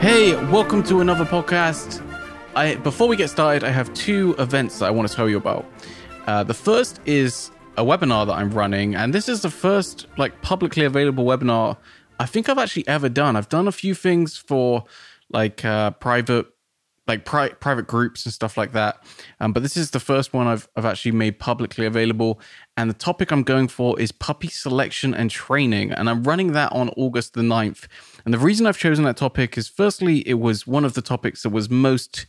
Hey, 0.00 0.34
welcome 0.50 0.82
to 0.84 1.00
another 1.00 1.24
podcast. 1.24 2.02
I 2.54 2.74
before 2.76 3.08
we 3.08 3.16
get 3.16 3.30
started, 3.30 3.64
I 3.64 3.70
have 3.70 3.92
two 3.94 4.34
events 4.38 4.78
that 4.78 4.86
I 4.86 4.90
want 4.90 5.08
to 5.08 5.14
tell 5.14 5.28
you 5.28 5.36
about. 5.36 5.64
Uh, 6.26 6.44
the 6.44 6.54
first 6.54 7.00
is 7.04 7.50
a 7.76 7.84
webinar 7.84 8.26
that 8.26 8.34
I'm 8.34 8.50
running, 8.50 8.94
and 8.94 9.14
this 9.14 9.28
is 9.28 9.42
the 9.42 9.50
first 9.50 10.06
like 10.16 10.42
publicly 10.42 10.84
available 10.84 11.24
webinar 11.24 11.76
I 12.22 12.26
think 12.26 12.48
I've 12.48 12.58
actually 12.58 12.86
ever 12.86 13.08
done. 13.08 13.34
I've 13.34 13.48
done 13.48 13.66
a 13.66 13.72
few 13.72 13.96
things 13.96 14.36
for 14.36 14.84
like 15.30 15.64
uh, 15.64 15.90
private 15.90 16.46
like 17.06 17.24
pri- 17.24 17.48
private 17.48 17.86
groups 17.86 18.24
and 18.24 18.32
stuff 18.32 18.56
like 18.56 18.72
that. 18.72 19.02
Um, 19.40 19.52
but 19.52 19.62
this 19.62 19.76
is 19.76 19.90
the 19.90 20.00
first 20.00 20.32
one 20.32 20.46
I've, 20.46 20.68
I've 20.76 20.84
actually 20.84 21.12
made 21.12 21.38
publicly 21.38 21.84
available. 21.84 22.40
And 22.76 22.88
the 22.88 22.94
topic 22.94 23.32
I'm 23.32 23.42
going 23.42 23.68
for 23.68 23.98
is 23.98 24.12
puppy 24.12 24.48
selection 24.48 25.12
and 25.12 25.30
training. 25.30 25.90
And 25.92 26.08
I'm 26.08 26.22
running 26.22 26.52
that 26.52 26.72
on 26.72 26.90
August 26.90 27.34
the 27.34 27.42
9th. 27.42 27.86
And 28.24 28.32
the 28.32 28.38
reason 28.38 28.66
I've 28.66 28.78
chosen 28.78 29.04
that 29.04 29.16
topic 29.16 29.58
is 29.58 29.68
firstly, 29.68 30.26
it 30.28 30.34
was 30.34 30.66
one 30.66 30.84
of 30.84 30.94
the 30.94 31.02
topics 31.02 31.42
that 31.42 31.50
was 31.50 31.68
most 31.68 32.26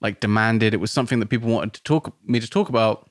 like 0.00 0.20
demanded. 0.20 0.74
It 0.74 0.78
was 0.78 0.90
something 0.90 1.20
that 1.20 1.26
people 1.26 1.48
wanted 1.48 1.74
to 1.74 1.82
talk 1.84 2.12
me 2.24 2.40
to 2.40 2.50
talk 2.50 2.68
about 2.68 3.08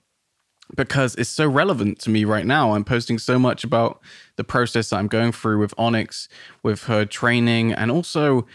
because 0.75 1.15
it's 1.15 1.29
so 1.29 1.47
relevant 1.47 1.99
to 1.99 2.09
me 2.09 2.25
right 2.25 2.45
now. 2.45 2.73
I'm 2.73 2.83
posting 2.83 3.19
so 3.19 3.37
much 3.37 3.63
about 3.63 4.01
the 4.35 4.43
process 4.43 4.89
that 4.89 4.97
I'm 4.97 5.07
going 5.07 5.31
through 5.31 5.59
with 5.59 5.73
Onyx, 5.77 6.27
with 6.63 6.83
her 6.85 7.05
training, 7.05 7.71
and 7.71 7.91
also 7.91 8.45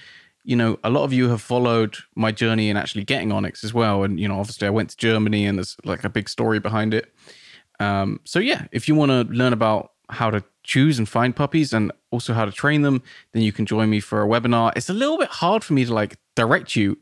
you 0.44 0.56
know, 0.56 0.78
a 0.82 0.90
lot 0.90 1.04
of 1.04 1.12
you 1.12 1.28
have 1.28 1.42
followed 1.42 1.96
my 2.14 2.32
journey 2.32 2.70
in 2.70 2.76
actually 2.76 3.04
getting 3.04 3.32
Onyx 3.32 3.62
as 3.64 3.74
well. 3.74 4.02
And, 4.02 4.18
you 4.18 4.26
know, 4.28 4.40
obviously 4.40 4.66
I 4.66 4.70
went 4.70 4.90
to 4.90 4.96
Germany 4.96 5.46
and 5.46 5.58
there's 5.58 5.76
like 5.84 6.04
a 6.04 6.08
big 6.08 6.28
story 6.28 6.58
behind 6.58 6.94
it. 6.94 7.12
Um, 7.78 8.20
so, 8.24 8.38
yeah, 8.38 8.66
if 8.72 8.88
you 8.88 8.94
want 8.94 9.10
to 9.10 9.32
learn 9.34 9.52
about 9.52 9.92
how 10.08 10.30
to 10.30 10.42
choose 10.62 10.98
and 10.98 11.08
find 11.08 11.34
puppies 11.34 11.72
and 11.72 11.92
also 12.10 12.34
how 12.34 12.44
to 12.44 12.52
train 12.52 12.82
them, 12.82 13.02
then 13.32 13.42
you 13.42 13.52
can 13.52 13.66
join 13.66 13.88
me 13.88 14.00
for 14.00 14.22
a 14.22 14.26
webinar. 14.26 14.72
It's 14.76 14.90
a 14.90 14.94
little 14.94 15.18
bit 15.18 15.28
hard 15.28 15.62
for 15.62 15.72
me 15.72 15.84
to 15.84 15.94
like 15.94 16.18
direct 16.34 16.76
you 16.76 16.98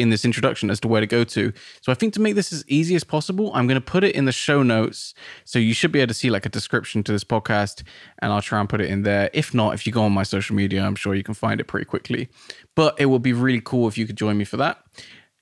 in 0.00 0.10
this 0.10 0.24
introduction 0.24 0.70
as 0.70 0.80
to 0.80 0.88
where 0.88 1.00
to 1.00 1.06
go 1.06 1.24
to. 1.24 1.52
So 1.82 1.92
I 1.92 1.94
think 1.94 2.14
to 2.14 2.20
make 2.20 2.34
this 2.34 2.52
as 2.52 2.64
easy 2.68 2.94
as 2.94 3.04
possible, 3.04 3.50
I'm 3.54 3.66
going 3.66 3.80
to 3.80 3.80
put 3.80 4.04
it 4.04 4.14
in 4.14 4.24
the 4.24 4.32
show 4.32 4.62
notes. 4.62 5.14
So 5.44 5.58
you 5.58 5.74
should 5.74 5.92
be 5.92 6.00
able 6.00 6.08
to 6.08 6.14
see 6.14 6.30
like 6.30 6.46
a 6.46 6.48
description 6.48 7.02
to 7.04 7.12
this 7.12 7.24
podcast 7.24 7.82
and 8.20 8.32
I'll 8.32 8.42
try 8.42 8.60
and 8.60 8.68
put 8.68 8.80
it 8.80 8.90
in 8.90 9.02
there. 9.02 9.30
If 9.32 9.54
not, 9.54 9.74
if 9.74 9.86
you 9.86 9.92
go 9.92 10.02
on 10.02 10.12
my 10.12 10.22
social 10.22 10.56
media, 10.56 10.82
I'm 10.82 10.96
sure 10.96 11.14
you 11.14 11.22
can 11.22 11.34
find 11.34 11.60
it 11.60 11.64
pretty 11.64 11.86
quickly. 11.86 12.28
But 12.74 12.98
it 12.98 13.06
would 13.06 13.22
be 13.22 13.32
really 13.32 13.60
cool 13.60 13.88
if 13.88 13.98
you 13.98 14.06
could 14.06 14.16
join 14.16 14.36
me 14.38 14.44
for 14.44 14.56
that. 14.56 14.82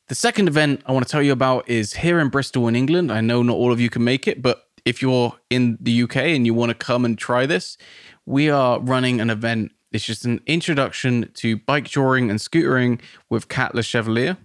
The 0.09 0.14
second 0.14 0.48
event 0.48 0.83
I 0.86 0.92
want 0.92 1.06
to 1.06 1.11
tell 1.11 1.23
you 1.23 1.33
about 1.33 1.69
is 1.69 1.95
here 1.95 2.19
in 2.19 2.29
Bristol 2.29 2.67
in 2.67 2.75
England. 2.75 3.12
I 3.12 3.20
know 3.20 3.42
not 3.42 3.56
all 3.56 3.73
of 3.73 3.81
you 3.81 3.91
can 3.91 4.05
make 4.05 4.27
it, 4.27 4.41
but 4.41 4.64
if 4.84 5.03
you're 5.03 5.34
in 5.51 5.77
the 5.81 6.03
UK 6.03 6.17
and 6.17 6.47
you 6.47 6.55
want 6.55 6.70
to 6.70 6.75
come 6.75 7.05
and 7.05 7.19
try 7.19 7.45
this, 7.45 7.77
we 8.25 8.48
are 8.48 8.81
running 8.81 9.20
an 9.20 9.29
event 9.29 9.73
it's 9.91 10.05
just 10.05 10.25
an 10.25 10.41
introduction 10.47 11.31
to 11.34 11.56
bikejoring 11.56 12.29
and 12.31 12.39
scootering 12.39 13.01
with 13.31 13.48
Kat 13.48 13.75
Le 13.75 13.83
Chevalier 13.83 14.36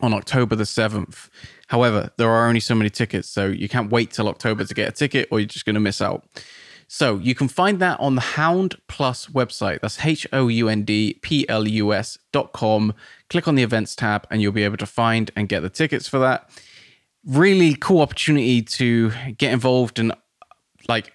on 0.00 0.12
October 0.12 0.56
the 0.56 0.64
7th. 0.64 1.28
However, 1.68 2.10
there 2.16 2.30
are 2.30 2.48
only 2.48 2.60
so 2.60 2.74
many 2.74 2.90
tickets, 2.90 3.28
so 3.28 3.46
you 3.46 3.68
can't 3.68 3.90
wait 3.90 4.10
till 4.10 4.28
October 4.28 4.64
to 4.64 4.74
get 4.74 4.88
a 4.88 4.92
ticket 4.92 5.28
or 5.30 5.40
you're 5.40 5.46
just 5.46 5.64
going 5.64 5.74
to 5.74 5.80
miss 5.80 6.00
out. 6.00 6.24
So 6.88 7.18
you 7.18 7.36
can 7.36 7.46
find 7.46 7.78
that 7.78 8.00
on 8.00 8.16
the 8.16 8.20
Hound 8.20 8.74
Plus 8.88 9.26
website. 9.28 9.80
That's 9.80 10.04
H 10.04 10.26
O 10.32 10.48
U 10.48 10.68
N 10.68 10.82
D 10.82 11.20
P 11.22 11.48
L 11.48 11.68
U 11.68 11.94
S 11.94 12.18
dot 12.32 12.52
com. 12.52 12.94
Click 13.28 13.46
on 13.46 13.54
the 13.54 13.62
events 13.62 13.94
tab 13.94 14.26
and 14.28 14.42
you'll 14.42 14.50
be 14.50 14.64
able 14.64 14.76
to 14.78 14.86
find 14.86 15.30
and 15.36 15.48
get 15.48 15.60
the 15.60 15.70
tickets 15.70 16.08
for 16.08 16.18
that. 16.18 16.50
Really 17.24 17.76
cool 17.76 18.00
opportunity 18.00 18.60
to 18.62 19.12
get 19.38 19.52
involved 19.52 20.00
and 20.00 20.12
like 20.88 21.12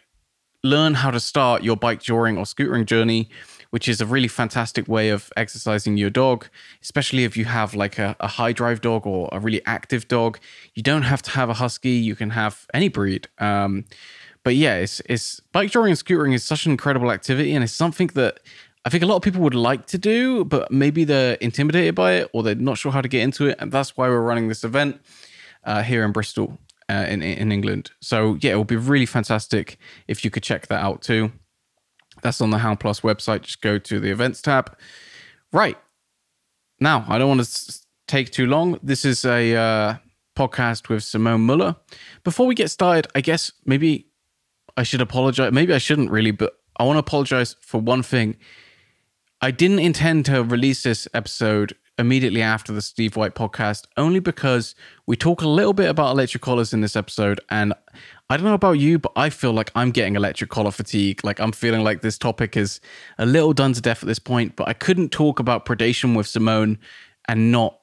learn 0.64 0.94
how 0.94 1.12
to 1.12 1.20
start 1.20 1.62
your 1.62 1.76
bikejoring 1.76 2.38
or 2.38 2.46
scootering 2.46 2.86
journey 2.86 3.30
which 3.76 3.90
is 3.90 4.00
a 4.00 4.06
really 4.06 4.30
fantastic 4.30 4.88
way 4.88 5.10
of 5.10 5.30
exercising 5.36 5.98
your 5.98 6.10
dog, 6.10 6.48
especially 6.82 7.26
if 7.26 7.36
you 7.36 7.44
have 7.44 7.76
like 7.76 8.00
a, 8.00 8.16
a, 8.22 8.28
high 8.28 8.54
drive 8.54 8.80
dog 8.80 9.06
or 9.06 9.28
a 9.34 9.40
really 9.42 9.62
active 9.66 10.08
dog. 10.08 10.40
You 10.76 10.82
don't 10.82 11.02
have 11.02 11.22
to 11.24 11.32
have 11.32 11.50
a 11.50 11.56
husky, 11.56 11.90
you 11.90 12.16
can 12.16 12.30
have 12.30 12.66
any 12.74 12.88
breed. 12.88 13.28
Um, 13.38 13.84
but 14.44 14.56
yeah, 14.56 14.76
it's, 14.76 15.02
it's 15.08 15.42
bikejoring 15.54 15.90
and 15.90 15.98
scootering 15.98 16.34
is 16.34 16.42
such 16.42 16.66
an 16.66 16.72
incredible 16.72 17.12
activity, 17.12 17.54
and 17.54 17.66
it's 17.66 17.74
something 17.74 18.08
that 18.14 18.40
I 18.86 18.90
think 18.90 19.04
a 19.04 19.08
lot 19.08 19.18
of 19.18 19.24
people 19.24 19.42
would 19.42 19.54
like 19.54 19.88
to 19.88 19.98
do, 19.98 20.46
but 20.46 20.72
maybe 20.72 21.04
they're 21.04 21.34
intimidated 21.42 21.96
by 21.96 22.14
it 22.14 22.30
or 22.32 22.44
they're 22.44 22.56
not 22.56 22.78
sure 22.78 22.94
how 22.94 23.02
to 23.02 23.10
get 23.10 23.24
into 23.24 23.48
it. 23.48 23.58
And 23.60 23.74
that's 23.74 23.98
why 23.98 24.08
we're 24.08 24.22
running 24.22 24.48
this 24.48 24.64
event 24.64 25.02
uh, 25.66 25.84
here 25.84 26.06
in 26.06 26.14
Bristol. 26.14 26.58
Uh, 26.88 27.06
in 27.10 27.24
in 27.24 27.52
England, 27.52 27.90
so 28.00 28.38
yeah, 28.42 28.52
it 28.52 28.58
would 28.60 28.68
be 28.68 28.76
really 28.76 29.08
fantastic 29.08 29.80
if 30.08 30.24
you 30.24 30.30
could 30.30 30.44
check 30.44 30.68
that 30.68 30.84
out 30.84 31.02
too. 31.02 31.32
That's 32.26 32.42
on 32.42 32.50
the 32.50 32.58
Hound 32.58 32.80
Plus 32.80 33.02
website. 33.02 33.44
Just 33.44 33.62
go 33.62 33.78
to 33.78 34.00
the 34.00 34.10
events 34.10 34.42
tab. 34.42 34.76
Right. 35.54 35.78
Now, 36.80 37.06
I 37.08 37.20
don't 37.20 37.30
want 37.30 37.46
to 37.46 37.80
take 38.08 38.32
too 38.32 38.48
long. 38.48 38.80
This 38.82 39.06
is 39.06 39.26
a 39.26 39.56
uh, 39.56 39.96
podcast 40.36 40.90
with 40.90 41.04
Simone 41.04 41.46
Mueller. 41.46 41.76
Before 42.24 42.48
we 42.48 42.56
get 42.56 42.72
started, 42.72 43.06
I 43.14 43.22
guess 43.22 43.52
maybe 43.64 44.08
I 44.76 44.82
should 44.82 45.02
apologize. 45.02 45.52
Maybe 45.52 45.72
I 45.72 45.78
shouldn't 45.78 46.10
really, 46.10 46.32
but 46.32 46.58
I 46.78 46.84
want 46.84 46.96
to 46.96 47.02
apologize 47.02 47.58
for 47.62 47.80
one 47.80 48.02
thing. 48.02 48.38
I 49.40 49.52
didn't 49.52 49.78
intend 49.78 50.26
to 50.26 50.44
release 50.44 50.82
this 50.82 51.08
episode 51.14 51.76
immediately 51.98 52.42
after 52.42 52.74
the 52.74 52.82
Steve 52.82 53.16
White 53.16 53.36
podcast, 53.36 53.86
only 53.98 54.20
because 54.20 54.76
we 55.06 55.16
talk 55.16 55.42
a 55.42 55.48
little 55.48 55.74
bit 55.74 55.90
about 55.90 56.12
electric 56.12 56.44
collars 56.44 56.74
in 56.74 56.82
this 56.82 56.96
episode. 56.96 57.40
And 57.50 57.74
I 58.30 58.38
don't 58.38 58.46
know 58.46 58.54
about 58.54 58.74
you, 58.74 59.00
but 59.00 59.12
I 59.16 59.30
feel 59.30 59.54
like 59.54 59.72
I'm 59.76 59.92
getting 59.92 60.16
electric 60.16 60.50
collar 60.50 60.72
fatigue. 60.72 61.24
Like 61.24 61.40
I'm 61.40 61.52
feeling 61.52 61.84
like 61.84 62.02
this 62.02 62.18
topic 62.18 62.58
is 62.58 62.82
a 63.18 63.26
little 63.26 63.54
done 63.54 63.74
to 63.74 63.82
death 63.82 64.04
at 64.04 64.08
this 64.08 64.20
point, 64.20 64.56
but 64.56 64.68
I 64.68 64.74
couldn't 64.74 65.10
talk 65.10 65.40
about 65.40 65.66
predation 65.66 66.16
with 66.16 66.28
Simone 66.28 66.80
and 67.28 67.52
not 67.52 67.80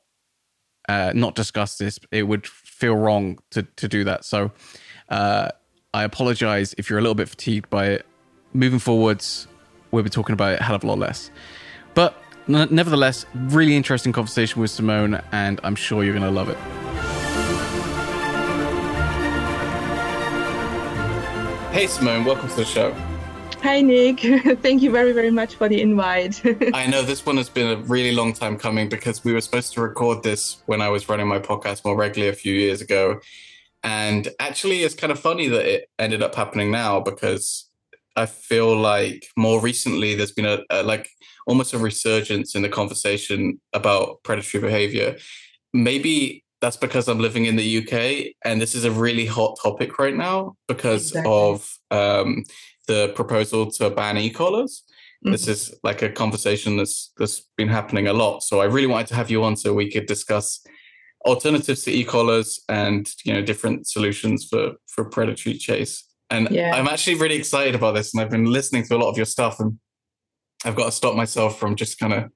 uh, 0.88 1.12
not 1.14 1.34
discuss 1.34 1.78
this. 1.78 1.98
It 2.10 2.24
would 2.24 2.46
feel 2.46 2.96
wrong 2.96 3.38
to 3.50 3.62
to 3.62 3.88
do 3.88 4.04
that. 4.04 4.24
So 4.24 4.50
uh, 5.08 5.48
I 5.94 6.04
apologize 6.04 6.74
if 6.76 6.90
you're 6.90 6.98
a 6.98 7.02
little 7.02 7.14
bit 7.14 7.28
fatigued 7.28 7.70
by 7.70 7.86
it. 7.86 8.06
Moving 8.54 8.80
forwards, 8.80 9.46
we'll 9.92 10.02
be 10.02 10.10
talking 10.10 10.34
about 10.34 10.52
it 10.52 10.60
a 10.60 10.62
hell 10.62 10.74
of 10.74 10.84
a 10.84 10.86
lot 10.86 10.98
less. 10.98 11.30
But 11.94 12.21
nevertheless, 12.48 13.26
really 13.34 13.76
interesting 13.76 14.12
conversation 14.12 14.60
with 14.60 14.70
Simone, 14.70 15.20
and 15.32 15.60
I'm 15.62 15.74
sure 15.74 16.04
you're 16.04 16.18
going 16.18 16.24
to 16.24 16.30
love 16.30 16.48
it. 16.48 16.58
Hey, 21.72 21.86
Simone, 21.86 22.24
welcome 22.24 22.48
to 22.48 22.56
the 22.56 22.64
show. 22.64 22.94
Hi, 23.62 23.80
Nick. 23.80 24.20
Thank 24.60 24.82
you 24.82 24.90
very, 24.90 25.12
very 25.12 25.30
much 25.30 25.54
for 25.54 25.68
the 25.68 25.80
invite. 25.80 26.42
I 26.74 26.86
know 26.86 27.02
this 27.02 27.24
one 27.24 27.36
has 27.36 27.48
been 27.48 27.68
a 27.68 27.80
really 27.82 28.12
long 28.12 28.32
time 28.32 28.58
coming 28.58 28.88
because 28.88 29.24
we 29.24 29.32
were 29.32 29.40
supposed 29.40 29.72
to 29.74 29.80
record 29.80 30.24
this 30.24 30.62
when 30.66 30.82
I 30.82 30.88
was 30.88 31.08
running 31.08 31.28
my 31.28 31.38
podcast 31.38 31.84
more 31.84 31.96
regularly 31.96 32.28
a 32.28 32.34
few 32.36 32.52
years 32.52 32.80
ago. 32.80 33.20
And 33.84 34.28
actually, 34.40 34.82
it's 34.82 34.94
kind 34.94 35.12
of 35.12 35.20
funny 35.20 35.48
that 35.48 35.64
it 35.64 35.88
ended 35.98 36.22
up 36.22 36.34
happening 36.34 36.72
now 36.72 37.00
because 37.00 37.68
I 38.16 38.26
feel 38.26 38.76
like 38.76 39.28
more 39.36 39.60
recently 39.60 40.14
there's 40.14 40.32
been 40.32 40.44
a, 40.44 40.58
a 40.68 40.82
like 40.82 41.08
almost 41.46 41.72
a 41.74 41.78
resurgence 41.78 42.54
in 42.54 42.62
the 42.62 42.68
conversation 42.68 43.60
about 43.72 44.22
predatory 44.22 44.62
behavior. 44.62 45.16
Maybe 45.72 46.44
that's 46.60 46.76
because 46.76 47.08
I'm 47.08 47.18
living 47.18 47.46
in 47.46 47.56
the 47.56 47.78
UK 47.78 48.34
and 48.44 48.60
this 48.60 48.74
is 48.74 48.84
a 48.84 48.90
really 48.90 49.26
hot 49.26 49.58
topic 49.62 49.98
right 49.98 50.14
now 50.14 50.54
because 50.68 51.08
exactly. 51.10 51.32
of 51.32 51.78
um, 51.90 52.44
the 52.86 53.12
proposal 53.16 53.70
to 53.72 53.90
ban 53.90 54.16
e-collars. 54.16 54.84
Mm-hmm. 55.24 55.32
This 55.32 55.48
is 55.48 55.74
like 55.82 56.02
a 56.02 56.08
conversation 56.08 56.76
that's 56.76 57.12
that's 57.16 57.48
been 57.56 57.68
happening 57.68 58.08
a 58.08 58.12
lot. 58.12 58.42
So 58.42 58.60
I 58.60 58.64
really 58.64 58.86
wanted 58.86 59.08
to 59.08 59.14
have 59.14 59.30
you 59.30 59.44
on 59.44 59.56
so 59.56 59.74
we 59.74 59.90
could 59.90 60.06
discuss 60.06 60.64
alternatives 61.24 61.84
to 61.84 61.92
e-collars 61.92 62.60
and 62.68 63.08
you 63.24 63.32
know 63.32 63.42
different 63.42 63.86
solutions 63.86 64.46
for 64.48 64.72
for 64.88 65.04
predatory 65.04 65.56
chase. 65.56 66.04
And 66.30 66.48
yeah. 66.50 66.74
I'm 66.74 66.88
actually 66.88 67.16
really 67.16 67.34
excited 67.34 67.74
about 67.74 67.94
this, 67.94 68.12
and 68.12 68.22
I've 68.22 68.30
been 68.30 68.46
listening 68.46 68.84
to 68.84 68.96
a 68.96 68.98
lot 68.98 69.10
of 69.10 69.16
your 69.16 69.26
stuff, 69.26 69.60
and 69.60 69.78
I've 70.64 70.76
got 70.76 70.86
to 70.86 70.92
stop 70.92 71.14
myself 71.14 71.58
from 71.58 71.76
just 71.76 71.98
kind 71.98 72.12
of 72.12 72.30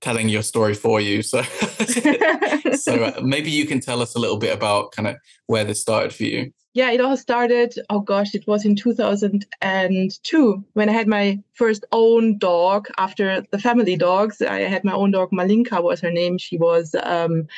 telling 0.00 0.28
your 0.28 0.42
story 0.42 0.74
for 0.74 1.00
you. 1.00 1.22
So, 1.22 1.42
so 2.76 3.04
uh, 3.04 3.20
maybe 3.22 3.50
you 3.50 3.66
can 3.66 3.80
tell 3.80 4.00
us 4.02 4.14
a 4.14 4.18
little 4.18 4.38
bit 4.38 4.54
about 4.54 4.92
kind 4.92 5.08
of 5.08 5.16
where 5.46 5.64
this 5.64 5.80
started 5.80 6.12
for 6.14 6.24
you. 6.24 6.52
Yeah, 6.74 6.92
it 6.92 7.00
all 7.00 7.16
started. 7.16 7.74
Oh 7.90 8.00
gosh, 8.00 8.34
it 8.34 8.46
was 8.46 8.64
in 8.64 8.76
2002 8.76 10.64
when 10.74 10.88
I 10.88 10.92
had 10.92 11.08
my 11.08 11.40
first 11.54 11.84
own 11.90 12.38
dog 12.38 12.86
after 12.98 13.42
the 13.50 13.58
family 13.58 13.96
dogs. 13.96 14.40
I 14.40 14.60
had 14.60 14.84
my 14.84 14.92
own 14.92 15.10
dog, 15.10 15.30
Malinka 15.32 15.82
was 15.82 16.00
her 16.00 16.12
name. 16.12 16.38
She 16.38 16.56
was. 16.56 16.94
Um, 17.02 17.48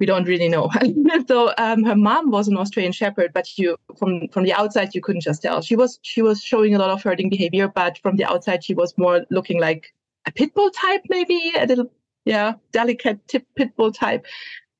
we 0.00 0.06
don't 0.06 0.26
really 0.26 0.48
know. 0.48 0.70
so 1.28 1.52
um, 1.58 1.84
her 1.84 1.96
mom 1.96 2.30
was 2.30 2.48
an 2.48 2.56
Australian 2.56 2.92
Shepherd, 2.92 3.32
but 3.32 3.46
you 3.56 3.76
from 3.96 4.28
from 4.28 4.44
the 4.44 4.52
outside 4.52 4.94
you 4.94 5.00
couldn't 5.00 5.22
just 5.22 5.42
tell. 5.42 5.62
She 5.62 5.76
was 5.76 5.98
she 6.02 6.22
was 6.22 6.42
showing 6.42 6.74
a 6.74 6.78
lot 6.78 6.90
of 6.90 7.02
herding 7.02 7.30
behavior, 7.30 7.68
but 7.68 7.98
from 7.98 8.16
the 8.16 8.24
outside 8.24 8.64
she 8.64 8.74
was 8.74 8.96
more 8.98 9.24
looking 9.30 9.60
like 9.60 9.94
a 10.26 10.32
pit 10.32 10.54
bull 10.54 10.70
type, 10.70 11.02
maybe 11.08 11.52
a 11.56 11.66
little, 11.66 11.90
yeah, 12.24 12.54
delicate 12.72 13.26
tip 13.28 13.46
pit 13.56 13.76
bull 13.76 13.92
type. 13.92 14.26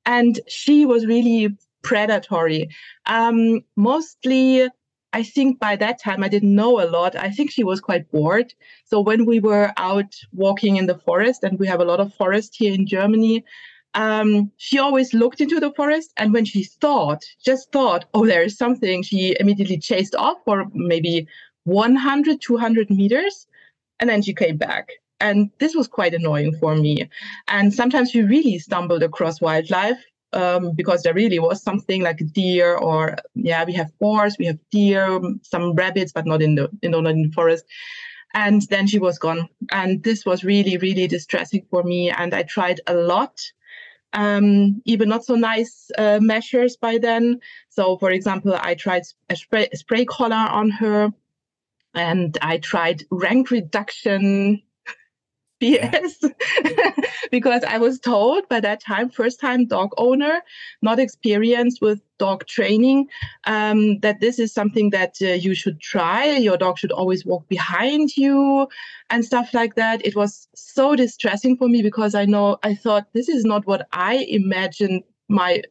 And 0.05 0.39
she 0.47 0.85
was 0.85 1.05
really 1.05 1.55
predatory. 1.81 2.69
Um, 3.05 3.61
mostly, 3.75 4.67
I 5.13 5.23
think 5.23 5.59
by 5.59 5.75
that 5.77 6.01
time 6.01 6.23
I 6.23 6.27
didn't 6.27 6.53
know 6.53 6.81
a 6.81 6.89
lot. 6.89 7.15
I 7.15 7.29
think 7.29 7.51
she 7.51 7.63
was 7.63 7.79
quite 7.79 8.11
bored. 8.11 8.53
So 8.85 8.99
when 8.99 9.25
we 9.25 9.39
were 9.39 9.71
out 9.77 10.13
walking 10.33 10.75
in 10.77 10.87
the 10.87 10.97
forest, 10.97 11.43
and 11.43 11.57
we 11.57 11.67
have 11.67 11.79
a 11.79 11.85
lot 11.85 11.99
of 11.99 12.13
forest 12.13 12.55
here 12.57 12.73
in 12.73 12.85
Germany, 12.85 13.45
um, 13.95 14.51
she 14.57 14.77
always 14.77 15.13
looked 15.13 15.41
into 15.41 15.59
the 15.59 15.71
forest. 15.73 16.11
And 16.17 16.33
when 16.33 16.45
she 16.45 16.63
thought, 16.63 17.23
just 17.43 17.71
thought, 17.71 18.05
oh, 18.13 18.25
there 18.25 18.43
is 18.43 18.57
something, 18.57 19.01
she 19.01 19.35
immediately 19.39 19.79
chased 19.79 20.15
off 20.15 20.37
for 20.45 20.65
maybe 20.73 21.27
100, 21.63 22.41
200 22.41 22.89
meters. 22.89 23.47
And 23.99 24.09
then 24.09 24.21
she 24.21 24.33
came 24.33 24.57
back. 24.57 24.89
And 25.21 25.49
this 25.59 25.73
was 25.73 25.87
quite 25.87 26.13
annoying 26.13 26.55
for 26.59 26.75
me. 26.75 27.09
And 27.47 27.73
sometimes 27.73 28.13
we 28.13 28.21
really 28.21 28.59
stumbled 28.59 29.01
across 29.01 29.39
wildlife 29.41 30.03
um, 30.35 30.73
because 30.73 31.01
there 31.01 31.13
really 31.13 31.39
was 31.39 31.63
something 31.63 32.01
like 32.01 32.19
a 32.19 32.25
deer 32.25 32.75
or 32.75 33.15
yeah, 33.33 33.63
we 33.63 33.73
have 33.73 33.97
boars, 33.99 34.35
we 34.37 34.45
have 34.45 34.59
deer, 34.69 35.19
some 35.41 35.73
rabbits, 35.73 36.11
but 36.11 36.25
not 36.25 36.41
in 36.41 36.55
the 36.55 36.69
the, 36.81 36.97
in 36.97 37.23
the 37.23 37.31
forest. 37.33 37.65
And 38.33 38.63
then 38.63 38.85
she 38.85 38.99
was 38.99 39.17
gone, 39.17 39.47
and 39.71 40.03
this 40.03 40.25
was 40.25 40.43
really 40.43 40.77
really 40.77 41.07
distressing 41.07 41.65
for 41.69 41.83
me. 41.83 42.11
And 42.11 42.33
I 42.33 42.43
tried 42.43 42.81
a 42.85 42.93
lot, 42.93 43.39
um, 44.15 44.81
even 44.85 45.09
not 45.09 45.25
so 45.25 45.35
nice 45.35 45.91
uh, 45.97 46.19
measures 46.21 46.77
by 46.77 46.97
then. 46.97 47.39
So, 47.69 47.97
for 47.97 48.11
example, 48.11 48.57
I 48.59 48.73
tried 48.75 49.03
a 49.29 49.35
spray, 49.35 49.67
spray 49.73 50.05
collar 50.05 50.35
on 50.35 50.71
her, 50.71 51.11
and 51.93 52.37
I 52.41 52.57
tried 52.57 53.03
rank 53.11 53.51
reduction 53.51 54.63
BS 55.61 56.33
because 57.31 57.63
I 57.63 57.77
was 57.77 57.99
told 57.99 58.47
by 58.49 58.59
that 58.59 58.81
time, 58.81 59.09
first 59.09 59.39
time 59.39 59.65
dog 59.65 59.91
owner, 59.97 60.41
not 60.81 60.99
experienced 60.99 61.81
with 61.81 62.01
dog 62.17 62.45
training, 62.45 63.07
um, 63.45 63.99
that 63.99 64.19
this 64.19 64.37
is 64.37 64.53
something 64.53 64.89
that 64.89 65.15
uh, 65.21 65.27
you 65.27 65.53
should 65.53 65.79
try. 65.79 66.25
Your 66.25 66.57
dog 66.57 66.77
should 66.77 66.91
always 66.91 67.25
walk 67.25 67.47
behind 67.47 68.17
you 68.17 68.67
and 69.09 69.23
stuff 69.23 69.53
like 69.53 69.75
that. 69.75 70.05
It 70.05 70.15
was 70.15 70.47
so 70.55 70.95
distressing 70.95 71.55
for 71.55 71.69
me 71.69 71.81
because 71.81 72.15
I 72.15 72.25
know 72.25 72.57
I 72.63 72.75
thought 72.75 73.07
this 73.13 73.29
is 73.29 73.45
not 73.45 73.65
what 73.65 73.87
I 73.93 74.25
imagined 74.29 75.03
my 75.29 75.63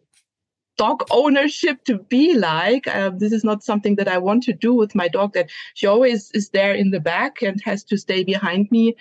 dog 0.76 1.04
ownership 1.10 1.84
to 1.84 1.98
be 1.98 2.34
like. 2.36 2.86
Uh, 2.86 3.10
this 3.10 3.32
is 3.32 3.44
not 3.44 3.62
something 3.62 3.96
that 3.96 4.08
I 4.08 4.18
want 4.18 4.42
to 4.44 4.52
do 4.52 4.74
with 4.74 4.94
my 4.94 5.08
dog, 5.08 5.34
that 5.34 5.50
she 5.74 5.86
always 5.86 6.30
is 6.32 6.50
there 6.50 6.74
in 6.74 6.90
the 6.90 7.00
back 7.00 7.42
and 7.42 7.60
has 7.64 7.84
to 7.84 7.96
stay 7.96 8.24
behind 8.24 8.70
me. 8.70 8.96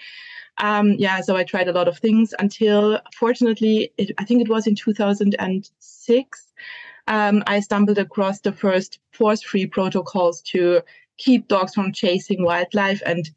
Um, 0.59 0.93
yeah, 0.93 1.21
so 1.21 1.35
I 1.35 1.43
tried 1.43 1.67
a 1.67 1.73
lot 1.73 1.87
of 1.87 1.97
things 1.97 2.33
until, 2.39 2.99
fortunately, 3.15 3.91
it, 3.97 4.11
I 4.17 4.23
think 4.25 4.41
it 4.41 4.49
was 4.49 4.67
in 4.67 4.75
2006, 4.75 6.53
um, 7.07 7.43
I 7.47 7.59
stumbled 7.59 7.97
across 7.97 8.39
the 8.39 8.53
first 8.53 8.99
force-free 9.11 9.67
protocols 9.67 10.41
to 10.43 10.81
keep 11.17 11.47
dogs 11.47 11.73
from 11.73 11.91
chasing 11.91 12.43
wildlife, 12.43 13.01
and 13.05 13.29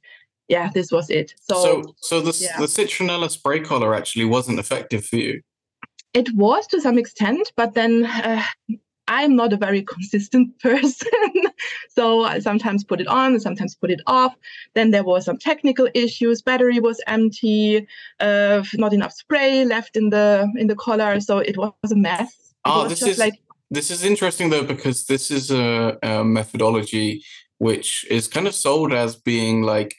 yeah, 0.49 0.71
this 0.73 0.93
was 0.93 1.11
it. 1.11 1.35
So, 1.41 1.63
so, 1.63 1.95
so 1.97 2.21
the 2.21 2.37
yeah. 2.41 2.59
the 2.59 2.67
citronella 2.67 3.31
spray 3.31 3.61
collar 3.61 3.95
actually 3.95 4.25
wasn't 4.25 4.59
effective 4.59 5.05
for 5.05 5.17
you. 5.17 5.41
It 6.15 6.33
was 6.35 6.67
to 6.69 6.81
some 6.81 6.99
extent, 6.99 7.53
but 7.57 7.75
then 7.75 8.07
uh, 8.07 8.43
I'm 9.09 9.37
not 9.37 9.53
a 9.53 9.57
very 9.57 9.83
consistent 9.95 10.59
person. 10.61 11.09
so 11.89 12.25
I 12.25 12.39
sometimes 12.39 12.85
put 12.85 13.01
it 13.01 13.07
on, 13.07 13.39
sometimes 13.41 13.75
put 13.75 13.91
it 13.91 14.01
off. 14.07 14.35
Then 14.75 14.91
there 14.91 15.05
was 15.05 15.25
some 15.25 15.39
technical 15.39 15.89
issues. 15.95 16.43
Battery 16.43 16.81
was 16.81 17.01
empty, 17.07 17.87
uh, 18.21 18.63
not 18.75 18.93
enough 18.93 19.13
spray 19.13 19.65
left 19.65 19.97
in 19.97 20.11
the 20.11 20.51
in 20.57 20.67
the 20.67 20.77
collar. 20.77 21.21
So 21.21 21.39
it 21.39 21.57
was 21.57 21.93
a 21.93 21.97
mess. 21.97 22.33
It 22.33 22.55
oh, 22.65 22.89
this 22.89 23.03
is 23.03 23.19
like 23.19 23.35
this 23.71 23.91
is 23.91 24.05
interesting 24.05 24.51
though 24.51 24.65
because 24.65 25.07
this 25.07 25.31
is 25.31 25.51
a, 25.51 25.99
a 26.03 26.25
methodology 26.25 27.25
which 27.59 28.05
is 28.11 28.29
kind 28.29 28.47
of 28.47 28.55
sold 28.55 28.93
as 28.93 29.17
being 29.17 29.63
like 29.63 29.95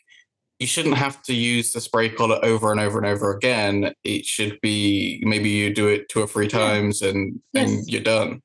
you 0.59 0.68
shouldn't 0.68 0.95
have 0.95 1.21
to 1.21 1.33
use 1.33 1.71
the 1.71 1.81
spray 1.81 2.09
collar 2.09 2.39
over 2.44 2.71
and 2.71 2.80
over 2.80 2.98
and 2.98 3.06
over 3.06 3.31
again. 3.31 3.94
It 4.04 4.25
should 4.25 4.59
be 4.62 5.21
maybe 5.24 5.50
you 5.50 5.74
do 5.74 5.88
it 5.88 6.09
two 6.09 6.21
or 6.21 6.27
three 6.27 6.48
times 6.48 7.01
and 7.01 7.39
yes. 7.54 7.69
and 7.69 7.88
you're 7.88 8.01
done 8.01 8.42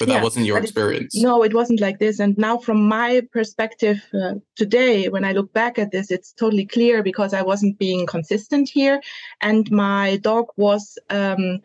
but 0.00 0.08
that 0.08 0.14
yeah, 0.14 0.22
wasn't 0.22 0.44
your 0.46 0.58
experience 0.58 1.14
it, 1.14 1.22
no 1.22 1.44
it 1.44 1.54
wasn't 1.54 1.78
like 1.80 1.98
this 1.98 2.18
and 2.18 2.36
now 2.38 2.56
from 2.56 2.88
my 2.88 3.22
perspective 3.32 4.02
uh, 4.14 4.34
today 4.56 5.08
when 5.08 5.24
i 5.24 5.32
look 5.32 5.52
back 5.52 5.78
at 5.78 5.92
this 5.92 6.10
it's 6.10 6.32
totally 6.32 6.66
clear 6.66 7.02
because 7.02 7.34
i 7.34 7.42
wasn't 7.42 7.78
being 7.78 8.06
consistent 8.06 8.68
here 8.68 9.00
and 9.40 9.70
my 9.70 10.16
dog 10.16 10.46
was 10.56 10.98
um, 11.10 11.60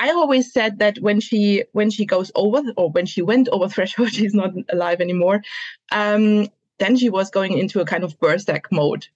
I 0.00 0.10
always 0.10 0.52
said 0.52 0.80
that 0.80 0.98
when 0.98 1.20
she 1.20 1.62
when 1.72 1.90
she 1.90 2.04
goes 2.04 2.32
over 2.34 2.60
or 2.76 2.90
when 2.90 3.06
she 3.06 3.22
went 3.22 3.48
over 3.50 3.68
threshold, 3.74 4.12
she's 4.12 4.34
not 4.34 4.52
alive 4.68 5.00
anymore. 5.00 5.42
Um, 5.92 6.48
then 6.78 6.96
she 6.96 7.08
was 7.08 7.30
going 7.30 7.56
into 7.56 7.80
a 7.80 7.84
kind 7.84 8.02
of 8.02 8.18
berserk 8.18 8.70
mode. 8.72 9.06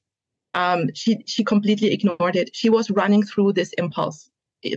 Um, 0.55 0.91
she 0.95 1.25
she 1.27 1.43
completely 1.43 1.93
ignored 1.93 2.37
it. 2.37 2.55
She 2.55 2.71
was 2.71 2.89
running 2.89 3.25
through 3.25 3.55
this 3.55 3.73
impulse 3.79 4.31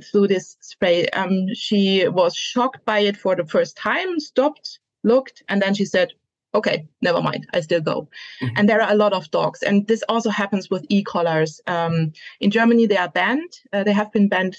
through 0.04 0.28
this 0.28 0.58
spray. 0.62 1.08
Um, 1.10 1.54
she 1.54 2.08
was 2.08 2.36
shocked 2.36 2.86
by 2.86 3.00
it 3.00 3.18
for 3.18 3.36
the 3.36 3.46
first 3.46 3.78
time, 3.78 4.20
stopped, 4.20 4.80
looked, 5.04 5.44
and 5.50 5.62
then 5.62 5.74
she 5.74 5.86
said, 5.86 6.14
okay, 6.56 6.88
never 7.02 7.22
mind, 7.22 7.48
I 7.54 7.62
still 7.62 7.82
go. 7.82 8.08
Mm-hmm. 8.42 8.54
And 8.58 8.70
there 8.70 8.82
are 8.82 8.92
a 8.92 8.96
lot 8.96 9.14
of 9.14 9.32
dogs. 9.32 9.64
And 9.64 9.88
this 9.88 10.04
also 10.08 10.30
happens 10.30 10.70
with 10.70 10.86
e 10.90 11.04
collars. 11.04 11.60
Um, 11.68 12.14
in 12.40 12.52
Germany, 12.52 12.86
they 12.86 12.98
are 12.98 13.10
banned. 13.10 13.60
Uh, 13.72 13.84
they 13.84 13.94
have 13.94 14.12
been 14.12 14.30
banned 14.30 14.56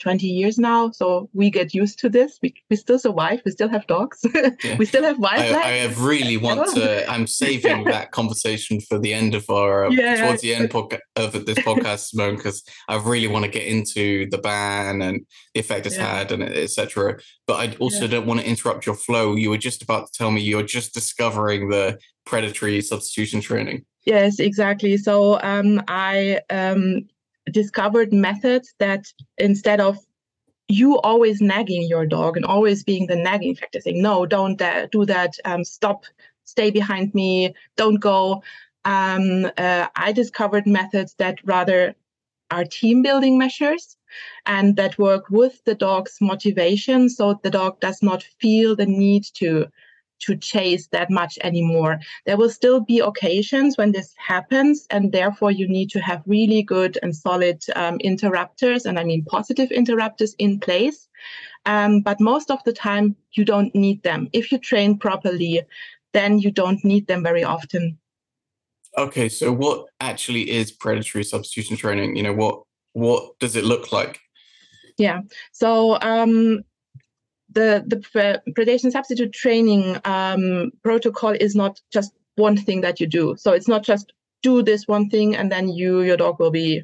20 0.00 0.26
years 0.26 0.58
now. 0.58 0.90
So 0.90 1.28
we 1.32 1.50
get 1.50 1.74
used 1.74 1.98
to 2.00 2.08
this. 2.08 2.38
We, 2.42 2.54
we 2.68 2.76
still 2.76 2.98
survive. 2.98 3.42
We 3.44 3.50
still 3.50 3.68
have 3.68 3.86
dogs. 3.86 4.24
Yeah. 4.62 4.76
we 4.76 4.86
still 4.86 5.02
have 5.02 5.18
wildlife. 5.18 5.64
I, 5.64 5.80
I 5.80 5.94
really 5.98 6.36
want 6.36 6.68
to, 6.74 7.10
I'm 7.10 7.26
saving 7.26 7.84
that 7.84 8.12
conversation 8.12 8.80
for 8.80 8.98
the 8.98 9.12
end 9.12 9.34
of 9.34 9.48
our, 9.48 9.86
uh, 9.86 9.90
yeah, 9.90 10.26
towards 10.26 10.42
the 10.42 10.54
end 10.54 10.74
of 10.74 11.32
this 11.46 11.58
podcast, 11.58 12.08
Simone, 12.08 12.36
because 12.36 12.62
I 12.88 12.96
really 12.96 13.26
want 13.26 13.44
to 13.44 13.50
get 13.50 13.66
into 13.66 14.28
the 14.30 14.38
ban 14.38 15.02
and 15.02 15.24
the 15.54 15.60
effect 15.60 15.86
it's 15.86 15.96
yeah. 15.96 16.18
had 16.18 16.32
and 16.32 16.42
etc. 16.42 17.18
But 17.46 17.54
I 17.54 17.76
also 17.76 18.06
don't 18.06 18.26
want 18.26 18.40
to 18.40 18.46
interrupt 18.46 18.86
your 18.86 18.94
flow. 18.94 19.34
You 19.34 19.50
were 19.50 19.58
just 19.58 19.82
about 19.82 20.06
to 20.06 20.12
tell 20.16 20.30
me 20.30 20.40
you're 20.40 20.62
just 20.62 20.94
discovering 20.94 21.68
the 21.68 21.98
predatory 22.24 22.80
substitution 22.80 23.40
training. 23.40 23.84
Yes, 24.04 24.38
exactly. 24.38 24.96
So 24.96 25.40
um, 25.42 25.82
I 25.88 26.40
um, 26.50 27.06
discovered 27.50 28.12
methods 28.12 28.74
that 28.78 29.06
instead 29.38 29.80
of 29.80 29.98
you 30.68 30.98
always 31.00 31.40
nagging 31.40 31.82
your 31.82 32.06
dog 32.06 32.36
and 32.36 32.46
always 32.46 32.82
being 32.84 33.06
the 33.06 33.16
nagging 33.16 33.54
factor 33.54 33.80
saying 33.80 34.00
no 34.00 34.24
don't 34.24 34.62
do 34.90 35.04
that 35.04 35.34
um, 35.44 35.64
stop 35.64 36.04
stay 36.44 36.70
behind 36.70 37.14
me 37.14 37.54
don't 37.76 38.00
go 38.00 38.42
um, 38.84 39.46
uh, 39.58 39.86
i 39.96 40.12
discovered 40.12 40.66
methods 40.66 41.14
that 41.18 41.38
rather 41.44 41.94
are 42.50 42.64
team 42.64 43.02
building 43.02 43.38
measures 43.38 43.96
and 44.46 44.76
that 44.76 44.98
work 44.98 45.28
with 45.30 45.62
the 45.64 45.74
dog's 45.74 46.18
motivation 46.20 47.08
so 47.08 47.38
the 47.42 47.50
dog 47.50 47.78
does 47.80 48.02
not 48.02 48.22
feel 48.40 48.76
the 48.76 48.86
need 48.86 49.24
to 49.34 49.66
to 50.26 50.36
chase 50.36 50.86
that 50.88 51.10
much 51.10 51.38
anymore. 51.42 52.00
There 52.26 52.36
will 52.36 52.50
still 52.50 52.80
be 52.80 53.00
occasions 53.00 53.76
when 53.76 53.92
this 53.92 54.14
happens, 54.16 54.86
and 54.90 55.12
therefore 55.12 55.50
you 55.50 55.68
need 55.68 55.90
to 55.90 56.00
have 56.00 56.22
really 56.26 56.62
good 56.62 56.98
and 57.02 57.14
solid 57.14 57.62
um, 57.76 57.96
interrupters, 58.00 58.86
and 58.86 58.98
I 58.98 59.04
mean 59.04 59.24
positive 59.24 59.70
interrupters 59.70 60.34
in 60.38 60.60
place. 60.60 61.08
Um, 61.66 62.00
but 62.00 62.20
most 62.20 62.50
of 62.50 62.62
the 62.64 62.72
time, 62.72 63.16
you 63.32 63.44
don't 63.44 63.74
need 63.74 64.02
them. 64.02 64.28
If 64.32 64.52
you 64.52 64.58
train 64.58 64.98
properly, 64.98 65.62
then 66.12 66.38
you 66.38 66.50
don't 66.50 66.84
need 66.84 67.06
them 67.06 67.22
very 67.22 67.44
often. 67.44 67.98
Okay, 68.96 69.28
so 69.28 69.52
what 69.52 69.86
actually 70.00 70.50
is 70.50 70.70
predatory 70.70 71.24
substitution 71.24 71.76
training? 71.76 72.16
You 72.16 72.22
know, 72.22 72.32
what 72.32 72.62
what 72.92 73.38
does 73.40 73.56
it 73.56 73.64
look 73.64 73.92
like? 73.92 74.20
Yeah, 74.98 75.22
so 75.50 75.98
um, 76.00 76.62
the 77.54 77.84
the 77.86 78.42
predation 78.52 78.90
substitute 78.90 79.32
training 79.32 79.96
um, 80.04 80.72
protocol 80.82 81.30
is 81.30 81.54
not 81.54 81.80
just 81.92 82.12
one 82.36 82.56
thing 82.56 82.80
that 82.82 83.00
you 83.00 83.06
do. 83.06 83.34
So 83.38 83.52
it's 83.52 83.68
not 83.68 83.84
just 83.84 84.12
do 84.42 84.62
this 84.62 84.86
one 84.86 85.08
thing 85.08 85.34
and 85.34 85.50
then 85.50 85.68
you 85.68 86.02
your 86.02 86.16
dog 86.16 86.38
will 86.38 86.50
be 86.50 86.82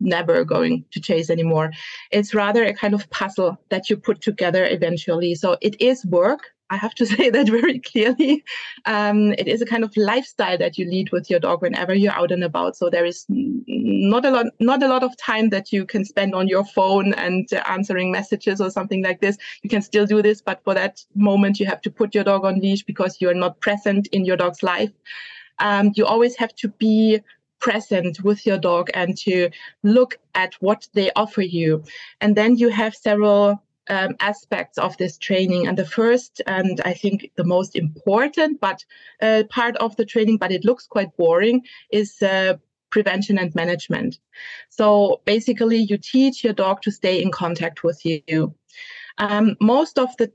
never 0.00 0.44
going 0.44 0.84
to 0.92 1.00
chase 1.00 1.30
anymore. 1.30 1.70
It's 2.10 2.34
rather 2.34 2.64
a 2.64 2.74
kind 2.74 2.94
of 2.94 3.08
puzzle 3.10 3.58
that 3.70 3.88
you 3.88 3.96
put 3.96 4.20
together 4.20 4.64
eventually. 4.64 5.34
So 5.34 5.56
it 5.60 5.80
is 5.80 6.04
work. 6.06 6.40
I 6.70 6.76
have 6.76 6.94
to 6.96 7.06
say 7.14 7.30
that 7.30 7.48
very 7.48 7.78
clearly. 7.78 8.44
Um, 8.84 9.32
it 9.32 9.48
is 9.48 9.62
a 9.62 9.66
kind 9.66 9.84
of 9.84 9.96
lifestyle 9.96 10.58
that 10.58 10.78
you 10.78 10.86
lead 10.86 11.12
with 11.12 11.30
your 11.30 11.40
dog 11.40 11.62
whenever 11.62 11.94
you're 11.94 12.12
out 12.12 12.32
and 12.32 12.44
about. 12.44 12.76
So 12.76 12.90
there 12.90 13.04
is 13.04 13.24
not 13.28 14.24
a 14.24 14.30
lot, 14.30 14.46
not 14.60 14.82
a 14.82 14.88
lot 14.88 15.02
of 15.02 15.16
time 15.16 15.50
that 15.50 15.72
you 15.72 15.84
can 15.84 16.04
spend 16.04 16.34
on 16.34 16.48
your 16.48 16.64
phone 16.64 17.14
and 17.14 17.52
uh, 17.52 17.62
answering 17.68 18.10
messages 18.10 18.60
or 18.60 18.70
something 18.70 19.02
like 19.02 19.20
this. 19.20 19.36
You 19.62 19.70
can 19.70 19.82
still 19.82 20.06
do 20.06 20.22
this, 20.22 20.40
but 20.40 20.62
for 20.64 20.74
that 20.74 21.04
moment, 21.14 21.60
you 21.60 21.66
have 21.66 21.80
to 21.82 21.90
put 21.90 22.14
your 22.14 22.24
dog 22.24 22.44
on 22.44 22.60
leash 22.60 22.82
because 22.82 23.20
you're 23.20 23.34
not 23.34 23.60
present 23.60 24.08
in 24.08 24.24
your 24.24 24.36
dog's 24.36 24.62
life. 24.62 24.90
Um, 25.58 25.92
you 25.94 26.04
always 26.04 26.36
have 26.36 26.54
to 26.56 26.68
be 26.68 27.20
present 27.58 28.22
with 28.22 28.44
your 28.46 28.58
dog 28.58 28.90
and 28.94 29.16
to 29.16 29.50
look 29.82 30.18
at 30.34 30.54
what 30.60 30.86
they 30.92 31.10
offer 31.16 31.42
you. 31.42 31.82
And 32.20 32.36
then 32.36 32.56
you 32.56 32.68
have 32.68 32.94
several 32.94 33.62
um, 33.88 34.16
aspects 34.20 34.78
of 34.78 34.96
this 34.96 35.18
training. 35.18 35.66
And 35.66 35.76
the 35.78 35.86
first, 35.86 36.42
and 36.46 36.80
I 36.84 36.92
think 36.92 37.30
the 37.36 37.44
most 37.44 37.76
important, 37.76 38.60
but 38.60 38.84
uh, 39.22 39.44
part 39.48 39.76
of 39.76 39.96
the 39.96 40.04
training, 40.04 40.38
but 40.38 40.52
it 40.52 40.64
looks 40.64 40.86
quite 40.86 41.16
boring, 41.16 41.62
is 41.90 42.22
uh, 42.22 42.54
prevention 42.90 43.38
and 43.38 43.54
management. 43.54 44.18
So 44.68 45.20
basically, 45.24 45.78
you 45.78 45.98
teach 45.98 46.44
your 46.44 46.52
dog 46.52 46.82
to 46.82 46.90
stay 46.90 47.22
in 47.22 47.30
contact 47.30 47.84
with 47.84 48.04
you. 48.04 48.54
Um, 49.18 49.56
most 49.60 49.98
of 49.98 50.16
the 50.18 50.32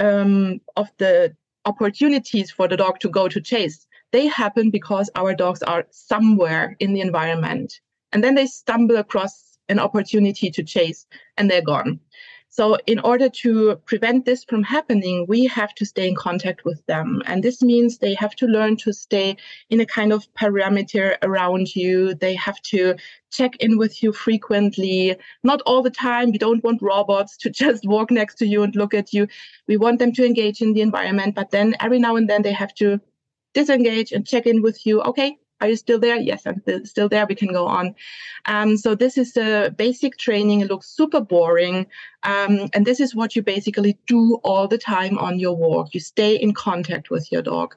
um, 0.00 0.60
of 0.76 0.88
the 0.98 1.36
opportunities 1.66 2.50
for 2.50 2.68
the 2.68 2.76
dog 2.76 3.00
to 3.00 3.08
go 3.08 3.28
to 3.28 3.40
chase 3.40 3.86
they 4.14 4.28
happen 4.28 4.70
because 4.70 5.10
our 5.16 5.34
dogs 5.34 5.60
are 5.64 5.86
somewhere 5.90 6.76
in 6.78 6.92
the 6.92 7.00
environment 7.00 7.80
and 8.12 8.22
then 8.22 8.36
they 8.36 8.46
stumble 8.46 8.96
across 8.96 9.58
an 9.68 9.80
opportunity 9.80 10.52
to 10.52 10.62
chase 10.62 11.04
and 11.36 11.50
they're 11.50 11.68
gone 11.74 11.98
so, 12.56 12.78
in 12.86 13.00
order 13.00 13.28
to 13.42 13.74
prevent 13.84 14.26
this 14.26 14.44
from 14.44 14.62
happening, 14.62 15.26
we 15.28 15.44
have 15.46 15.74
to 15.74 15.84
stay 15.84 16.06
in 16.06 16.14
contact 16.14 16.64
with 16.64 16.86
them. 16.86 17.20
And 17.26 17.42
this 17.42 17.62
means 17.62 17.98
they 17.98 18.14
have 18.14 18.36
to 18.36 18.46
learn 18.46 18.76
to 18.76 18.92
stay 18.92 19.36
in 19.70 19.80
a 19.80 19.86
kind 19.86 20.12
of 20.12 20.32
parameter 20.34 21.16
around 21.22 21.74
you. 21.74 22.14
They 22.14 22.36
have 22.36 22.62
to 22.70 22.94
check 23.32 23.56
in 23.56 23.76
with 23.76 24.04
you 24.04 24.12
frequently, 24.12 25.16
not 25.42 25.62
all 25.66 25.82
the 25.82 25.90
time. 25.90 26.30
We 26.30 26.38
don't 26.38 26.62
want 26.62 26.80
robots 26.80 27.36
to 27.38 27.50
just 27.62 27.88
walk 27.88 28.12
next 28.12 28.36
to 28.36 28.46
you 28.46 28.62
and 28.62 28.76
look 28.76 28.94
at 28.94 29.12
you. 29.12 29.26
We 29.66 29.76
want 29.76 29.98
them 29.98 30.12
to 30.12 30.24
engage 30.24 30.62
in 30.62 30.74
the 30.74 30.82
environment, 30.82 31.34
but 31.34 31.50
then 31.50 31.74
every 31.80 31.98
now 31.98 32.14
and 32.14 32.30
then 32.30 32.42
they 32.42 32.52
have 32.52 32.72
to 32.74 33.00
disengage 33.54 34.12
and 34.12 34.24
check 34.24 34.46
in 34.46 34.62
with 34.62 34.86
you. 34.86 35.02
Okay, 35.02 35.38
are 35.64 35.68
you 35.68 35.76
still 35.76 35.98
there? 35.98 36.16
Yes, 36.16 36.46
I'm 36.46 36.62
still 36.84 37.08
there. 37.08 37.26
We 37.26 37.34
can 37.34 37.52
go 37.52 37.66
on. 37.66 37.94
Um, 38.46 38.76
so 38.76 38.94
this 38.94 39.16
is 39.16 39.32
the 39.32 39.74
basic 39.76 40.18
training. 40.18 40.60
It 40.60 40.68
looks 40.68 40.88
super 40.88 41.20
boring. 41.20 41.86
Um, 42.22 42.68
and 42.74 42.86
this 42.86 43.00
is 43.00 43.14
what 43.14 43.34
you 43.34 43.42
basically 43.42 43.98
do 44.06 44.40
all 44.44 44.68
the 44.68 44.78
time 44.78 45.18
on 45.18 45.38
your 45.38 45.56
walk. 45.56 45.94
You 45.94 46.00
stay 46.00 46.36
in 46.36 46.52
contact 46.52 47.10
with 47.10 47.32
your 47.32 47.42
dog. 47.42 47.74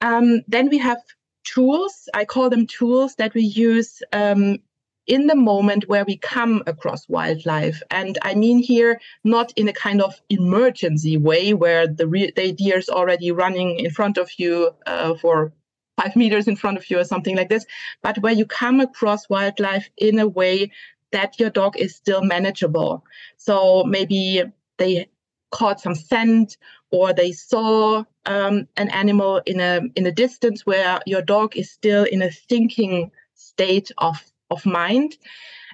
Um, 0.00 0.42
then 0.46 0.68
we 0.68 0.78
have 0.78 0.98
tools. 1.44 2.08
I 2.14 2.24
call 2.24 2.50
them 2.50 2.66
tools 2.66 3.14
that 3.16 3.34
we 3.34 3.42
use 3.42 4.02
um, 4.12 4.58
in 5.06 5.26
the 5.26 5.34
moment 5.34 5.88
where 5.88 6.04
we 6.04 6.18
come 6.18 6.62
across 6.66 7.08
wildlife. 7.08 7.82
And 7.90 8.18
I 8.22 8.34
mean 8.34 8.58
here, 8.58 9.00
not 9.24 9.52
in 9.56 9.66
a 9.68 9.72
kind 9.72 10.02
of 10.02 10.20
emergency 10.28 11.16
way 11.16 11.54
where 11.54 11.86
the, 11.86 12.32
the 12.36 12.52
deer 12.52 12.78
is 12.78 12.90
already 12.90 13.32
running 13.32 13.78
in 13.78 13.90
front 13.90 14.18
of 14.18 14.30
you 14.36 14.70
uh, 14.86 15.14
for 15.14 15.52
five 15.98 16.14
meters 16.16 16.48
in 16.48 16.56
front 16.56 16.78
of 16.78 16.88
you 16.90 16.98
or 16.98 17.04
something 17.04 17.36
like 17.36 17.48
this, 17.48 17.66
but 18.02 18.18
where 18.18 18.32
you 18.32 18.46
come 18.46 18.80
across 18.80 19.28
wildlife 19.28 19.90
in 19.96 20.18
a 20.18 20.28
way 20.28 20.70
that 21.10 21.38
your 21.40 21.50
dog 21.50 21.76
is 21.76 21.94
still 21.94 22.22
manageable. 22.22 23.04
So 23.36 23.84
maybe 23.84 24.42
they 24.76 25.08
caught 25.50 25.80
some 25.80 25.94
scent 25.94 26.56
or 26.90 27.12
they 27.12 27.32
saw 27.32 28.04
um, 28.26 28.68
an 28.76 28.88
animal 28.90 29.40
in 29.46 29.60
a 29.60 29.80
in 29.96 30.06
a 30.06 30.12
distance 30.12 30.66
where 30.66 31.00
your 31.06 31.22
dog 31.22 31.56
is 31.56 31.70
still 31.70 32.04
in 32.04 32.22
a 32.22 32.30
thinking 32.30 33.10
state 33.34 33.90
of 33.98 34.22
of 34.50 34.64
mind 34.64 35.16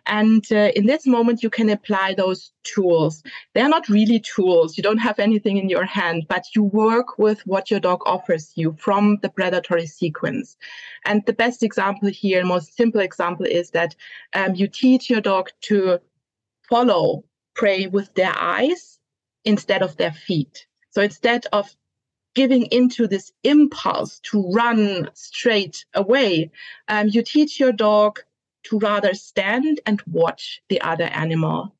and 0.07 0.45
uh, 0.53 0.71
in 0.77 0.87
this 0.87 1.07
moment, 1.07 1.43
you 1.43 1.49
can 1.49 1.71
apply 1.71 2.15
those 2.15 2.53
tools. 2.63 3.23
They're 3.55 3.69
not 3.69 3.89
really 3.89 4.21
tools. 4.21 4.77
You 4.77 4.83
don't 4.83 4.99
have 4.99 5.19
anything 5.19 5.57
in 5.57 5.71
your 5.71 5.87
hand, 5.87 6.27
but 6.29 6.45
you 6.55 6.63
work 6.63 7.19
with 7.19 7.47
what 7.47 7.71
your 7.71 7.81
dog 7.81 8.03
offers 8.05 8.53
you 8.55 8.77
from 8.79 9.19
the 9.23 9.31
predatory 9.31 9.87
sequence. 9.87 10.57
And 11.07 11.25
the 11.25 11.33
best 11.33 11.63
example 11.63 12.11
here, 12.11 12.45
most 12.45 12.77
simple 12.77 13.01
example, 13.01 13.47
is 13.47 13.71
that 13.71 13.97
um, 14.35 14.55
you 14.55 14.69
teach 14.69 15.09
your 15.09 15.23
dog 15.23 15.51
to 15.63 16.01
follow 16.69 17.25
prey 17.55 17.87
with 17.87 18.13
their 18.15 18.37
eyes 18.37 18.99
instead 19.45 19.83
of 19.83 19.97
their 19.97 20.13
feet. 20.13 20.67
So 20.91 21.01
instead 21.01 21.47
of 21.53 21.75
giving 22.35 22.67
into 22.67 23.07
this 23.07 23.33
impulse 23.43 24.21
to 24.25 24.51
run 24.51 25.09
straight 25.15 25.85
away, 25.95 26.51
um, 26.89 27.09
you 27.09 27.23
teach 27.23 27.59
your 27.59 27.73
dog 27.73 28.21
to 28.65 28.79
rather 28.79 29.15
stand 29.15 29.81
and 29.87 30.03
watch 30.07 30.63
the 30.69 30.81
other 30.81 31.05
animal. 31.05 31.75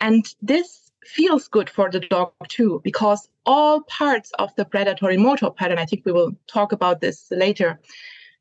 And 0.00 0.24
this 0.42 0.92
feels 1.04 1.48
good 1.48 1.70
for 1.70 1.90
the 1.90 2.00
dog 2.00 2.32
too, 2.48 2.80
because 2.84 3.28
all 3.46 3.82
parts 3.82 4.30
of 4.38 4.54
the 4.56 4.64
predatory 4.64 5.16
motor 5.16 5.50
pattern, 5.50 5.78
I 5.78 5.86
think 5.86 6.04
we 6.04 6.12
will 6.12 6.32
talk 6.46 6.72
about 6.72 7.00
this 7.00 7.26
later, 7.30 7.80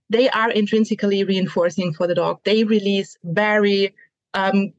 they 0.10 0.30
are 0.30 0.52
intrinsically 0.52 1.24
reinforcing 1.24 1.94
for 1.94 2.08
the 2.08 2.16
dog. 2.16 2.40
They 2.44 2.64
release 2.64 3.18
very 3.24 3.96
um, 4.34 4.74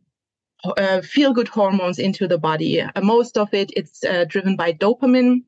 uh, 0.65 1.01
feel 1.03 1.33
good 1.33 1.49
hormones 1.49 1.99
into 1.99 2.27
the 2.27 2.39
body. 2.39 2.81
Uh, 2.81 3.01
most 3.03 3.37
of 3.37 3.53
it, 3.53 3.71
it's 3.77 4.05
uh, 4.05 4.25
driven 4.27 4.57
by 4.57 4.73
dopamine. 4.73 5.43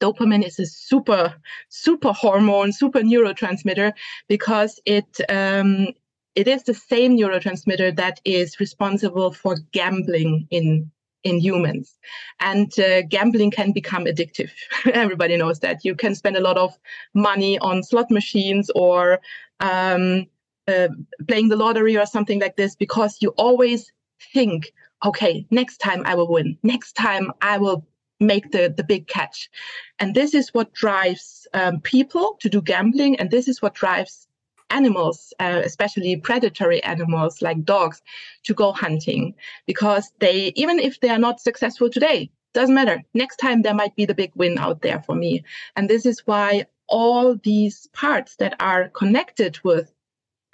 Dopamine 0.00 0.46
is 0.46 0.58
a 0.58 0.66
super, 0.66 1.34
super 1.68 2.12
hormone, 2.12 2.72
super 2.72 3.00
neurotransmitter 3.00 3.92
because 4.28 4.78
it 4.84 5.20
um, 5.30 5.88
it 6.36 6.46
is 6.46 6.62
the 6.62 6.74
same 6.74 7.16
neurotransmitter 7.16 7.96
that 7.96 8.20
is 8.24 8.60
responsible 8.60 9.32
for 9.32 9.56
gambling 9.72 10.46
in 10.50 10.90
in 11.24 11.40
humans. 11.40 11.98
And 12.38 12.78
uh, 12.78 13.02
gambling 13.02 13.50
can 13.50 13.72
become 13.72 14.04
addictive. 14.04 14.50
Everybody 14.92 15.36
knows 15.36 15.58
that. 15.60 15.84
You 15.84 15.96
can 15.96 16.14
spend 16.14 16.36
a 16.36 16.40
lot 16.40 16.56
of 16.56 16.78
money 17.14 17.58
on 17.58 17.82
slot 17.82 18.12
machines 18.12 18.70
or 18.76 19.18
um, 19.58 20.26
uh, 20.68 20.88
playing 21.26 21.48
the 21.48 21.56
lottery 21.56 21.96
or 21.96 22.06
something 22.06 22.38
like 22.38 22.54
this 22.54 22.76
because 22.76 23.18
you 23.20 23.30
always 23.30 23.92
think 24.32 24.72
okay 25.04 25.46
next 25.50 25.78
time 25.78 26.02
i 26.06 26.14
will 26.14 26.30
win. 26.30 26.56
Next 26.62 26.92
time 26.92 27.32
i 27.42 27.58
will 27.58 27.84
make 28.20 28.52
the, 28.52 28.72
the 28.74 28.84
big 28.84 29.08
catch. 29.08 29.50
And 29.98 30.14
this 30.14 30.32
is 30.32 30.54
what 30.54 30.72
drives 30.72 31.46
um, 31.54 31.80
people 31.80 32.36
to 32.40 32.48
do 32.48 32.62
gambling 32.62 33.16
and 33.18 33.30
this 33.30 33.48
is 33.48 33.60
what 33.60 33.74
drives 33.74 34.26
animals, 34.70 35.32
uh, 35.40 35.62
especially 35.64 36.16
predatory 36.16 36.82
animals 36.82 37.42
like 37.42 37.64
dogs, 37.64 38.02
to 38.44 38.54
go 38.54 38.72
hunting 38.72 39.34
because 39.66 40.12
they, 40.18 40.52
even 40.56 40.78
if 40.78 41.00
they 41.00 41.08
are 41.08 41.18
not 41.18 41.40
successful 41.40 41.90
today, 41.90 42.30
doesn't 42.54 42.74
matter. 42.74 43.02
Next 43.14 43.36
time 43.36 43.62
there 43.62 43.74
might 43.74 43.94
be 43.96 44.06
the 44.06 44.14
big 44.14 44.32
win 44.34 44.58
out 44.58 44.82
there 44.82 45.02
for 45.02 45.14
me. 45.14 45.44
And 45.76 45.90
this 45.90 46.06
is 46.06 46.26
why 46.26 46.66
all 46.88 47.36
these 47.42 47.86
parts 47.92 48.36
that 48.36 48.54
are 48.60 48.88
connected 48.88 49.58
with 49.62 49.92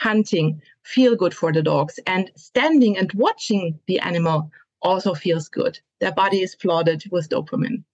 hunting 0.01 0.61
feel 0.83 1.15
good 1.15 1.35
for 1.35 1.53
the 1.53 1.63
dogs 1.63 2.01
and 2.07 2.31
standing 2.37 2.99
and 2.99 3.13
watching 3.13 3.79
the 3.87 4.01
animal 4.01 4.51
also 4.83 5.15
feels 5.15 5.49
good. 5.49 5.79
Their 6.01 6.13
body 6.13 6.43
is 6.43 6.55
flooded 6.55 7.05
with 7.13 7.29
dopamine. 7.29 7.85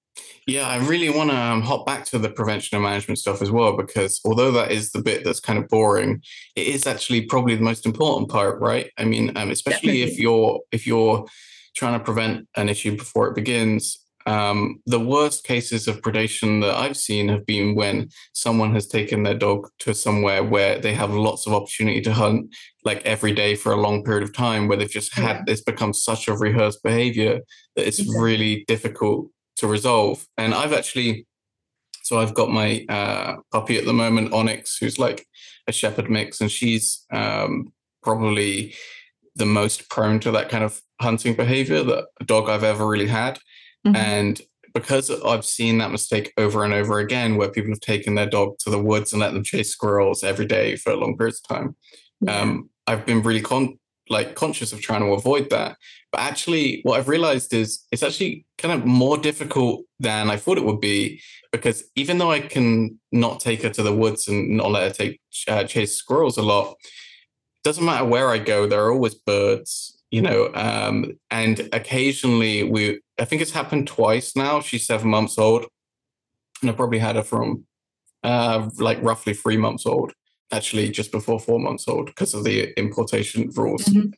Yeah, 0.47 0.67
I 0.67 0.79
really 0.79 1.11
want 1.11 1.29
to 1.29 1.37
um, 1.37 1.61
hop 1.61 1.85
back 1.85 2.07
to 2.07 2.19
the 2.19 2.31
prevention 2.31 2.77
and 2.77 2.83
management 2.83 3.19
stuff 3.19 3.43
as 3.43 3.51
well, 3.51 3.77
because 3.77 4.19
although 4.25 4.51
that 4.53 4.73
is 4.73 4.93
the 4.93 5.03
bit 5.03 5.23
that's 5.23 5.41
kind 5.41 5.59
of 5.59 5.69
boring, 5.69 6.23
it 6.57 6.67
is 6.67 6.87
actually 6.87 7.27
probably 7.27 7.55
the 7.55 7.63
most 7.63 7.85
important 7.85 8.31
part, 8.31 8.59
right? 8.59 8.91
I 8.97 9.05
mean, 9.05 9.37
um, 9.37 9.51
especially 9.51 9.99
Definitely. 9.99 10.13
if 10.15 10.19
you're 10.19 10.61
if 10.73 10.87
you're 10.87 11.27
trying 11.77 11.99
to 11.99 12.05
prevent 12.05 12.49
an 12.57 12.71
issue 12.71 12.97
before 12.97 13.29
it 13.29 13.35
begins. 13.35 13.99
Um, 14.25 14.83
the 14.85 15.01
worst 15.01 15.45
cases 15.45 15.89
of 15.89 16.03
predation 16.03 16.61
that 16.61 16.75
I've 16.75 16.99
seen 16.99 17.29
have 17.29 17.47
been 17.47 17.75
when 17.75 18.11
someone 18.33 18.75
has 18.75 18.87
taken 18.87 19.23
their 19.23 19.35
dog 19.35 19.69
to 19.81 19.95
somewhere 19.95 20.45
where 20.45 20.79
they 20.79 20.93
have 20.93 21.15
lots 21.15 21.47
of 21.47 21.55
opportunity 21.55 22.03
to 22.03 22.13
hunt, 22.13 22.55
like 22.85 23.05
every 23.07 23.33
day 23.33 23.55
for 23.55 23.73
a 23.73 23.81
long 23.81 24.05
period 24.05 24.25
of 24.25 24.35
time, 24.35 24.69
where 24.69 24.77
they've 24.77 24.91
just 24.91 25.15
had 25.15 25.37
yeah. 25.37 25.43
this 25.47 25.63
become 25.63 25.95
such 25.95 26.29
a 26.29 26.37
rehearsed 26.37 26.83
behavior 26.83 27.41
that 27.77 27.87
it's 27.87 28.01
exactly. 28.01 28.23
really 28.23 28.65
difficult 28.67 29.31
to 29.59 29.67
resolve. 29.67 30.27
And 30.37 30.55
I've 30.55 30.73
actually, 30.73 31.27
so 32.03 32.19
I've 32.19 32.35
got 32.35 32.51
my 32.51 32.85
uh, 32.89 33.37
puppy 33.53 33.79
at 33.79 33.85
the 33.85 33.93
moment, 33.93 34.33
Onyx, 34.33 34.79
who's 34.79 34.99
like 34.99 35.27
a 35.67 35.73
shepherd 35.73 36.11
mix, 36.11 36.41
and 36.41 36.51
she's 36.51 37.05
um, 37.13 37.73
probably 38.03 38.75
the 39.37 39.47
most 39.47 39.89
prone 39.89 40.19
to 40.21 40.31
that 40.33 40.49
kind 40.49 40.65
of 40.65 40.81
hunting 41.01 41.35
behavior 41.35 41.83
that 41.83 42.07
a 42.21 42.25
dog 42.25 42.49
I've 42.49 42.65
ever 42.65 42.87
really 42.87 43.07
had. 43.07 43.39
Mm-hmm. 43.87 43.97
And 43.97 44.41
because 44.75 45.11
I've 45.11 45.45
seen 45.45 45.79
that 45.79 45.93
mistake 45.93 46.33
over 46.37 46.65
and 46.65 46.73
over 46.73 46.99
again, 46.99 47.37
where 47.37 47.51
people 47.51 47.71
have 47.71 47.81
taken 47.81 48.15
their 48.15 48.29
dog 48.29 48.59
to 48.61 48.71
the 48.71 48.83
woods 48.83 49.13
and 49.13 49.21
let 49.21 49.33
them 49.33 49.45
chase 49.45 49.71
squirrels 49.71 50.25
every 50.25 50.47
day 50.47 50.77
for 50.77 50.93
a 50.93 50.97
long 50.97 51.17
periods 51.17 51.41
of 51.41 51.57
time, 51.57 51.77
yeah. 52.21 52.41
um, 52.41 52.71
I've 52.87 53.07
been 53.07 53.23
really 53.23 53.41
con- 53.41 53.79
like 54.11 54.35
conscious 54.35 54.73
of 54.73 54.81
trying 54.81 55.01
to 55.01 55.13
avoid 55.13 55.51
that. 55.51 55.77
But 56.11 56.23
actually, 56.23 56.81
what 56.85 56.99
I've 56.99 57.09
realized 57.09 57.53
is 57.53 57.85
it's 57.93 58.03
actually 58.03 58.47
kind 58.57 58.75
of 58.75 58.87
more 58.87 59.19
difficult 59.19 59.85
than 60.01 60.31
I 60.31 60.37
thought 60.37 60.59
it 60.59 60.65
would 60.65 60.81
be 60.81 61.21
because 61.53 61.85
even 61.97 62.19
though 62.19 62.31
I 62.31 62.41
can 62.41 62.99
not 63.13 63.41
take 63.41 63.63
her 63.63 63.71
to 63.71 63.83
the 63.83 63.95
woods 63.95 64.29
and 64.29 64.57
not 64.57 64.71
let 64.71 64.89
her 64.89 64.95
take 64.95 65.21
uh, 65.47 65.65
chase 65.65 65.97
squirrels 65.97 66.39
a 66.39 66.43
lot, 66.43 66.77
doesn't 67.65 67.85
matter 67.85 68.05
where 68.05 68.31
I 68.31 68.39
go, 68.39 68.67
there 68.67 68.85
are 68.85 68.93
always 68.93 69.15
birds, 69.15 70.03
you 70.11 70.23
know. 70.23 70.51
Um, 70.55 71.19
and 71.31 71.69
occasionally, 71.73 72.63
we 72.63 73.01
I 73.19 73.25
think 73.25 73.43
it's 73.43 73.53
happened 73.53 73.89
twice 73.89 74.37
now. 74.37 74.61
She's 74.61 74.87
seven 74.87 75.11
months 75.11 75.39
old, 75.39 75.67
and 76.63 76.71
I 76.71 76.75
probably 76.75 76.99
had 76.99 77.17
her 77.17 77.23
from 77.23 77.67
uh, 78.23 78.71
like 78.79 79.03
roughly 79.03 79.35
three 79.35 79.57
months 79.57 79.85
old 79.87 80.13
actually 80.53 80.89
just 80.91 81.13
before 81.13 81.39
four 81.39 81.59
months 81.59 81.87
old 81.89 82.07
because 82.07 82.35
of 82.35 82.45
the 82.45 82.73
importation 82.79 83.51
rules. 83.55 83.85
Mm-hmm. 83.85 84.11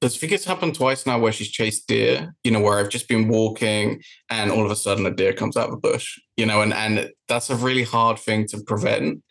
I 0.00 0.08
think 0.08 0.32
it's 0.32 0.44
happened 0.44 0.76
twice 0.76 1.06
now 1.06 1.18
where 1.18 1.32
she's 1.32 1.50
chased 1.50 1.88
deer, 1.88 2.34
you 2.44 2.52
know, 2.52 2.60
where 2.60 2.78
I've 2.78 2.88
just 2.88 3.08
been 3.08 3.26
walking 3.26 4.00
and 4.30 4.50
all 4.50 4.64
of 4.64 4.70
a 4.70 4.76
sudden 4.76 5.06
a 5.06 5.10
deer 5.10 5.32
comes 5.32 5.56
out 5.56 5.68
of 5.68 5.74
a 5.74 5.80
bush, 5.80 6.18
you 6.36 6.46
know, 6.46 6.62
and, 6.62 6.72
and 6.72 7.10
that's 7.26 7.50
a 7.50 7.56
really 7.56 7.82
hard 7.82 8.18
thing 8.18 8.46
to 8.48 8.62
prevent. 8.62 9.22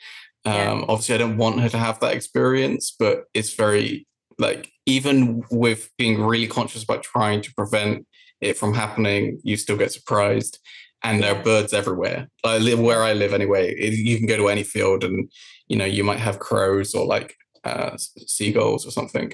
Um, 0.44 0.54
yeah. 0.54 0.86
Obviously, 0.90 1.16
I 1.16 1.20
don't 1.20 1.38
want 1.38 1.62
her 1.62 1.70
to 1.70 1.78
have 1.78 2.00
that 2.02 2.14
experience, 2.14 2.94
but 2.98 3.26
it's 3.34 3.54
very 3.54 4.08
like 4.38 4.70
even 4.86 5.44
with 5.52 5.90
being 5.98 6.22
really 6.22 6.48
conscious 6.48 6.84
about 6.84 7.04
trying 7.04 7.42
to 7.42 7.54
prevent 7.54 8.06
it 8.42 8.58
from 8.58 8.74
happening, 8.74 9.40
you 9.44 9.58
still 9.58 9.78
get 9.78 9.92
surprised. 9.92 10.60
And 11.04 11.22
there 11.22 11.36
are 11.36 11.44
birds 11.44 11.74
everywhere. 11.74 12.28
I 12.44 12.58
live 12.58 12.80
where 12.80 13.04
I 13.04 13.14
live 13.14 13.34
anyway. 13.34 13.76
You 13.80 14.18
can 14.18 14.26
go 14.26 14.36
to 14.38 14.50
any 14.50 14.64
field, 14.64 15.04
and 15.04 15.30
you 15.68 15.78
know 15.78 15.86
you 15.86 16.04
might 16.04 16.20
have 16.20 16.40
crows 16.40 16.94
or 16.94 17.06
like 17.06 17.36
uh, 17.64 17.98
seagulls 17.98 18.86
or 18.86 18.92
something. 18.92 19.34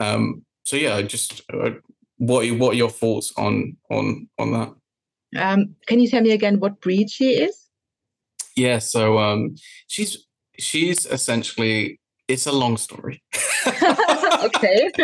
Um, 0.00 0.44
so 0.64 0.76
yeah, 0.76 1.00
just 1.02 1.42
uh, 1.52 1.70
what 2.18 2.48
what 2.52 2.74
are 2.74 2.76
your 2.76 2.90
thoughts 2.90 3.32
on 3.36 3.76
on 3.90 4.28
on 4.38 4.52
that? 4.52 4.74
Um, 5.36 5.74
can 5.86 6.00
you 6.00 6.08
tell 6.08 6.22
me 6.22 6.32
again 6.32 6.60
what 6.60 6.80
breed 6.80 7.10
she 7.10 7.30
is? 7.30 7.56
Yeah, 8.56 8.78
so 8.78 9.18
um, 9.18 9.56
she's 9.86 10.26
she's 10.58 11.06
essentially 11.06 12.00
it's 12.28 12.46
a 12.46 12.52
long 12.52 12.76
story. 12.76 13.22
okay. 13.66 14.90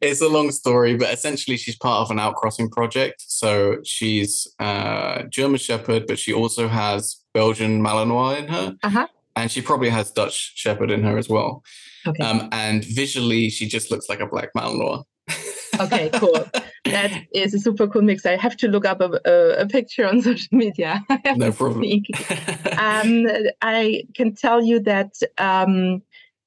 it's 0.00 0.20
a 0.20 0.28
long 0.28 0.50
story, 0.50 0.96
but 0.96 1.12
essentially 1.12 1.56
she's 1.56 1.76
part 1.76 2.00
of 2.00 2.10
an 2.10 2.18
outcrossing 2.18 2.70
project. 2.70 3.22
So 3.26 3.78
she's 3.84 4.46
uh, 4.58 5.24
German 5.24 5.58
Shepherd, 5.58 6.06
but 6.06 6.18
she 6.18 6.32
also 6.32 6.68
has 6.68 7.22
Belgian 7.34 7.82
Malinois 7.82 8.38
in 8.38 8.48
her. 8.48 8.76
Uh-huh. 8.82 9.06
And 9.36 9.50
she 9.50 9.62
probably 9.62 9.88
has 9.88 10.10
Dutch 10.10 10.52
Shepherd 10.56 10.90
in 10.90 11.02
her 11.04 11.16
as 11.16 11.28
well. 11.28 11.62
Okay. 12.06 12.22
Um, 12.22 12.48
and 12.52 12.84
visually, 12.84 13.48
she 13.48 13.66
just 13.66 13.90
looks 13.90 14.08
like 14.08 14.20
a 14.20 14.26
black 14.26 14.50
Malinois. 14.56 15.04
okay, 15.80 16.10
cool. 16.14 16.44
That 16.84 17.24
is 17.32 17.54
a 17.54 17.58
super 17.58 17.86
cool 17.86 18.02
mix. 18.02 18.26
I 18.26 18.36
have 18.36 18.56
to 18.58 18.68
look 18.68 18.84
up 18.84 19.00
a, 19.00 19.20
a, 19.24 19.62
a 19.62 19.66
picture 19.66 20.06
on 20.06 20.20
social 20.30 20.48
media. 20.50 21.04
no 21.36 21.52
problem. 21.52 21.84
um, 22.78 23.26
I 23.62 24.04
can 24.14 24.34
tell 24.34 24.62
you 24.62 24.80
that 24.80 25.14
um, 25.38 26.02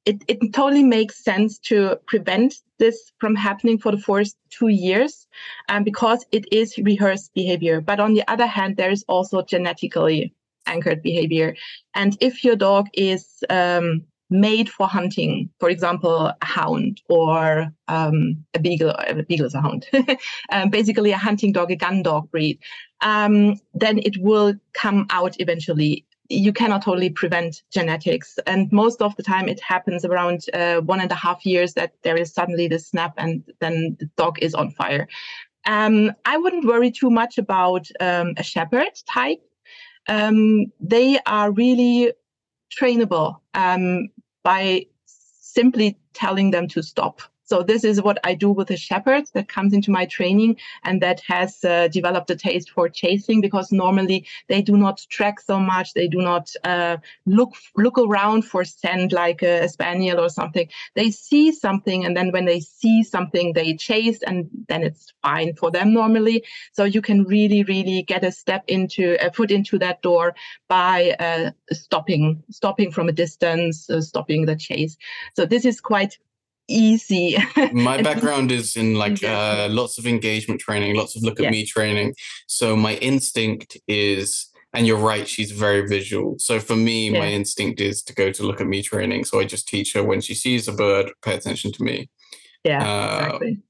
it, 0.06 0.24
it 0.28 0.54
totally 0.54 0.84
makes 0.84 1.24
sense 1.24 1.58
to 1.60 1.98
prevent 2.06 2.56
this 2.78 3.12
from 3.20 3.36
happening 3.36 3.78
for 3.78 3.92
the 3.92 3.98
first 3.98 4.38
two 4.50 4.68
years 4.68 5.28
um, 5.70 5.84
because 5.84 6.26
it 6.32 6.46
is 6.52 6.78
rehearsed 6.78 7.34
behavior. 7.34 7.82
But 7.82 8.00
on 8.00 8.14
the 8.14 8.28
other 8.28 8.46
hand, 8.46 8.78
there 8.78 8.92
is 8.92 9.04
also 9.08 9.42
genetically 9.42 10.34
anchored 10.66 11.02
behavior. 11.02 11.56
And 11.94 12.18
if 12.22 12.44
your 12.44 12.56
dog 12.56 12.88
is 12.94 13.44
um, 13.50 14.04
made 14.30 14.70
for 14.70 14.88
hunting, 14.88 15.50
for 15.60 15.70
example, 15.70 16.28
a 16.28 16.46
hound 16.46 17.02
or 17.10 17.72
um, 17.88 18.44
a 18.54 18.60
beagle, 18.60 18.92
a 18.92 19.24
beagle 19.24 19.46
is 19.46 19.54
a 19.54 19.62
hound, 19.62 19.88
um, 20.52 20.70
basically 20.70 21.12
a 21.12 21.18
hunting 21.18 21.52
dog, 21.52 21.72
a 21.72 21.76
gun 21.76 22.04
dog 22.04 22.30
breed, 22.32 22.60
um, 23.02 23.60
then 23.74 24.00
it 24.00 24.18
will 24.22 24.54
come 24.74 25.06
out 25.10 25.36
eventually 25.40 26.06
you 26.30 26.52
cannot 26.52 26.82
totally 26.82 27.10
prevent 27.10 27.62
genetics. 27.72 28.40
And 28.48 28.72
most 28.72 29.02
of 29.02 29.16
the 29.16 29.24
time, 29.24 29.48
it 29.48 29.62
happens 29.62 30.06
around 30.06 30.46
uh, 30.54 30.82
one 30.82 31.00
and 31.00 31.12
a 31.12 31.16
half 31.16 31.46
years 31.46 31.74
that 31.74 31.94
there 32.04 32.18
is 32.18 32.34
suddenly 32.34 32.68
the 32.68 32.80
snap 32.80 33.14
and 33.18 33.44
then 33.60 33.96
the 34.00 34.10
dog 34.18 34.40
is 34.42 34.56
on 34.56 34.72
fire. 34.72 35.08
Um, 35.66 36.12
I 36.26 36.38
wouldn't 36.38 36.66
worry 36.66 36.92
too 36.92 37.10
much 37.10 37.38
about 37.38 37.88
um, 38.00 38.34
a 38.38 38.44
shepherd 38.44 38.92
type. 39.08 39.42
Um, 40.08 40.68
they 40.80 41.20
are 41.26 41.52
really 41.52 42.14
trainable 42.72 43.40
um, 43.54 44.10
by 44.44 44.86
simply 45.06 45.98
telling 46.14 46.52
them 46.52 46.68
to 46.70 46.84
stop. 46.84 47.22
So 47.46 47.62
this 47.62 47.84
is 47.84 48.02
what 48.02 48.18
I 48.24 48.34
do 48.34 48.50
with 48.50 48.70
the 48.70 48.78
shepherd 48.78 49.26
that 49.34 49.48
comes 49.48 49.74
into 49.74 49.92
my 49.92 50.06
training 50.06 50.58
and 50.84 51.02
that 51.02 51.20
has 51.22 51.64
uh, 51.64 51.88
developed 51.90 52.30
a 52.32 52.36
taste 52.36 52.72
for 52.72 52.90
chasing 52.90 53.40
because 53.40 53.72
normally 53.72 54.26
they 54.48 54.62
do 54.62 54.76
not 54.76 55.06
track 55.10 55.40
so 55.40 55.60
much. 55.60 55.94
They 55.94 56.08
do 56.08 56.18
not 56.18 56.52
uh, 56.64 56.98
look 57.26 57.54
look 57.76 57.98
around 58.00 58.46
for 58.46 58.66
scent 58.66 59.14
like 59.14 59.44
a, 59.44 59.66
a, 59.66 59.70
spaniel 59.70 60.20
or 60.20 60.30
something. 60.30 60.68
They 60.96 61.12
see 61.12 61.52
something 61.52 62.04
and 62.04 62.18
then 62.18 62.32
when 62.32 62.46
they 62.46 62.60
see 62.60 63.04
something, 63.04 63.54
they 63.54 63.76
chase 63.76 64.24
and 64.24 64.50
then 64.68 64.82
it's 64.82 65.14
fine 65.22 65.56
for 65.56 65.70
them 65.70 65.94
normally. 65.94 66.44
So 66.74 66.84
you 66.84 67.02
can 67.02 67.24
really, 67.26 67.64
really 67.64 68.02
get 68.04 68.24
a 68.24 68.32
step 68.32 68.64
into 68.68 69.18
a 69.24 69.32
foot 69.32 69.52
into 69.52 69.78
that 69.80 70.02
door 70.02 70.36
by 70.68 71.16
uh, 71.20 71.52
stopping, 71.72 72.44
stopping 72.50 72.92
from 72.92 73.08
a 73.08 73.12
distance, 73.12 73.90
uh, 73.90 74.02
stopping 74.02 74.46
the 74.46 74.56
chase. 74.56 74.98
So 75.36 75.46
this 75.46 75.66
is 75.66 75.80
quite 75.80 76.18
easy. 76.68 77.38
my 77.74 78.02
background 78.02 78.52
is 78.52 78.76
in 78.76 78.96
like 78.96 79.24
uh, 79.24 79.68
lots 79.70 79.98
of 79.98 80.06
engagement 80.06 80.62
training, 80.62 80.96
lots 80.96 81.16
of 81.16 81.24
look 81.24 81.40
at 81.40 81.52
me 81.52 81.66
training. 81.66 82.14
So 82.48 82.76
my 82.76 82.96
instinct 82.96 83.78
is, 83.88 84.52
and 84.74 84.86
you're 84.86 84.98
right, 84.98 85.28
she's 85.28 85.52
very 85.52 85.88
visual. 85.88 86.36
So 86.40 86.60
for 86.60 86.76
me, 86.76 87.10
yeah. 87.10 87.20
my 87.20 87.28
instinct 87.28 87.80
is 87.82 88.04
to 88.04 88.14
go 88.14 88.32
to 88.32 88.44
look 88.44 88.62
at 88.62 88.68
me 88.68 88.82
training. 88.82 89.26
So 89.26 89.40
I 89.40 89.46
just 89.46 89.68
teach 89.68 89.94
her 89.94 90.04
when 90.04 90.22
she 90.22 90.34
sees 90.34 90.68
a 90.68 90.74
bird, 90.74 91.12
pay 91.22 91.36
attention 91.36 91.72
to 91.74 91.84
me. 91.84 92.10
Yeah, 92.64 92.84
uh, 92.84 93.26
exactly 93.26 93.62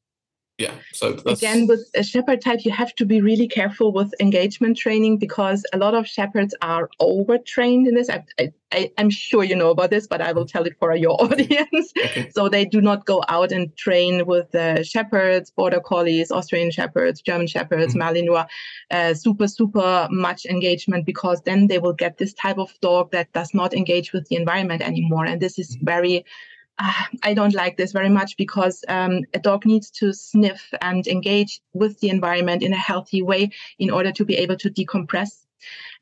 yeah 0.58 0.74
so 0.94 1.18
again 1.26 1.68
with 1.68 1.90
a 1.96 2.04
shepherd 2.04 2.40
type 2.40 2.64
you 2.64 2.72
have 2.72 2.96
to 2.96 3.06
be 3.06 3.20
really 3.20 3.48
careful 3.48 3.92
with 3.92 4.14
engagement 4.22 4.78
training 4.78 5.18
because 5.18 5.66
a 5.74 5.78
lot 5.78 5.94
of 5.94 6.08
shepherds 6.08 6.56
are 6.62 6.90
overtrained 7.02 7.88
in 7.88 7.96
this 7.96 8.10
I, 8.10 8.24
I, 8.72 8.92
am 8.98 9.10
sure 9.10 9.44
you 9.44 9.56
know 9.56 9.70
about 9.70 9.90
this 9.90 10.08
but 10.08 10.22
i 10.22 10.32
will 10.32 10.46
tell 10.46 10.64
it 10.64 10.78
for 10.80 10.96
your 10.96 11.12
audience 11.22 11.92
okay. 11.98 12.30
so 12.34 12.48
they 12.48 12.64
do 12.64 12.80
not 12.80 13.06
go 13.06 13.22
out 13.28 13.52
and 13.52 13.76
train 13.76 14.26
with 14.26 14.56
uh, 14.56 14.82
shepherds 14.82 15.52
border 15.52 15.82
collies 15.82 16.32
australian 16.32 16.72
shepherds 16.72 17.22
german 17.22 17.48
shepherds 17.48 17.94
mm-hmm. 17.94 18.16
malinois 18.16 18.48
uh, 18.92 19.14
super 19.14 19.50
super 19.50 20.08
much 20.10 20.46
engagement 20.46 21.06
because 21.06 21.42
then 21.42 21.68
they 21.68 21.80
will 21.80 21.94
get 21.94 22.18
this 22.18 22.34
type 22.34 22.58
of 22.58 22.74
dog 22.80 23.12
that 23.12 23.32
does 23.34 23.54
not 23.54 23.74
engage 23.74 24.14
with 24.14 24.26
the 24.30 24.38
environment 24.38 24.82
anymore 24.82 25.26
and 25.26 25.42
this 25.42 25.60
is 25.60 25.76
mm-hmm. 25.76 25.86
very 25.86 26.26
I 26.78 27.34
don't 27.34 27.54
like 27.54 27.78
this 27.78 27.94
very 27.94 28.10
much 28.10 28.36
because 28.38 28.84
um, 28.88 29.22
a 29.34 29.40
dog 29.40 29.66
needs 29.66 29.90
to 29.92 30.14
sniff 30.14 30.74
and 30.82 31.08
engage 31.08 31.62
with 31.74 32.00
the 32.00 32.10
environment 32.10 32.64
in 32.64 32.74
a 32.74 32.78
healthy 32.78 33.22
way 33.22 33.52
in 33.80 33.90
order 33.90 34.12
to 34.12 34.26
be 34.26 34.36
able 34.36 34.58
to 34.58 34.70
decompress. 34.70 35.46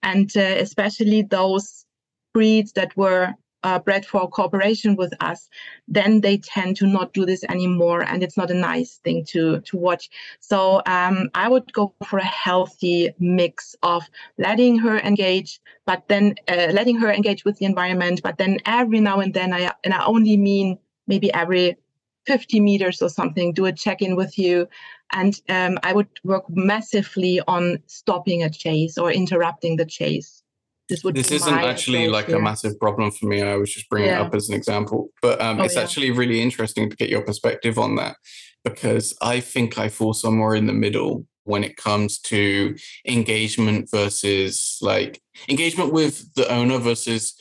And 0.02 0.36
uh, 0.36 0.42
especially 0.42 1.22
those 1.22 1.86
breeds 2.34 2.72
that 2.74 2.98
were 2.98 3.34
uh, 3.64 3.80
bred 3.80 4.06
for 4.06 4.30
cooperation 4.30 4.96
with 4.96 5.14
us, 5.20 5.50
then 5.88 6.22
they 6.22 6.38
tend 6.38 6.76
to 6.78 6.88
not 6.88 7.14
do 7.14 7.26
this 7.26 7.44
anymore, 7.46 8.04
and 8.04 8.24
it's 8.24 8.38
not 8.38 8.52
a 8.52 8.54
nice 8.54 8.98
thing 9.04 9.26
to 9.26 9.62
to 9.62 9.78
watch. 9.78 10.10
So 10.40 10.82
um, 10.86 11.30
I 11.34 11.50
would 11.50 11.72
go 11.74 11.94
for 12.08 12.20
a 12.20 12.26
healthy 12.26 13.14
mix 13.20 13.76
of 13.84 14.04
letting 14.38 14.78
her 14.80 14.98
engage, 15.00 15.60
but 15.86 16.04
then 16.08 16.36
uh, 16.48 16.72
letting 16.72 16.98
her 16.98 17.12
engage 17.12 17.46
with 17.46 17.58
the 17.58 17.66
environment, 17.66 18.22
but 18.24 18.38
then 18.38 18.60
every 18.66 19.00
now 19.00 19.20
and 19.20 19.34
then 19.34 19.54
I 19.54 19.72
and 19.84 19.94
I 19.94 20.06
only 20.06 20.38
mean 20.38 20.78
maybe 21.08 21.34
every 21.34 21.78
50 22.26 22.60
meters 22.60 23.02
or 23.02 23.10
something, 23.10 23.54
do 23.54 23.66
a 23.66 23.72
check 23.74 24.02
in 24.02 24.16
with 24.16 24.38
you. 24.38 24.68
And 25.12 25.40
um, 25.50 25.78
I 25.84 25.94
would 25.94 26.08
work 26.24 26.46
massively 26.50 27.42
on 27.48 27.84
stopping 27.88 28.44
a 28.44 28.50
chase 28.50 28.98
or 28.98 29.12
interrupting 29.12 29.76
the 29.76 29.86
chase 29.86 30.43
this 30.90 31.04
would 31.04 31.16
this 31.16 31.32
isn't 31.32 31.54
actually 31.54 32.08
like 32.08 32.30
a 32.30 32.40
massive 32.40 32.80
problem 32.80 33.12
for 33.12 33.26
me 33.26 33.42
i 33.42 33.56
was 33.56 33.74
just 33.74 33.90
bringing 33.90 34.10
yeah. 34.10 34.22
it 34.22 34.26
up 34.26 34.36
as 34.36 34.50
an 34.50 34.56
example 34.56 35.10
but 35.22 35.40
um, 35.42 35.60
oh, 35.60 35.64
it's 35.64 35.76
yeah. 35.76 35.82
actually 35.82 36.12
really 36.12 36.42
interesting 36.42 36.90
to 36.90 36.96
get 36.96 37.10
your 37.10 37.22
perspective 37.22 37.78
on 37.78 37.96
that 37.96 38.16
because 38.64 39.16
i 39.22 39.40
think 39.40 39.78
i 39.78 39.88
fall 39.88 40.14
somewhere 40.14 40.56
in 40.56 40.68
the 40.68 40.74
middle 40.74 41.26
when 41.46 41.64
it 41.64 41.78
comes 41.78 42.20
to 42.20 42.76
engagement 43.08 43.90
versus 43.92 44.78
like 44.82 45.22
engagement 45.50 45.92
with 45.92 46.34
the 46.36 46.50
owner 46.52 46.78
versus 46.78 47.36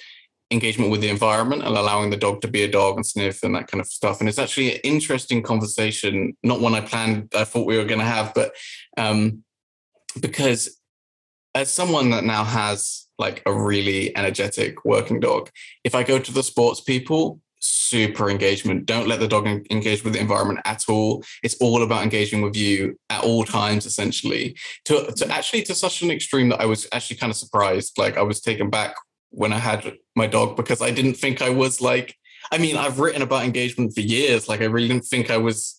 engagement 0.53 0.91
with 0.91 1.01
the 1.01 1.09
environment 1.09 1.63
and 1.63 1.77
allowing 1.77 2.11
the 2.11 2.17
dog 2.17 2.41
to 2.43 2.49
be 2.49 2.63
a 2.63 2.71
dog 2.71 2.97
and 2.97 3.07
sniff 3.07 3.43
and 3.43 3.55
that 3.55 3.69
kind 3.69 3.81
of 3.81 3.87
stuff. 3.87 4.21
And 4.21 4.29
it's 4.29 4.39
actually 4.39 4.75
an 4.75 4.81
interesting 4.85 5.43
conversation, 5.43 6.37
not 6.43 6.61
one 6.61 6.75
I 6.75 6.83
planned, 6.83 7.33
I 7.35 7.45
thought 7.45 7.67
we 7.67 7.79
were 7.79 7.85
going 7.85 8.01
to 8.01 8.07
have, 8.07 8.35
but 8.35 8.55
um, 8.99 9.43
because 10.21 10.79
as 11.55 11.73
someone 11.73 12.11
that 12.11 12.25
now 12.25 12.45
has 12.45 13.07
like 13.23 13.43
a 13.47 13.53
really 13.53 14.15
energetic 14.17 14.85
working 14.85 15.21
dog, 15.21 15.49
if 15.85 15.95
I 15.95 16.03
go 16.03 16.19
to 16.19 16.33
the 16.33 16.43
sports 16.43 16.81
people, 16.81 17.41
super 17.63 18.29
engagement. 18.29 18.87
Don't 18.87 19.07
let 19.07 19.21
the 19.21 19.29
dog 19.29 19.47
engage 19.47 20.03
with 20.03 20.15
the 20.15 20.21
environment 20.21 20.61
at 20.65 20.83
all. 20.89 21.23
It's 21.43 21.55
all 21.61 21.83
about 21.83 22.03
engaging 22.03 22.43
with 22.43 22.57
you 22.57 22.99
at 23.09 23.23
all 23.23 23.45
times, 23.45 23.87
essentially. 23.87 24.57
To, 24.87 25.13
to 25.17 25.29
actually 25.29 25.63
to 25.65 25.75
such 25.75 26.03
an 26.03 26.11
extreme 26.11 26.49
that 26.51 26.61
I 26.61 26.67
was 26.67 26.89
actually 26.93 27.19
kind 27.19 27.31
of 27.31 27.37
surprised. 27.37 27.97
Like 27.97 28.17
I 28.17 28.23
was 28.23 28.41
taken 28.41 28.69
back 28.69 28.97
when 29.31 29.53
I 29.53 29.59
had 29.59 29.95
my 30.17 30.27
dog 30.27 30.57
because 30.57 30.83
I 30.83 30.91
didn't 30.91 31.15
think 31.15 31.41
I 31.41 31.51
was 31.51 31.81
like. 31.81 32.17
I 32.51 32.59
mean, 32.59 32.77
I've 32.77 32.99
written 32.99 33.23
about 33.23 33.45
engagement 33.45 33.95
for 33.95 34.01
years. 34.01 34.49
Like 34.49 34.63
I 34.63 34.65
really 34.65 34.89
didn't 34.89 35.07
think 35.07 35.31
I 35.31 35.39
was. 35.39 35.79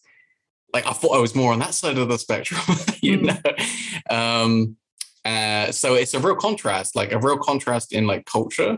Like 0.73 0.87
I 0.87 0.93
thought 0.93 1.17
I 1.17 1.19
was 1.19 1.35
more 1.35 1.51
on 1.51 1.59
that 1.59 1.73
side 1.73 1.97
of 1.97 2.07
the 2.07 2.17
spectrum, 2.17 2.61
you 3.01 3.19
mm. 3.19 3.25
know. 3.27 4.17
Um, 4.17 4.77
uh, 5.25 5.71
so 5.71 5.93
it's 5.95 6.13
a 6.13 6.19
real 6.19 6.35
contrast, 6.35 6.95
like 6.95 7.11
a 7.11 7.19
real 7.19 7.37
contrast 7.37 7.93
in 7.93 8.07
like 8.07 8.25
culture. 8.25 8.77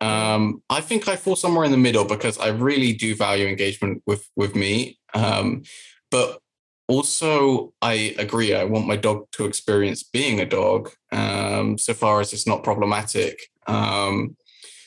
Um, 0.00 0.62
I 0.70 0.80
think 0.80 1.08
I 1.08 1.16
fall 1.16 1.36
somewhere 1.36 1.64
in 1.64 1.70
the 1.70 1.76
middle 1.76 2.04
because 2.04 2.38
I 2.38 2.48
really 2.48 2.92
do 2.92 3.14
value 3.14 3.46
engagement 3.46 4.02
with 4.06 4.28
with 4.36 4.54
me. 4.54 4.98
Um, 5.14 5.62
but 6.10 6.40
also, 6.88 7.72
I 7.80 8.14
agree. 8.18 8.54
I 8.54 8.64
want 8.64 8.86
my 8.86 8.96
dog 8.96 9.26
to 9.32 9.46
experience 9.46 10.02
being 10.02 10.40
a 10.40 10.46
dog, 10.46 10.90
um, 11.12 11.78
so 11.78 11.94
far 11.94 12.20
as 12.20 12.32
it's 12.32 12.46
not 12.46 12.62
problematic. 12.62 13.50
Um, 13.66 14.36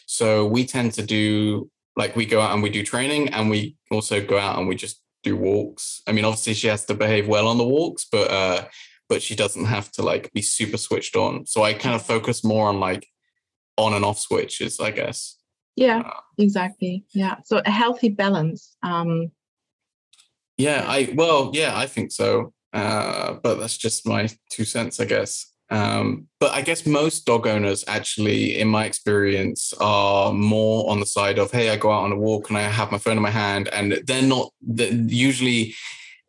so 0.06 0.46
we 0.46 0.66
tend 0.66 0.94
to 0.94 1.04
do 1.04 1.72
like 1.96 2.16
we 2.16 2.28
go 2.28 2.40
out 2.40 2.54
and 2.54 2.62
we 2.62 2.70
do 2.70 2.84
training, 2.84 3.30
and 3.30 3.50
we 3.50 3.76
also 3.90 4.24
go 4.24 4.38
out 4.38 4.60
and 4.60 4.68
we 4.68 4.76
just 4.76 5.02
do 5.24 5.36
walks. 5.36 6.02
I 6.06 6.12
mean, 6.12 6.26
obviously 6.26 6.54
she 6.54 6.68
has 6.68 6.86
to 6.86 6.94
behave 6.94 7.28
well 7.28 7.48
on 7.48 7.58
the 7.58 7.68
walks, 7.68 8.06
but 8.12 8.30
uh, 8.30 8.66
but 9.10 9.22
she 9.22 9.36
doesn't 9.36 9.66
have 9.66 9.92
to 9.94 10.02
like 10.02 10.32
be 10.34 10.42
super 10.42 10.78
switched 10.78 11.16
on. 11.16 11.46
So 11.46 11.64
I 11.64 11.74
kind 11.74 11.96
of 11.96 12.06
focus 12.06 12.44
more 12.44 12.70
on 12.70 12.80
like 12.80 13.08
on 13.78 13.94
and 13.94 14.04
off 14.04 14.20
switches, 14.20 14.80
I 14.80 14.92
guess. 14.92 15.38
Yeah, 15.76 16.04
uh, 16.06 16.20
exactly. 16.38 17.06
Yeah. 17.14 17.38
So 17.46 17.62
a 17.66 17.72
healthy 17.72 18.10
balance. 18.10 18.76
Um, 18.84 19.32
yeah, 20.58 20.86
I 20.88 21.14
well, 21.14 21.52
yeah, 21.54 21.78
I 21.78 21.86
think 21.86 22.12
so. 22.12 22.54
Uh, 22.74 23.34
but 23.44 23.60
that's 23.60 23.78
just 23.78 24.06
my 24.06 24.30
two 24.52 24.66
cents, 24.66 25.00
I 25.00 25.06
guess. 25.06 25.54
Um, 25.70 26.28
but 26.40 26.52
I 26.52 26.62
guess 26.62 26.86
most 26.86 27.26
dog 27.26 27.46
owners, 27.46 27.84
actually, 27.88 28.60
in 28.60 28.68
my 28.68 28.86
experience, 28.86 29.74
are 29.80 30.32
more 30.32 30.90
on 30.90 31.00
the 31.00 31.06
side 31.06 31.40
of, 31.40 31.52
hey, 31.52 31.70
I 31.70 31.78
go 31.78 31.92
out 31.92 32.04
on 32.04 32.12
a 32.12 32.18
walk 32.18 32.50
and 32.50 32.58
I 32.58 32.62
have 32.62 32.92
my 32.92 32.98
phone 32.98 33.18
in 33.18 33.24
my 33.24 33.32
hand, 33.32 33.68
and 33.70 34.02
they're 34.06 34.22
not. 34.22 34.52
They're 34.62 34.94
usually, 34.94 35.76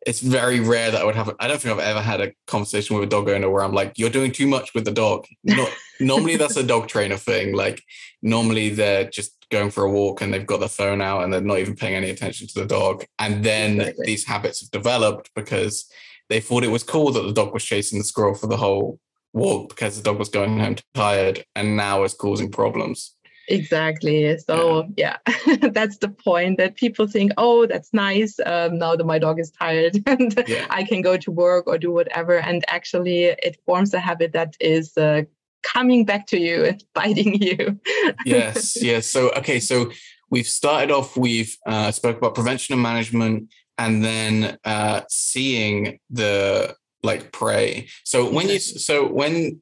it's 0.05 0.21
very 0.21 0.59
rare 0.59 0.91
that 0.91 1.01
I 1.01 1.03
would 1.03 1.15
have. 1.15 1.35
I 1.39 1.47
don't 1.47 1.59
think 1.59 1.73
I've 1.73 1.85
ever 1.85 2.01
had 2.01 2.21
a 2.21 2.31
conversation 2.47 2.95
with 2.95 3.05
a 3.05 3.09
dog 3.09 3.29
owner 3.29 3.49
where 3.49 3.63
I'm 3.63 3.73
like, 3.73 3.93
"You're 3.97 4.09
doing 4.09 4.31
too 4.31 4.47
much 4.47 4.73
with 4.73 4.85
the 4.85 4.91
dog." 4.91 5.25
Not 5.43 5.69
normally 5.99 6.37
that's 6.37 6.57
a 6.57 6.63
dog 6.63 6.87
trainer 6.87 7.17
thing. 7.17 7.53
Like 7.53 7.83
normally 8.21 8.69
they're 8.69 9.09
just 9.09 9.35
going 9.51 9.71
for 9.71 9.83
a 9.83 9.91
walk 9.91 10.21
and 10.21 10.33
they've 10.33 10.45
got 10.45 10.59
their 10.59 10.69
phone 10.69 11.01
out 11.01 11.23
and 11.23 11.33
they're 11.33 11.41
not 11.41 11.59
even 11.59 11.75
paying 11.75 11.95
any 11.95 12.09
attention 12.09 12.47
to 12.47 12.59
the 12.59 12.65
dog. 12.65 13.03
And 13.17 13.43
then 13.43 13.79
exactly. 13.79 14.05
these 14.05 14.25
habits 14.25 14.61
have 14.61 14.71
developed 14.71 15.31
because 15.35 15.89
they 16.29 16.39
thought 16.39 16.63
it 16.63 16.71
was 16.71 16.83
cool 16.83 17.11
that 17.11 17.23
the 17.23 17.33
dog 17.33 17.53
was 17.53 17.65
chasing 17.65 17.97
the 17.97 18.05
squirrel 18.05 18.35
for 18.35 18.47
the 18.47 18.57
whole 18.57 18.99
walk 19.33 19.69
because 19.69 19.97
the 19.97 20.03
dog 20.03 20.19
was 20.19 20.29
going 20.29 20.59
home 20.59 20.75
tired 20.93 21.43
and 21.55 21.75
now 21.75 22.03
it's 22.03 22.13
causing 22.13 22.51
problems. 22.51 23.15
Exactly. 23.49 24.37
So 24.37 24.87
yeah, 24.95 25.17
yeah. 25.45 25.55
that's 25.71 25.97
the 25.97 26.09
point 26.09 26.57
that 26.57 26.75
people 26.75 27.07
think, 27.07 27.31
oh, 27.37 27.65
that's 27.65 27.93
nice. 27.93 28.39
Um, 28.45 28.77
now 28.77 28.95
that 28.95 29.05
my 29.05 29.19
dog 29.19 29.39
is 29.39 29.51
tired 29.51 30.01
and 30.05 30.43
yeah. 30.47 30.65
I 30.69 30.83
can 30.83 31.01
go 31.01 31.17
to 31.17 31.31
work 31.31 31.67
or 31.67 31.77
do 31.77 31.91
whatever. 31.91 32.37
And 32.37 32.63
actually, 32.67 33.25
it 33.25 33.57
forms 33.65 33.93
a 33.93 33.99
habit 33.99 34.33
that 34.33 34.55
is 34.59 34.95
uh, 34.97 35.23
coming 35.63 36.05
back 36.05 36.27
to 36.27 36.39
you 36.39 36.65
and 36.65 36.83
biting 36.93 37.41
you. 37.41 37.79
yes, 38.25 38.81
yes. 38.81 39.07
So 39.07 39.31
okay, 39.31 39.59
so 39.59 39.91
we've 40.29 40.47
started 40.47 40.91
off. 40.91 41.17
We've 41.17 41.55
uh, 41.65 41.91
spoke 41.91 42.17
about 42.17 42.35
prevention 42.35 42.73
and 42.73 42.81
management, 42.83 43.49
and 43.77 44.03
then 44.03 44.57
uh, 44.63 45.01
seeing 45.09 45.99
the 46.09 46.75
like 47.03 47.31
prey. 47.31 47.87
So 48.03 48.31
when 48.31 48.49
you 48.49 48.59
so 48.59 49.07
when 49.07 49.61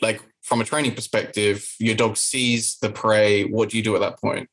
like 0.00 0.20
from 0.42 0.60
a 0.60 0.64
training 0.64 0.94
perspective, 0.94 1.74
your 1.78 1.94
dog 1.94 2.16
sees 2.16 2.78
the 2.78 2.90
prey. 2.90 3.44
What 3.44 3.70
do 3.70 3.76
you 3.76 3.82
do 3.82 3.94
at 3.94 4.00
that 4.00 4.20
point? 4.20 4.48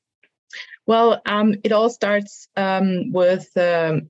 Well, 0.85 1.21
um, 1.25 1.55
it 1.63 1.71
all 1.71 1.89
starts 1.89 2.47
um, 2.55 3.11
with 3.11 3.49
um, 3.57 4.09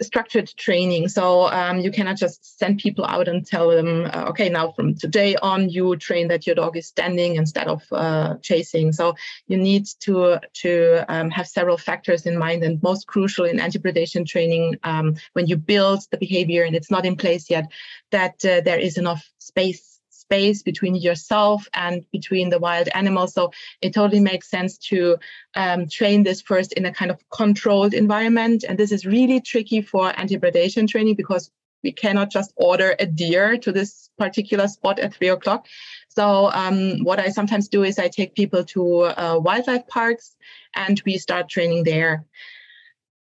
structured 0.00 0.48
training. 0.56 1.08
So 1.08 1.48
um, 1.48 1.78
you 1.80 1.90
cannot 1.90 2.16
just 2.16 2.58
send 2.58 2.78
people 2.78 3.04
out 3.04 3.28
and 3.28 3.46
tell 3.46 3.70
them, 3.70 4.08
uh, 4.12 4.26
okay, 4.28 4.48
now 4.48 4.72
from 4.72 4.94
today 4.94 5.34
on, 5.36 5.70
you 5.70 5.96
train 5.96 6.28
that 6.28 6.46
your 6.46 6.54
dog 6.54 6.76
is 6.76 6.86
standing 6.86 7.36
instead 7.36 7.66
of 7.68 7.82
uh, 7.90 8.36
chasing. 8.42 8.92
So 8.92 9.14
you 9.46 9.56
need 9.56 9.86
to 10.00 10.40
to 10.62 11.04
um, 11.08 11.30
have 11.30 11.48
several 11.48 11.78
factors 11.78 12.26
in 12.26 12.38
mind, 12.38 12.64
and 12.64 12.82
most 12.82 13.06
crucial 13.06 13.44
in 13.44 13.58
anti-predation 13.58 14.26
training, 14.26 14.78
um, 14.84 15.16
when 15.32 15.46
you 15.46 15.56
build 15.56 16.06
the 16.10 16.18
behavior 16.18 16.64
and 16.64 16.76
it's 16.76 16.90
not 16.90 17.04
in 17.04 17.16
place 17.16 17.50
yet, 17.50 17.66
that 18.10 18.44
uh, 18.44 18.60
there 18.60 18.78
is 18.78 18.98
enough 18.98 19.28
space 19.38 19.97
space 20.28 20.62
between 20.62 20.94
yourself 20.94 21.66
and 21.72 22.04
between 22.12 22.50
the 22.50 22.58
wild 22.58 22.88
animals. 22.94 23.32
So 23.32 23.50
it 23.80 23.94
totally 23.94 24.20
makes 24.20 24.50
sense 24.50 24.76
to 24.90 25.16
um, 25.54 25.88
train 25.88 26.22
this 26.22 26.42
first 26.42 26.74
in 26.74 26.84
a 26.84 26.92
kind 26.92 27.10
of 27.10 27.18
controlled 27.30 27.94
environment. 27.94 28.64
And 28.68 28.78
this 28.78 28.92
is 28.92 29.06
really 29.06 29.40
tricky 29.40 29.80
for 29.80 30.12
anti-predation 30.20 30.86
training 30.86 31.16
because 31.16 31.50
we 31.82 31.92
cannot 31.92 32.30
just 32.30 32.52
order 32.56 32.94
a 32.98 33.06
deer 33.06 33.56
to 33.56 33.72
this 33.72 34.10
particular 34.18 34.68
spot 34.68 34.98
at 34.98 35.14
three 35.14 35.28
o'clock. 35.28 35.66
So 36.08 36.50
um, 36.52 37.04
what 37.04 37.20
I 37.20 37.28
sometimes 37.30 37.68
do 37.68 37.84
is 37.84 37.98
I 37.98 38.08
take 38.08 38.34
people 38.34 38.64
to 38.64 38.82
uh, 39.04 39.38
wildlife 39.40 39.86
parks 39.86 40.36
and 40.74 41.00
we 41.06 41.16
start 41.18 41.48
training 41.48 41.84
there. 41.84 42.24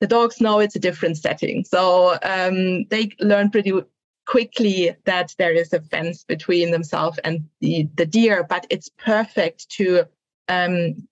The 0.02 0.08
dogs 0.08 0.42
know 0.42 0.60
it's 0.60 0.76
a 0.76 0.80
different 0.80 1.18
setting, 1.18 1.64
so 1.64 2.18
um, 2.24 2.86
they 2.90 3.12
learn 3.20 3.52
pretty 3.52 3.72
quickly 4.32 4.96
that 5.04 5.36
there 5.38 5.52
is 5.52 5.74
a 5.74 5.82
fence 5.82 6.24
between 6.24 6.72
themselves 6.72 7.20
and 7.26 7.44
the, 7.60 7.86
the 7.96 8.06
deer, 8.06 8.46
but 8.48 8.65
it's 8.70 8.88
perfect 8.98 9.67
to 9.67 10.06
um, 10.48 11.06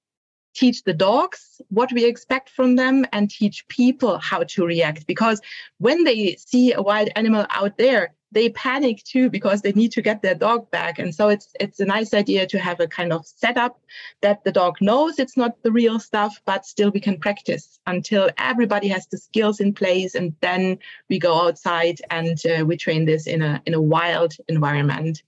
teach 0.55 0.83
the 0.83 0.93
dogs 0.93 1.59
what 1.67 1.91
we 1.91 2.05
expect 2.05 2.49
from 2.49 2.77
them 2.77 3.05
and 3.11 3.29
teach 3.29 3.67
people 3.67 4.17
how 4.19 4.43
to 4.43 4.65
react. 4.65 5.05
Because 5.05 5.41
when 5.79 6.05
they 6.05 6.37
see 6.37 6.71
a 6.71 6.81
wild 6.81 7.09
animal 7.17 7.45
out 7.49 7.77
there, 7.77 8.13
they 8.31 8.49
panic 8.49 9.03
too 9.03 9.29
because 9.29 9.61
they 9.61 9.71
need 9.71 9.91
to 9.91 10.01
get 10.01 10.21
their 10.21 10.35
dog 10.35 10.69
back. 10.71 10.99
And 10.99 11.13
so 11.13 11.29
it's 11.29 11.49
it's 11.59 11.79
a 11.79 11.85
nice 11.85 12.13
idea 12.13 12.45
to 12.47 12.59
have 12.59 12.79
a 12.79 12.87
kind 12.87 13.11
of 13.11 13.25
setup 13.25 13.79
that 14.21 14.43
the 14.43 14.51
dog 14.51 14.77
knows 14.81 15.19
it's 15.19 15.35
not 15.35 15.61
the 15.63 15.71
real 15.71 15.99
stuff 15.99 16.39
but 16.45 16.65
still 16.65 16.91
we 16.91 16.99
can 16.99 17.17
practice 17.17 17.79
until 17.87 18.29
everybody 18.37 18.87
has 18.87 19.07
the 19.07 19.17
skills 19.17 19.59
in 19.59 19.73
place 19.73 20.15
and 20.15 20.35
then 20.41 20.77
we 21.09 21.17
go 21.17 21.47
outside 21.47 21.99
and 22.11 22.37
uh, 22.45 22.63
we 22.65 22.77
train 22.77 23.05
this 23.05 23.25
in 23.25 23.41
a 23.41 23.61
in 23.65 23.73
a 23.73 23.81
wild 23.81 24.33
environment. 24.47 25.23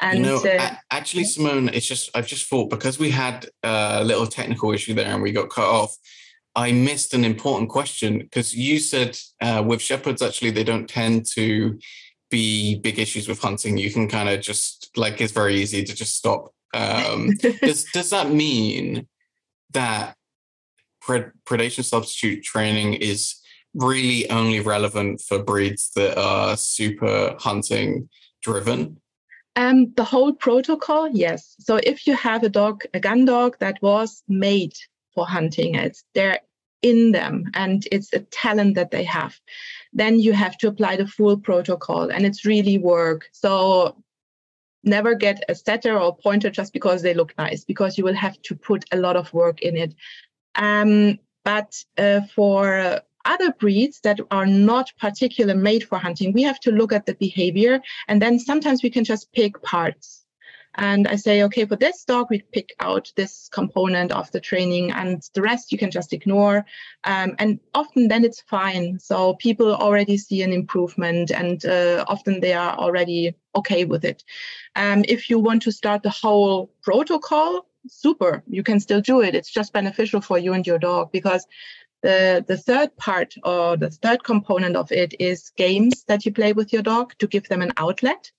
And 0.00 0.18
you 0.18 0.24
know, 0.24 0.44
uh, 0.44 0.74
actually 0.90 1.24
simone 1.24 1.68
it's 1.68 1.86
just 1.86 2.10
i've 2.14 2.26
just 2.26 2.48
thought 2.48 2.70
because 2.70 2.98
we 2.98 3.10
had 3.10 3.46
a 3.62 4.02
little 4.04 4.26
technical 4.26 4.72
issue 4.72 4.94
there 4.94 5.06
and 5.06 5.22
we 5.22 5.32
got 5.32 5.50
cut 5.50 5.66
off 5.66 5.96
I 6.56 6.72
missed 6.72 7.14
an 7.14 7.24
important 7.24 7.70
question 7.70 8.18
because 8.18 8.54
you 8.54 8.80
said 8.80 9.16
uh, 9.40 9.62
with 9.64 9.80
shepherds, 9.80 10.20
actually, 10.20 10.50
they 10.50 10.64
don't 10.64 10.88
tend 10.88 11.26
to 11.34 11.78
be 12.30 12.76
big 12.76 12.98
issues 12.98 13.28
with 13.28 13.40
hunting, 13.40 13.76
you 13.76 13.90
can 13.92 14.08
kind 14.08 14.28
of 14.28 14.40
just 14.40 14.90
like 14.96 15.20
it's 15.20 15.32
very 15.32 15.56
easy 15.56 15.84
to 15.84 15.94
just 15.94 16.16
stop. 16.16 16.52
Um, 16.72 17.30
does 17.60 17.84
does 17.92 18.10
that 18.10 18.30
mean 18.30 19.08
that 19.72 20.16
pred- 21.02 21.32
predation 21.44 21.84
substitute 21.84 22.42
training 22.42 22.94
is 22.94 23.36
really 23.74 24.28
only 24.30 24.60
relevant 24.60 25.20
for 25.20 25.42
breeds 25.42 25.90
that 25.96 26.18
are 26.18 26.56
super 26.56 27.36
hunting 27.38 28.08
driven? 28.42 29.00
Um, 29.56 29.92
the 29.96 30.04
whole 30.04 30.32
protocol, 30.32 31.08
yes. 31.08 31.56
So 31.58 31.80
if 31.82 32.06
you 32.06 32.14
have 32.14 32.42
a 32.44 32.48
dog, 32.48 32.84
a 32.94 33.00
gun 33.00 33.24
dog 33.24 33.56
that 33.58 33.78
was 33.82 34.22
made 34.28 34.72
for 35.14 35.26
hunting, 35.26 35.74
it's 35.74 36.04
there 36.14 36.38
in 36.82 37.12
them 37.12 37.44
and 37.54 37.86
it's 37.92 38.12
a 38.12 38.20
talent 38.20 38.74
that 38.74 38.90
they 38.90 39.04
have. 39.04 39.38
Then 39.92 40.18
you 40.18 40.32
have 40.32 40.56
to 40.58 40.68
apply 40.68 40.96
the 40.96 41.06
full 41.06 41.36
protocol 41.36 42.10
and 42.10 42.24
it's 42.24 42.44
really 42.44 42.78
work. 42.78 43.28
So 43.32 44.02
never 44.82 45.14
get 45.14 45.44
a 45.48 45.54
setter 45.54 45.98
or 45.98 46.16
pointer 46.16 46.50
just 46.50 46.72
because 46.72 47.02
they 47.02 47.14
look 47.14 47.36
nice 47.36 47.64
because 47.64 47.98
you 47.98 48.04
will 48.04 48.14
have 48.14 48.40
to 48.42 48.54
put 48.54 48.84
a 48.92 48.96
lot 48.96 49.16
of 49.16 49.32
work 49.34 49.60
in 49.60 49.76
it. 49.76 49.94
Um, 50.54 51.18
but 51.44 51.84
uh, 51.98 52.22
for 52.34 53.00
other 53.24 53.52
breeds 53.52 54.00
that 54.00 54.18
are 54.30 54.46
not 54.46 54.90
particularly 54.98 55.60
made 55.60 55.84
for 55.84 55.98
hunting 55.98 56.32
we 56.32 56.42
have 56.42 56.58
to 56.58 56.72
look 56.72 56.90
at 56.90 57.04
the 57.04 57.14
behavior 57.14 57.80
and 58.08 58.20
then 58.22 58.38
sometimes 58.38 58.82
we 58.82 58.88
can 58.88 59.04
just 59.04 59.30
pick 59.32 59.60
parts 59.62 60.24
and 60.76 61.08
I 61.08 61.16
say, 61.16 61.42
okay, 61.44 61.64
for 61.64 61.76
this 61.76 62.04
dog, 62.04 62.28
we 62.30 62.42
pick 62.52 62.74
out 62.80 63.12
this 63.16 63.48
component 63.52 64.12
of 64.12 64.30
the 64.30 64.40
training, 64.40 64.92
and 64.92 65.22
the 65.34 65.42
rest 65.42 65.72
you 65.72 65.78
can 65.78 65.90
just 65.90 66.12
ignore. 66.12 66.64
Um, 67.04 67.34
and 67.38 67.58
often 67.74 68.08
then 68.08 68.24
it's 68.24 68.42
fine. 68.42 68.98
So 68.98 69.34
people 69.34 69.74
already 69.74 70.16
see 70.16 70.42
an 70.42 70.52
improvement, 70.52 71.30
and 71.30 71.64
uh, 71.64 72.04
often 72.06 72.40
they 72.40 72.52
are 72.52 72.76
already 72.76 73.34
okay 73.56 73.84
with 73.84 74.04
it. 74.04 74.22
Um, 74.76 75.04
if 75.08 75.28
you 75.28 75.38
want 75.38 75.62
to 75.62 75.72
start 75.72 76.02
the 76.02 76.10
whole 76.10 76.70
protocol, 76.82 77.66
super, 77.88 78.42
you 78.46 78.62
can 78.62 78.78
still 78.80 79.00
do 79.00 79.22
it. 79.22 79.34
It's 79.34 79.50
just 79.50 79.72
beneficial 79.72 80.20
for 80.20 80.38
you 80.38 80.52
and 80.52 80.66
your 80.66 80.78
dog 80.78 81.10
because 81.12 81.46
the, 82.02 82.44
the 82.46 82.56
third 82.56 82.96
part 82.96 83.34
or 83.44 83.76
the 83.76 83.90
third 83.90 84.24
component 84.24 84.76
of 84.76 84.90
it 84.92 85.14
is 85.18 85.50
games 85.56 86.04
that 86.04 86.24
you 86.24 86.32
play 86.32 86.52
with 86.52 86.72
your 86.72 86.82
dog 86.82 87.14
to 87.18 87.26
give 87.26 87.48
them 87.48 87.62
an 87.62 87.72
outlet. 87.76 88.30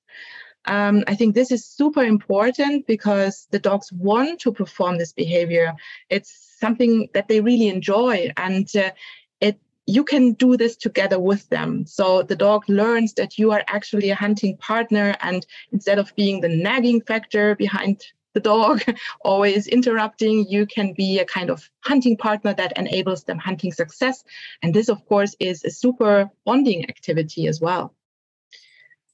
Um, 0.65 1.04
I 1.08 1.15
think 1.15 1.34
this 1.34 1.52
is 1.52 1.65
super 1.65 2.04
important 2.04 2.86
because 2.88 3.47
the 3.52 3.60
dogs 3.60 3.91
want 3.91 4.39
to 4.41 4.52
perform 4.52 4.97
this 4.97 5.13
behavior. 5.13 5.74
It's 6.10 6.56
something 6.60 7.10
that 7.13 7.28
they 7.28 7.41
really 7.41 7.67
enjoy, 7.67 8.32
and 8.38 8.69
uh, 8.76 8.91
it 9.39 9.60
you 9.88 10.04
can 10.04 10.34
do 10.34 10.58
this 10.58 10.78
together 10.78 11.19
with 11.19 11.50
them. 11.50 11.86
So 11.88 12.21
the 12.21 12.36
dog 12.36 12.63
learns 12.67 13.13
that 13.15 13.39
you 13.39 13.52
are 13.52 13.63
actually 13.67 14.12
a 14.12 14.15
hunting 14.15 14.58
partner, 14.58 15.15
and 15.21 15.45
instead 15.71 15.97
of 15.97 16.15
being 16.15 16.41
the 16.41 16.50
nagging 16.50 17.02
factor 17.02 17.56
behind 17.56 18.04
the 18.34 18.39
dog, 18.39 18.82
always 19.21 19.67
interrupting. 19.67 20.47
You 20.47 20.65
can 20.65 20.93
be 20.93 21.19
a 21.19 21.26
kind 21.26 21.50
of 21.50 21.69
hunting 21.82 22.17
partner 22.17 22.54
that 22.54 22.78
enables 22.78 23.24
them 23.24 23.38
hunting 23.38 23.71
success. 23.71 24.24
And 24.62 24.74
this, 24.74 24.89
of 24.89 25.06
course, 25.06 25.36
is 25.39 25.63
a 25.63 25.71
super 25.71 26.30
bonding 26.45 26.88
activity 26.89 27.47
as 27.47 27.60
well. 27.60 27.93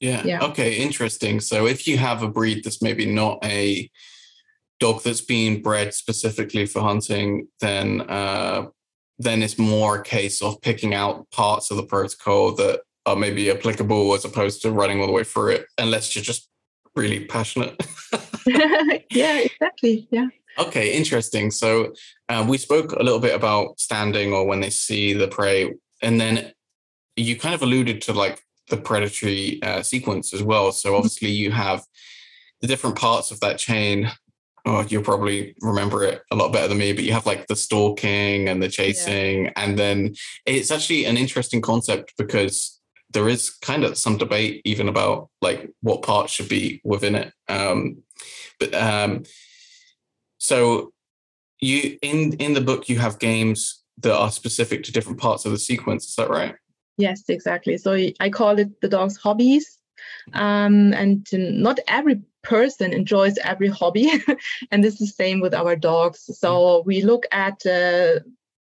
Yeah. 0.00 0.22
yeah. 0.24 0.44
Okay. 0.44 0.76
Interesting. 0.76 1.40
So 1.40 1.66
if 1.66 1.86
you 1.86 1.98
have 1.98 2.22
a 2.22 2.28
breed 2.28 2.64
that's 2.64 2.82
maybe 2.82 3.06
not 3.06 3.44
a 3.44 3.90
dog 4.80 5.02
that's 5.02 5.20
being 5.20 5.62
bred 5.62 5.94
specifically 5.94 6.66
for 6.66 6.80
hunting, 6.80 7.48
then 7.60 8.02
uh, 8.02 8.66
then 9.18 9.42
it's 9.42 9.58
more 9.58 9.96
a 9.96 10.02
case 10.02 10.40
of 10.42 10.60
picking 10.62 10.94
out 10.94 11.28
parts 11.30 11.70
of 11.70 11.76
the 11.76 11.82
protocol 11.82 12.52
that 12.54 12.80
are 13.06 13.16
maybe 13.16 13.50
applicable 13.50 14.14
as 14.14 14.24
opposed 14.24 14.62
to 14.62 14.70
running 14.70 15.00
all 15.00 15.06
the 15.06 15.12
way 15.12 15.24
through 15.24 15.48
it, 15.48 15.66
unless 15.78 16.14
you're 16.14 16.24
just 16.24 16.48
really 16.94 17.24
passionate. 17.24 17.80
yeah, 19.10 19.40
exactly. 19.40 20.06
Yeah. 20.10 20.28
Okay, 20.58 20.96
interesting. 20.96 21.50
So 21.50 21.94
uh, 22.28 22.44
we 22.48 22.58
spoke 22.58 22.92
a 22.92 23.02
little 23.02 23.20
bit 23.20 23.34
about 23.34 23.78
standing 23.78 24.32
or 24.32 24.46
when 24.46 24.60
they 24.60 24.70
see 24.70 25.12
the 25.12 25.28
prey, 25.28 25.74
and 26.02 26.20
then 26.20 26.52
you 27.16 27.36
kind 27.36 27.54
of 27.54 27.62
alluded 27.62 28.02
to 28.02 28.12
like 28.12 28.42
the 28.70 28.76
predatory 28.76 29.62
uh, 29.62 29.82
sequence 29.82 30.32
as 30.32 30.42
well. 30.42 30.72
So 30.72 30.90
mm-hmm. 30.90 30.96
obviously 30.96 31.30
you 31.30 31.50
have 31.50 31.84
the 32.60 32.66
different 32.66 32.96
parts 32.96 33.30
of 33.30 33.40
that 33.40 33.58
chain. 33.58 34.10
Oh, 34.66 34.84
you'll 34.88 35.02
probably 35.02 35.54
remember 35.62 36.04
it 36.04 36.22
a 36.30 36.36
lot 36.36 36.52
better 36.52 36.68
than 36.68 36.78
me, 36.78 36.92
but 36.92 37.04
you 37.04 37.12
have 37.12 37.26
like 37.26 37.46
the 37.46 37.56
stalking 37.56 38.48
and 38.48 38.62
the 38.62 38.68
chasing, 38.68 39.44
yeah. 39.44 39.52
and 39.56 39.78
then 39.78 40.14
it's 40.44 40.70
actually 40.70 41.06
an 41.06 41.16
interesting 41.16 41.62
concept 41.62 42.12
because 42.18 42.78
there 43.10 43.28
is 43.28 43.50
kind 43.50 43.84
of 43.84 43.96
some 43.96 44.18
debate 44.18 44.60
even 44.64 44.88
about 44.88 45.30
like 45.40 45.70
what 45.80 46.02
part 46.02 46.28
should 46.28 46.48
be 46.48 46.80
within 46.84 47.14
it. 47.14 47.32
Um, 47.48 48.02
but 48.60 48.74
um, 48.74 49.22
so 50.36 50.92
you 51.60 51.96
in 52.02 52.34
in 52.34 52.52
the 52.52 52.60
book 52.60 52.88
you 52.88 52.98
have 52.98 53.18
games 53.18 53.82
that 53.98 54.14
are 54.14 54.30
specific 54.30 54.84
to 54.84 54.92
different 54.92 55.18
parts 55.18 55.44
of 55.44 55.52
the 55.52 55.58
sequence. 55.58 56.06
Is 56.06 56.16
that 56.16 56.30
right? 56.30 56.54
Yes, 56.98 57.22
exactly. 57.28 57.78
So 57.78 57.92
I 58.20 58.28
call 58.28 58.58
it 58.58 58.80
the 58.80 58.88
dog's 58.88 59.16
hobbies. 59.16 59.78
Um, 60.34 60.92
and 60.92 61.26
not 61.32 61.78
every 61.88 62.20
person 62.42 62.92
enjoys 62.92 63.38
every 63.38 63.68
hobby. 63.68 64.10
and 64.70 64.84
this 64.84 64.94
is 64.94 65.00
the 65.00 65.06
same 65.06 65.40
with 65.40 65.54
our 65.54 65.76
dogs. 65.76 66.28
So 66.38 66.82
we 66.84 67.02
look 67.02 67.24
at 67.32 67.64
uh, 67.64 68.20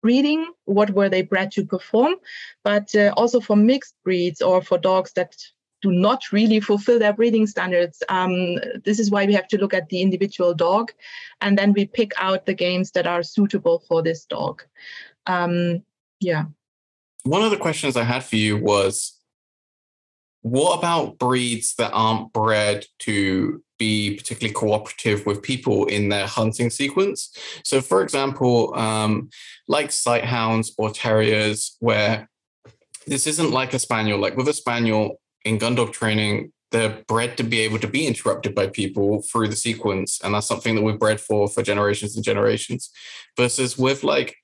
breeding, 0.02 0.46
what 0.66 0.90
were 0.90 1.08
they 1.08 1.22
bred 1.22 1.50
to 1.52 1.64
perform, 1.64 2.16
but 2.64 2.94
uh, 2.94 3.12
also 3.16 3.40
for 3.40 3.56
mixed 3.56 3.94
breeds 4.04 4.42
or 4.42 4.62
for 4.62 4.78
dogs 4.78 5.12
that 5.14 5.34
do 5.80 5.92
not 5.92 6.32
really 6.32 6.60
fulfill 6.60 6.98
their 6.98 7.12
breeding 7.12 7.46
standards. 7.46 8.02
Um, 8.08 8.56
this 8.84 8.98
is 8.98 9.10
why 9.10 9.26
we 9.26 9.34
have 9.34 9.48
to 9.48 9.58
look 9.58 9.72
at 9.74 9.88
the 9.88 10.02
individual 10.02 10.52
dog, 10.52 10.92
and 11.40 11.56
then 11.56 11.72
we 11.72 11.86
pick 11.86 12.12
out 12.16 12.46
the 12.46 12.54
games 12.54 12.90
that 12.92 13.06
are 13.06 13.22
suitable 13.22 13.84
for 13.86 14.02
this 14.02 14.24
dog. 14.24 14.64
Um, 15.26 15.82
yeah. 16.20 16.46
One 17.28 17.42
of 17.42 17.50
the 17.50 17.58
questions 17.58 17.94
I 17.94 18.04
had 18.04 18.24
for 18.24 18.36
you 18.36 18.56
was 18.56 19.20
what 20.40 20.78
about 20.78 21.18
breeds 21.18 21.74
that 21.74 21.90
aren't 21.92 22.32
bred 22.32 22.86
to 23.00 23.62
be 23.78 24.16
particularly 24.16 24.54
cooperative 24.54 25.26
with 25.26 25.42
people 25.42 25.84
in 25.84 26.08
their 26.08 26.26
hunting 26.26 26.70
sequence? 26.70 27.36
So, 27.64 27.82
for 27.82 28.02
example, 28.02 28.74
um, 28.78 29.28
like 29.66 29.88
sighthounds 29.88 30.70
or 30.78 30.90
terriers, 30.90 31.76
where 31.80 32.30
this 33.06 33.26
isn't 33.26 33.50
like 33.50 33.74
a 33.74 33.78
spaniel, 33.78 34.18
like 34.18 34.38
with 34.38 34.48
a 34.48 34.54
spaniel 34.54 35.20
in 35.44 35.58
gun 35.58 35.74
dog 35.74 35.92
training, 35.92 36.50
they're 36.70 37.02
bred 37.08 37.36
to 37.36 37.42
be 37.42 37.60
able 37.60 37.78
to 37.80 37.88
be 37.88 38.06
interrupted 38.06 38.54
by 38.54 38.68
people 38.68 39.20
through 39.20 39.48
the 39.48 39.56
sequence. 39.56 40.18
And 40.24 40.32
that's 40.32 40.46
something 40.46 40.74
that 40.76 40.82
we've 40.82 40.98
bred 40.98 41.20
for 41.20 41.46
for 41.46 41.62
generations 41.62 42.16
and 42.16 42.24
generations. 42.24 42.90
Versus 43.36 43.76
with 43.76 44.02
like 44.02 44.34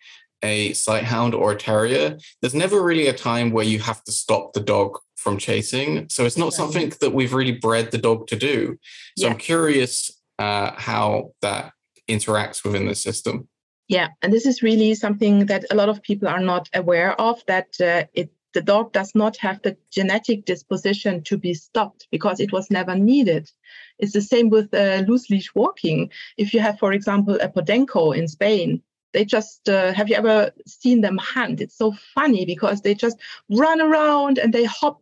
a 0.45 0.71
sighthound 0.71 1.33
or 1.35 1.53
a 1.53 1.57
terrier, 1.57 2.17
there's 2.41 2.55
never 2.55 2.83
really 2.83 3.09
a 3.09 3.13
time 3.13 3.51
where 3.51 3.65
you 3.65 3.81
have 3.81 4.05
to 4.05 4.13
stop 4.13 4.53
the 4.53 4.61
dog 4.61 4.99
from 5.17 5.39
chasing. 5.39 6.07
So 6.11 6.27
it's 6.27 6.37
not 6.37 6.53
something 6.53 6.93
that 7.01 7.15
we've 7.15 7.33
really 7.33 7.53
bred 7.53 7.91
the 7.91 7.99
dog 7.99 8.27
to 8.29 8.37
do. 8.37 8.77
So 9.19 9.27
yeah. 9.27 9.33
I'm 9.33 9.39
curious 9.39 10.11
uh, 10.39 10.73
how 10.77 11.33
that 11.41 11.73
interacts 12.09 12.63
within 12.63 12.87
the 12.87 12.95
system. 12.95 13.49
Yeah, 13.89 14.09
and 14.23 14.33
this 14.33 14.47
is 14.47 14.63
really 14.63 14.95
something 14.95 15.47
that 15.47 15.65
a 15.71 15.75
lot 15.75 15.89
of 15.89 16.03
people 16.03 16.29
are 16.29 16.41
not 16.41 16.69
aware 16.75 17.19
of 17.21 17.43
that 17.47 17.69
uh, 17.81 18.05
it 18.15 18.31
the 18.55 18.63
dog 18.63 18.93
does 18.93 19.15
not 19.15 19.37
have 19.37 19.61
the 19.63 19.77
genetic 19.91 20.45
disposition 20.45 21.23
to 21.25 21.37
be 21.37 21.55
stopped 21.55 22.07
because 22.11 22.39
it 22.39 22.53
was 22.53 22.71
never 22.71 22.95
needed. 22.95 23.51
It's 23.99 24.13
the 24.13 24.23
same 24.23 24.49
with 24.49 24.73
uh, 24.73 25.03
loose 25.09 25.29
leash 25.29 25.53
walking. 25.55 26.11
If 26.37 26.55
you 26.55 26.61
have, 26.61 26.79
for 26.79 26.93
example, 26.93 27.37
a 27.41 27.49
Podenco 27.49 28.17
in 28.17 28.29
Spain, 28.29 28.81
they 29.15 29.25
just 29.25 29.69
uh, 29.69 29.93
have 29.93 30.09
you 30.11 30.17
ever 30.17 30.51
seen 30.67 31.01
them 31.01 31.17
hunt 31.17 31.61
it's 31.61 31.79
so 31.79 31.93
funny 32.15 32.45
because 32.45 32.83
they 32.83 32.95
just 32.95 33.19
run 33.49 33.81
around 33.81 34.39
and 34.39 34.53
they 34.53 34.65
hop 34.65 35.01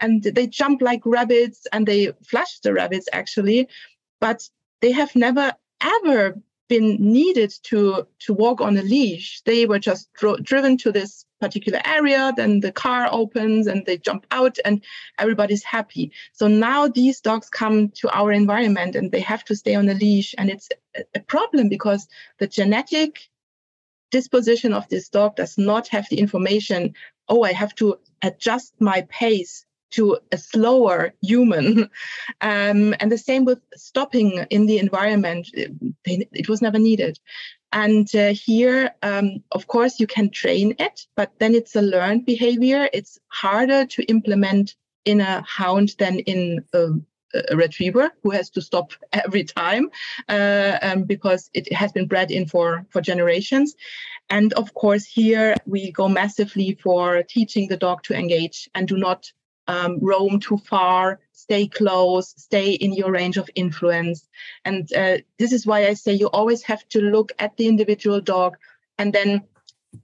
and 0.00 0.22
they 0.22 0.46
jump 0.46 0.82
like 0.82 1.02
rabbits 1.04 1.66
and 1.72 1.86
they 1.86 2.12
flush 2.24 2.60
the 2.60 2.72
rabbits 2.72 3.08
actually. 3.12 3.68
But 4.20 4.48
they 4.80 4.92
have 4.92 5.14
never 5.16 5.52
ever 5.80 6.38
been 6.68 6.96
needed 7.00 7.52
to 7.64 8.06
to 8.20 8.32
walk 8.32 8.60
on 8.60 8.76
a 8.76 8.82
leash. 8.82 9.42
They 9.44 9.66
were 9.66 9.78
just 9.78 10.12
dro- 10.14 10.36
driven 10.36 10.76
to 10.78 10.92
this 10.92 11.24
particular 11.40 11.80
area 11.86 12.32
then 12.36 12.60
the 12.60 12.70
car 12.70 13.08
opens 13.10 13.66
and 13.66 13.86
they 13.86 13.96
jump 13.96 14.26
out 14.30 14.58
and 14.64 14.84
everybody's 15.18 15.64
happy. 15.64 16.12
So 16.32 16.48
now 16.48 16.86
these 16.86 17.20
dogs 17.20 17.48
come 17.48 17.88
to 18.00 18.14
our 18.14 18.30
environment 18.30 18.94
and 18.94 19.10
they 19.10 19.20
have 19.20 19.42
to 19.46 19.56
stay 19.56 19.74
on 19.74 19.88
a 19.88 19.94
leash. 19.94 20.34
And 20.36 20.50
it's 20.50 20.68
a 21.14 21.20
problem 21.20 21.70
because 21.70 22.06
the 22.38 22.46
genetic 22.46 23.30
disposition 24.10 24.72
of 24.72 24.88
this 24.88 25.08
dog 25.08 25.36
does 25.36 25.56
not 25.58 25.88
have 25.88 26.08
the 26.08 26.18
information, 26.18 26.94
oh, 27.28 27.42
I 27.42 27.52
have 27.52 27.74
to 27.76 27.98
adjust 28.22 28.74
my 28.80 29.06
pace 29.10 29.64
to 29.92 30.18
a 30.32 30.38
slower 30.38 31.12
human. 31.22 31.90
Um, 32.42 32.94
and 33.00 33.12
the 33.12 33.18
same 33.18 33.44
with 33.44 33.58
stopping 33.74 34.46
in 34.48 34.66
the 34.66 34.78
environment, 34.78 35.48
it, 35.52 35.72
it 36.32 36.48
was 36.48 36.62
never 36.62 36.78
needed. 36.78 37.18
And 37.72 38.12
uh, 38.14 38.32
here, 38.32 38.92
um, 39.02 39.42
of 39.52 39.66
course, 39.66 40.00
you 40.00 40.06
can 40.06 40.30
train 40.30 40.74
it, 40.78 41.06
but 41.16 41.32
then 41.38 41.54
it's 41.54 41.76
a 41.76 41.82
learned 41.82 42.24
behavior. 42.24 42.88
It's 42.92 43.18
harder 43.28 43.84
to 43.86 44.02
implement 44.04 44.74
in 45.04 45.20
a 45.20 45.42
hound 45.42 45.94
than 45.98 46.20
in 46.20 46.64
a 46.72 46.88
a 47.34 47.56
retriever 47.56 48.10
who 48.22 48.30
has 48.30 48.50
to 48.50 48.60
stop 48.60 48.92
every 49.12 49.44
time 49.44 49.90
uh, 50.28 50.78
um, 50.82 51.04
because 51.04 51.50
it 51.54 51.72
has 51.72 51.92
been 51.92 52.06
bred 52.06 52.30
in 52.30 52.46
for, 52.46 52.86
for 52.90 53.00
generations. 53.00 53.74
And 54.28 54.52
of 54.54 54.74
course, 54.74 55.04
here 55.04 55.56
we 55.66 55.92
go 55.92 56.08
massively 56.08 56.78
for 56.82 57.22
teaching 57.22 57.68
the 57.68 57.76
dog 57.76 58.02
to 58.04 58.14
engage 58.14 58.68
and 58.74 58.86
do 58.86 58.96
not 58.96 59.32
um, 59.66 59.98
roam 60.00 60.40
too 60.40 60.58
far, 60.58 61.20
stay 61.32 61.66
close, 61.66 62.34
stay 62.36 62.72
in 62.72 62.92
your 62.92 63.12
range 63.12 63.36
of 63.36 63.48
influence. 63.54 64.28
And 64.64 64.92
uh, 64.92 65.18
this 65.38 65.52
is 65.52 65.66
why 65.66 65.86
I 65.86 65.94
say 65.94 66.12
you 66.12 66.26
always 66.28 66.62
have 66.64 66.86
to 66.88 67.00
look 67.00 67.32
at 67.38 67.56
the 67.56 67.68
individual 67.68 68.20
dog 68.20 68.56
and 68.98 69.12
then 69.12 69.42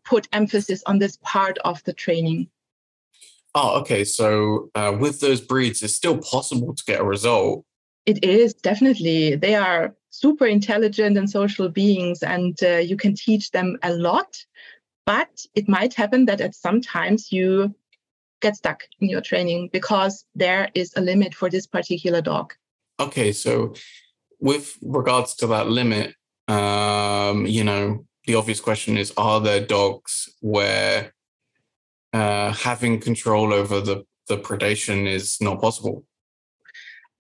put 0.05 0.29
emphasis 0.33 0.83
on 0.87 0.99
this 0.99 1.19
part 1.23 1.59
of 1.59 1.83
the 1.85 1.93
training. 1.93 2.49
Oh, 3.59 3.81
okay. 3.81 4.05
So 4.05 4.71
uh, 4.75 4.95
with 5.01 5.21
those 5.21 5.41
breeds, 5.41 5.83
it's 5.83 5.95
still 5.95 6.19
possible 6.19 6.75
to 6.75 6.85
get 6.85 7.01
a 7.01 7.05
result. 7.05 7.65
It 8.05 8.23
is 8.23 8.53
definitely. 8.53 9.35
They 9.35 9.55
are 9.55 9.97
super 10.11 10.47
intelligent 10.47 11.17
and 11.17 11.29
social 11.29 11.71
beings, 11.71 12.23
and 12.23 12.57
uh, 12.63 12.77
you 12.77 12.99
can 12.99 13.15
teach 13.15 13.51
them 13.53 13.79
a 13.83 13.95
lot. 13.95 14.37
But 15.07 15.31
it 15.55 15.71
might 15.71 15.95
happen 15.95 16.27
that 16.27 16.43
at 16.43 16.55
some 16.55 16.83
times 16.83 17.33
you 17.33 17.75
get 18.43 18.57
stuck 18.57 18.83
in 19.01 19.09
your 19.09 19.23
training 19.23 19.71
because 19.73 20.27
there 20.35 20.69
is 20.75 20.93
a 20.95 21.01
limit 21.01 21.35
for 21.35 21.49
this 21.49 21.67
particular 21.67 22.21
dog. 22.21 22.53
Okay, 23.01 23.33
so 23.33 23.75
with 24.39 24.77
regards 24.83 25.35
to 25.37 25.47
that 25.47 25.69
limit, 25.69 26.15
um, 26.47 27.47
you 27.47 27.65
know, 27.65 28.05
the 28.27 28.35
obvious 28.35 28.61
question 28.61 28.99
is: 28.99 29.15
Are 29.17 29.41
there 29.41 29.65
dogs 29.65 30.29
where 30.43 31.15
uh, 32.13 32.53
having 32.53 33.01
control 33.01 33.53
over 33.53 33.81
the, 33.81 34.05
the 34.29 34.39
predation 34.39 35.07
is 35.07 35.41
not 35.41 35.61
possible? 35.61 36.05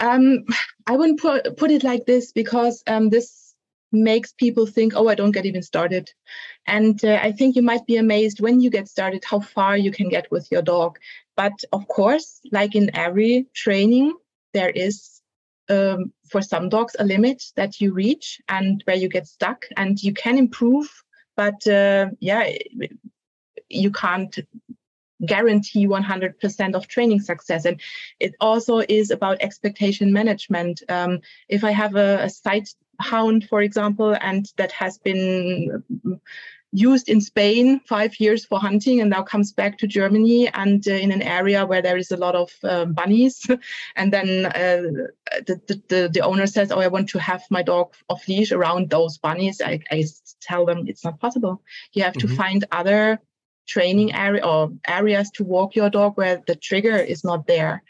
Um, 0.01 0.44
I 0.87 0.96
wouldn't 0.96 1.20
put, 1.20 1.57
put 1.57 1.70
it 1.70 1.83
like 1.83 2.07
this 2.07 2.33
because 2.33 2.83
um, 2.87 3.11
this 3.11 3.55
makes 3.92 4.33
people 4.33 4.66
think, 4.66 4.92
oh, 4.94 5.09
I 5.09 5.14
don't 5.14 5.31
get 5.31 5.46
even 5.46 5.62
started. 5.62 6.11
And 6.66 7.03
uh, 7.05 7.18
I 7.22 7.33
think 7.33 7.57
you 7.57 7.62
might 7.62 7.87
be 7.87 7.96
amazed 7.96 8.40
when 8.40 8.61
you 8.61 8.70
get 8.70 8.88
started 8.88 9.25
how 9.25 9.40
far 9.40 9.77
you 9.77 9.90
can 9.90 10.09
get 10.09 10.31
with 10.31 10.51
your 10.51 10.62
dog. 10.62 10.99
But 11.37 11.64
of 11.72 11.87
course, 11.88 12.40
like 12.53 12.75
in 12.75 12.94
every 12.94 13.46
training, 13.55 14.14
there 14.53 14.70
is 14.70 15.20
um, 15.68 16.12
for 16.31 16.42
some 16.42 16.68
dogs 16.68 16.96
a 16.99 17.05
limit 17.05 17.42
that 17.57 17.81
you 17.81 17.92
reach 17.92 18.40
and 18.49 18.83
where 18.87 18.96
you 18.96 19.09
get 19.09 19.27
stuck 19.27 19.66
and 19.77 20.03
you 20.03 20.12
can 20.12 20.38
improve. 20.38 20.88
But 21.37 21.66
uh, 21.66 22.11
yeah, 22.20 22.51
you 23.77 23.91
can't 23.91 24.39
guarantee 25.25 25.87
100% 25.87 26.75
of 26.75 26.89
training 26.89 27.21
success. 27.21 27.65
And 27.65 27.81
it 28.21 28.35
also 28.41 28.83
is 28.89 29.11
about 29.11 29.41
expectation 29.41 30.12
management. 30.12 30.83
Um, 30.89 31.21
if 31.49 31.65
I 31.65 31.71
have 31.71 31.97
a, 31.97 32.25
a 32.25 32.31
sight 32.31 32.75
hound, 33.01 33.47
for 33.49 33.62
example, 33.62 34.17
and 34.21 34.51
that 34.57 34.73
has 34.73 34.99
been 34.99 35.83
used 36.73 37.09
in 37.09 37.21
Spain 37.21 37.81
five 37.89 38.19
years 38.21 38.45
for 38.45 38.59
hunting 38.59 39.01
and 39.01 39.09
now 39.09 39.23
comes 39.23 39.53
back 39.53 39.79
to 39.79 39.87
Germany 39.87 40.49
and 40.49 40.87
uh, 40.87 40.93
in 40.93 41.11
an 41.11 41.23
area 41.23 41.65
where 41.65 41.81
there 41.81 41.97
is 41.97 42.11
a 42.11 42.17
lot 42.17 42.35
of 42.35 42.53
uh, 42.65 42.85
bunnies. 42.85 43.47
and 43.97 44.12
then 44.12 44.47
uh, 44.47 45.09
the, 45.47 45.83
the, 45.89 46.11
the, 46.12 46.21
owner 46.21 46.47
says, 46.47 46.71
Oh, 46.71 46.81
I 46.81 46.89
want 46.89 47.09
to 47.11 47.19
have 47.19 47.43
my 47.51 47.62
dog 47.62 47.95
off 48.09 48.29
leash 48.29 48.53
around 48.53 48.91
those 48.91 49.17
bunnies. 49.17 49.62
I, 49.65 49.81
I 49.91 50.05
tell 50.41 50.67
them 50.67 50.85
it's 50.87 51.05
not 51.05 51.19
possible. 51.19 51.62
You 51.93 52.03
have 52.03 52.15
mm-hmm. 52.15 52.29
to 52.29 52.37
find 52.37 52.65
other 52.73 53.21
training 53.66 54.14
area 54.14 54.44
or 54.44 54.72
areas 54.87 55.31
to 55.33 55.44
walk 55.44 55.74
your 55.74 55.90
dog 55.90 56.16
where 56.16 56.42
the 56.46 56.57
trigger 56.57 56.96
is 56.96 57.24
not 57.24 57.46
there. 57.46 57.83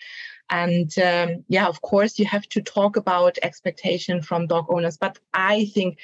And 0.51 0.97
um, 0.99 1.45
yeah, 1.49 1.67
of 1.67 1.83
course, 1.83 2.19
you 2.19 2.25
have 2.27 2.49
to 2.51 2.63
talk 2.63 2.97
about 2.97 3.39
expectation 3.43 4.23
from 4.23 4.47
dog 4.47 4.67
owners. 4.69 4.97
But 4.97 5.19
I 5.35 5.67
think 5.75 5.99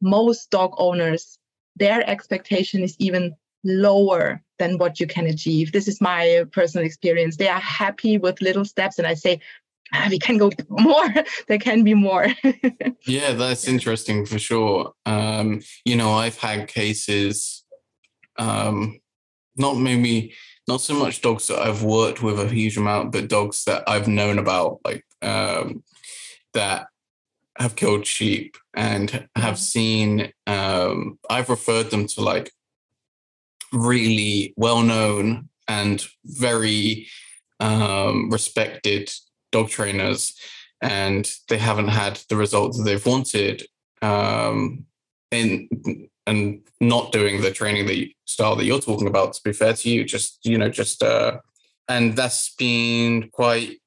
most 0.00 0.50
dog 0.50 0.74
owners 0.78 1.38
their 1.76 2.08
expectation 2.08 2.82
is 2.82 2.96
even 2.98 3.34
lower 3.64 4.42
than 4.58 4.78
what 4.78 5.00
you 5.00 5.06
can 5.06 5.26
achieve. 5.26 5.72
This 5.72 5.88
is 5.88 6.00
my 6.00 6.44
personal 6.52 6.86
experience. 6.86 7.36
They 7.36 7.48
are 7.48 7.60
happy 7.60 8.18
with 8.18 8.42
little 8.42 8.64
steps, 8.64 8.98
and 8.98 9.06
I 9.06 9.14
say, 9.14 9.40
ah, 9.92 10.06
we 10.10 10.18
can 10.18 10.38
go 10.38 10.50
more. 10.68 11.08
there 11.48 11.58
can 11.58 11.84
be 11.84 11.94
more. 11.94 12.28
yeah, 13.06 13.32
that's 13.32 13.66
interesting 13.66 14.26
for 14.26 14.38
sure. 14.38 14.92
Um, 15.06 15.60
you 15.84 15.96
know, 15.96 16.12
I've 16.12 16.38
had 16.38 16.68
cases, 16.68 17.64
um, 18.38 19.00
not 19.56 19.76
maybe 19.76 20.34
not 20.68 20.80
so 20.80 20.94
much 20.94 21.22
dogs 21.22 21.46
that 21.48 21.58
I've 21.58 21.82
worked 21.82 22.22
with 22.22 22.38
a 22.38 22.48
huge 22.48 22.76
amount, 22.76 23.12
but 23.12 23.28
dogs 23.28 23.64
that 23.64 23.82
I've 23.88 24.08
known 24.08 24.38
about, 24.38 24.80
like 24.84 25.04
um, 25.22 25.82
that 26.54 26.86
have 27.58 27.76
killed 27.76 28.06
sheep 28.06 28.56
and 28.74 29.28
have 29.36 29.58
seen 29.58 30.32
um, 30.46 31.18
i've 31.28 31.50
referred 31.50 31.90
them 31.90 32.06
to 32.06 32.20
like 32.20 32.50
really 33.72 34.52
well 34.56 34.82
known 34.82 35.48
and 35.68 36.04
very 36.24 37.06
um, 37.60 38.30
respected 38.30 39.10
dog 39.50 39.68
trainers 39.68 40.34
and 40.80 41.32
they 41.48 41.58
haven't 41.58 41.88
had 41.88 42.20
the 42.28 42.36
results 42.36 42.76
that 42.76 42.84
they've 42.84 43.06
wanted 43.06 43.64
um, 44.02 44.84
in 45.30 45.68
and 46.26 46.60
not 46.80 47.12
doing 47.12 47.40
the 47.40 47.50
training 47.50 47.86
that 47.86 47.96
you, 47.96 48.10
style 48.24 48.56
that 48.56 48.64
you're 48.64 48.80
talking 48.80 49.08
about 49.08 49.32
to 49.32 49.40
be 49.44 49.52
fair 49.52 49.72
to 49.72 49.90
you 49.90 50.04
just 50.04 50.38
you 50.44 50.56
know 50.56 50.68
just 50.68 51.02
uh 51.02 51.38
and 51.88 52.16
that's 52.16 52.54
been 52.54 53.28
quite 53.30 53.78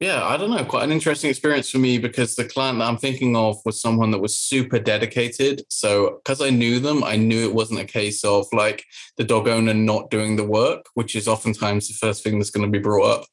yeah, 0.00 0.24
I 0.24 0.36
don't 0.36 0.50
know, 0.50 0.64
quite 0.64 0.84
an 0.84 0.92
interesting 0.92 1.30
experience 1.30 1.70
for 1.70 1.78
me 1.78 1.98
because 1.98 2.34
the 2.34 2.44
client 2.44 2.78
that 2.78 2.88
I'm 2.88 2.98
thinking 2.98 3.36
of 3.36 3.56
was 3.64 3.80
someone 3.80 4.10
that 4.10 4.18
was 4.18 4.36
super 4.36 4.78
dedicated. 4.78 5.62
So, 5.70 6.16
because 6.16 6.42
I 6.42 6.50
knew 6.50 6.80
them, 6.80 7.04
I 7.04 7.16
knew 7.16 7.44
it 7.44 7.54
wasn't 7.54 7.80
a 7.80 7.86
case 7.86 8.24
of 8.24 8.46
like 8.52 8.84
the 9.16 9.24
dog 9.24 9.46
owner 9.46 9.72
not 9.72 10.10
doing 10.10 10.36
the 10.36 10.44
work, 10.44 10.86
which 10.94 11.14
is 11.14 11.28
oftentimes 11.28 11.88
the 11.88 11.94
first 11.94 12.24
thing 12.24 12.38
that's 12.38 12.50
going 12.50 12.70
to 12.70 12.78
be 12.78 12.82
brought 12.82 13.20
up. 13.20 13.26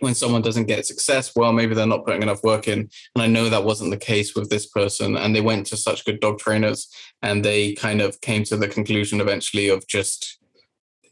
When 0.00 0.14
someone 0.14 0.42
doesn't 0.42 0.66
get 0.66 0.86
success, 0.86 1.34
well, 1.34 1.52
maybe 1.52 1.74
they're 1.74 1.86
not 1.86 2.04
putting 2.04 2.22
enough 2.22 2.42
work 2.44 2.68
in. 2.68 2.88
And 3.14 3.22
I 3.22 3.26
know 3.26 3.48
that 3.48 3.64
wasn't 3.64 3.90
the 3.90 3.96
case 3.96 4.34
with 4.34 4.48
this 4.48 4.66
person. 4.66 5.16
And 5.16 5.34
they 5.34 5.40
went 5.40 5.66
to 5.66 5.76
such 5.76 6.04
good 6.04 6.20
dog 6.20 6.38
trainers 6.38 6.88
and 7.22 7.44
they 7.44 7.74
kind 7.74 8.00
of 8.00 8.20
came 8.20 8.44
to 8.44 8.56
the 8.56 8.68
conclusion 8.68 9.20
eventually 9.20 9.68
of 9.68 9.86
just 9.88 10.38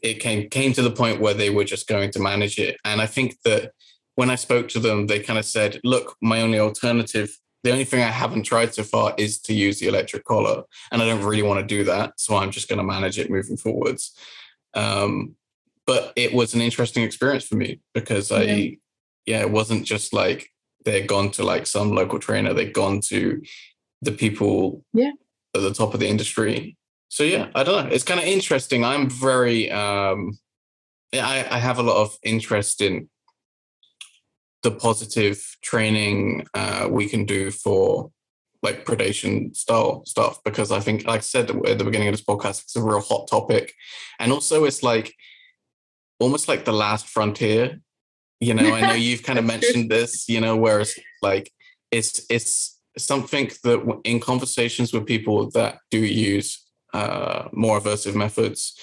it 0.01 0.15
came 0.15 0.49
came 0.49 0.73
to 0.73 0.81
the 0.81 0.91
point 0.91 1.19
where 1.19 1.33
they 1.33 1.49
were 1.49 1.63
just 1.63 1.87
going 1.87 2.11
to 2.11 2.19
manage 2.19 2.59
it. 2.59 2.77
And 2.85 3.01
I 3.01 3.07
think 3.07 3.37
that 3.43 3.71
when 4.15 4.29
I 4.29 4.35
spoke 4.35 4.67
to 4.69 4.79
them, 4.79 5.07
they 5.07 5.19
kind 5.19 5.37
of 5.37 5.45
said, 5.45 5.79
look, 5.83 6.15
my 6.21 6.41
only 6.41 6.59
alternative, 6.59 7.29
the 7.63 7.71
only 7.71 7.85
thing 7.85 8.01
I 8.01 8.07
haven't 8.07 8.43
tried 8.43 8.73
so 8.73 8.83
far 8.83 9.13
is 9.17 9.39
to 9.41 9.53
use 9.53 9.79
the 9.79 9.87
electric 9.87 10.25
collar. 10.25 10.63
And 10.91 11.01
I 11.01 11.05
don't 11.05 11.23
really 11.23 11.43
want 11.43 11.59
to 11.59 11.65
do 11.65 11.83
that. 11.83 12.13
So 12.17 12.35
I'm 12.35 12.51
just 12.51 12.67
going 12.67 12.77
to 12.77 12.83
manage 12.83 13.19
it 13.19 13.29
moving 13.29 13.57
forwards. 13.57 14.17
Um, 14.73 15.35
but 15.87 16.13
it 16.15 16.33
was 16.33 16.53
an 16.53 16.61
interesting 16.61 17.03
experience 17.03 17.45
for 17.45 17.55
me 17.55 17.79
because 17.93 18.31
I, 18.31 18.43
yeah. 18.43 18.69
yeah, 19.25 19.41
it 19.41 19.49
wasn't 19.49 19.85
just 19.85 20.13
like 20.13 20.51
they'd 20.85 21.07
gone 21.07 21.31
to 21.31 21.43
like 21.43 21.65
some 21.65 21.91
local 21.91 22.19
trainer, 22.19 22.53
they'd 22.53 22.73
gone 22.73 23.01
to 23.05 23.41
the 24.01 24.11
people 24.11 24.83
yeah. 24.93 25.11
at 25.55 25.61
the 25.61 25.73
top 25.73 25.93
of 25.93 26.01
the 26.01 26.07
industry. 26.07 26.77
So 27.07 27.23
yeah, 27.23 27.47
I 27.55 27.63
don't 27.63 27.85
know. 27.85 27.91
It's 27.91 28.03
kind 28.03 28.19
of 28.19 28.25
interesting. 28.25 28.83
I'm 28.83 29.09
very 29.09 29.71
um 29.71 30.37
I, 31.13 31.47
I 31.49 31.59
have 31.59 31.79
a 31.79 31.83
lot 31.83 32.01
of 32.01 32.17
interest 32.21 32.81
in 32.81 33.09
the 34.63 34.71
positive 34.71 35.57
training 35.61 36.45
uh, 36.53 36.87
we 36.91 37.07
can 37.07 37.25
do 37.25 37.51
for 37.51 38.11
like 38.61 38.85
predation 38.85 39.55
style 39.55 40.03
stuff 40.05 40.43
because 40.43 40.71
I 40.71 40.79
think, 40.79 41.05
like 41.05 41.19
I 41.19 41.21
said 41.21 41.49
at 41.49 41.77
the 41.77 41.83
beginning 41.85 42.09
of 42.09 42.13
this 42.13 42.23
podcast, 42.23 42.63
it's 42.63 42.75
a 42.75 42.83
real 42.83 42.99
hot 42.99 43.27
topic, 43.29 43.73
and 44.19 44.31
also 44.31 44.65
it's 44.65 44.83
like 44.83 45.13
almost 46.19 46.47
like 46.47 46.65
the 46.65 46.73
last 46.73 47.07
frontier. 47.07 47.79
You 48.39 48.53
know, 48.53 48.73
I 48.73 48.81
know 48.81 48.93
you've 49.07 49.23
kind 49.23 49.39
of 49.39 49.45
mentioned 49.45 49.89
this. 49.89 50.27
You 50.29 50.41
know, 50.41 50.55
where 50.55 50.79
it's 50.79 50.97
like 51.21 51.51
it's 51.91 52.25
it's 52.29 52.79
something 52.97 53.51
that 53.63 54.01
in 54.03 54.19
conversations 54.19 54.93
with 54.93 55.05
people 55.05 55.49
that 55.51 55.79
do 55.91 55.99
use 55.99 56.65
uh, 56.93 57.47
more 57.51 57.79
aversive 57.79 58.15
methods, 58.15 58.79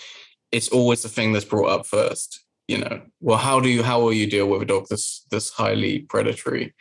it's 0.53 0.68
always 0.68 1.03
the 1.03 1.09
thing 1.09 1.33
that's 1.33 1.44
brought 1.44 1.70
up 1.70 1.87
first 1.87 2.44
you 2.68 2.79
know 2.79 3.03
well 3.20 3.38
how 3.38 3.61
do 3.61 3.68
you 3.68 3.83
how 3.83 4.01
will 4.01 4.12
you 4.12 4.27
deal 4.27 4.47
with 4.47 4.62
a 4.62 4.64
dog 4.64 4.87
that's 4.88 5.27
this 5.31 5.51
highly 5.51 6.01
predatory 6.01 6.75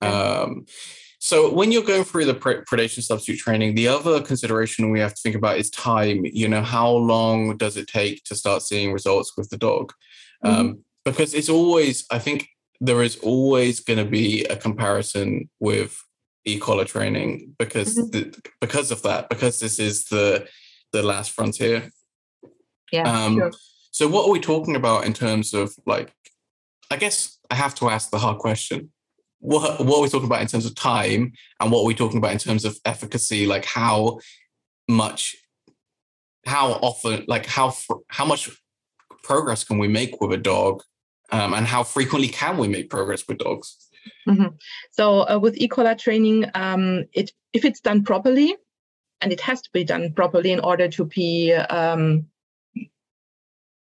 um, 0.00 0.66
so 1.24 1.52
when 1.52 1.72
you're 1.72 1.82
going 1.82 2.04
through 2.04 2.26
the 2.26 2.34
predation 2.34 3.02
substitute 3.02 3.38
training 3.38 3.74
the 3.74 3.88
other 3.88 4.20
consideration 4.20 4.90
we 4.90 5.00
have 5.00 5.14
to 5.14 5.20
think 5.22 5.36
about 5.36 5.58
is 5.58 5.70
time 5.70 6.24
you 6.24 6.48
know 6.48 6.62
how 6.62 6.90
long 6.90 7.56
does 7.56 7.76
it 7.76 7.86
take 7.86 8.22
to 8.24 8.34
start 8.34 8.62
seeing 8.62 8.92
results 8.92 9.32
with 9.36 9.48
the 9.50 9.56
dog 9.56 9.92
mm-hmm. 10.44 10.60
um, 10.60 10.84
because 11.04 11.34
it's 11.34 11.48
always 11.48 12.04
i 12.10 12.18
think 12.18 12.48
there 12.80 13.02
is 13.02 13.16
always 13.18 13.80
going 13.80 13.98
to 13.98 14.10
be 14.10 14.44
a 14.44 14.56
comparison 14.56 15.48
with 15.60 16.02
e-collar 16.44 16.84
training 16.84 17.54
because 17.58 17.96
mm-hmm. 17.96 18.10
the, 18.10 18.50
because 18.60 18.90
of 18.90 19.02
that 19.02 19.28
because 19.28 19.60
this 19.60 19.78
is 19.78 20.04
the 20.06 20.46
the 20.92 21.02
last 21.02 21.30
frontier 21.32 21.90
yeah 22.92 23.24
um, 23.24 23.36
sure 23.36 23.50
so, 23.94 24.08
what 24.08 24.26
are 24.26 24.32
we 24.32 24.40
talking 24.40 24.74
about 24.74 25.04
in 25.04 25.12
terms 25.12 25.54
of 25.54 25.72
like? 25.86 26.12
I 26.90 26.96
guess 26.96 27.38
I 27.48 27.54
have 27.54 27.76
to 27.76 27.88
ask 27.88 28.10
the 28.10 28.18
hard 28.18 28.38
question. 28.38 28.90
What 29.44 29.84
what 29.84 29.98
are 29.98 30.02
we 30.02 30.08
talking 30.08 30.26
about 30.26 30.40
in 30.40 30.48
terms 30.48 30.64
of 30.64 30.74
time, 30.74 31.32
and 31.60 31.70
what 31.70 31.80
are 31.80 31.84
we 31.84 31.94
talking 31.94 32.16
about 32.16 32.32
in 32.32 32.38
terms 32.38 32.64
of 32.64 32.78
efficacy? 32.86 33.46
Like 33.46 33.66
how 33.66 34.20
much, 34.88 35.36
how 36.46 36.72
often, 36.72 37.26
like 37.28 37.44
how 37.44 37.74
how 38.08 38.24
much 38.24 38.48
progress 39.22 39.62
can 39.62 39.76
we 39.76 39.86
make 39.86 40.18
with 40.18 40.32
a 40.32 40.38
dog, 40.38 40.82
um, 41.30 41.52
and 41.52 41.66
how 41.66 41.82
frequently 41.82 42.28
can 42.28 42.56
we 42.56 42.68
make 42.68 42.88
progress 42.88 43.28
with 43.28 43.36
dogs? 43.36 43.76
Mm-hmm. 44.26 44.56
So 44.92 45.28
uh, 45.28 45.38
with 45.38 45.58
e-collar 45.58 45.94
training, 45.94 46.46
um, 46.54 47.04
it 47.12 47.30
if 47.52 47.66
it's 47.66 47.80
done 47.80 48.02
properly, 48.02 48.56
and 49.20 49.30
it 49.30 49.42
has 49.42 49.60
to 49.60 49.70
be 49.74 49.84
done 49.84 50.14
properly 50.14 50.52
in 50.52 50.60
order 50.60 50.88
to 50.88 51.04
be 51.04 51.52
um, 51.52 52.28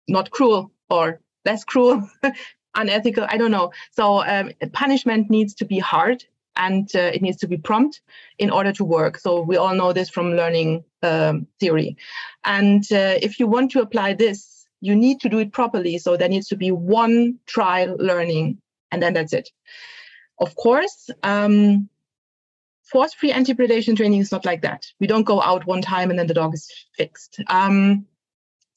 not 0.07 0.31
cruel 0.31 0.71
or 0.89 1.19
less 1.43 1.65
cruel, 1.65 2.09
unethical. 2.75 3.25
I 3.29 3.37
don't 3.37 3.51
know. 3.51 3.71
So 3.91 4.23
um, 4.25 4.51
punishment 4.73 5.29
needs 5.29 5.53
to 5.55 5.65
be 5.65 5.79
hard 5.79 6.23
and 6.55 6.89
uh, 6.95 7.11
it 7.13 7.21
needs 7.21 7.37
to 7.37 7.47
be 7.47 7.57
prompt 7.57 8.01
in 8.37 8.49
order 8.49 8.71
to 8.73 8.83
work. 8.83 9.17
So 9.17 9.41
we 9.41 9.57
all 9.57 9.75
know 9.75 9.93
this 9.93 10.09
from 10.09 10.33
learning 10.33 10.83
um, 11.01 11.47
theory. 11.59 11.97
And 12.43 12.83
uh, 12.91 13.17
if 13.21 13.39
you 13.39 13.47
want 13.47 13.71
to 13.71 13.81
apply 13.81 14.13
this, 14.13 14.65
you 14.81 14.95
need 14.95 15.21
to 15.21 15.29
do 15.29 15.39
it 15.39 15.51
properly. 15.53 15.97
So 15.97 16.17
there 16.17 16.29
needs 16.29 16.47
to 16.49 16.55
be 16.55 16.71
one 16.71 17.39
trial 17.45 17.95
learning, 17.99 18.57
and 18.91 19.01
then 19.01 19.13
that's 19.13 19.31
it. 19.31 19.49
Of 20.39 20.55
course, 20.55 21.09
um, 21.21 21.87
force-free 22.91 23.31
anti-predation 23.31 23.95
training 23.95 24.19
is 24.19 24.31
not 24.31 24.43
like 24.43 24.63
that. 24.63 24.85
We 24.99 25.07
don't 25.07 25.23
go 25.23 25.41
out 25.41 25.65
one 25.65 25.81
time 25.81 26.09
and 26.09 26.19
then 26.19 26.27
the 26.27 26.33
dog 26.33 26.53
is 26.53 26.69
fixed. 26.97 27.39
Um, 27.47 28.05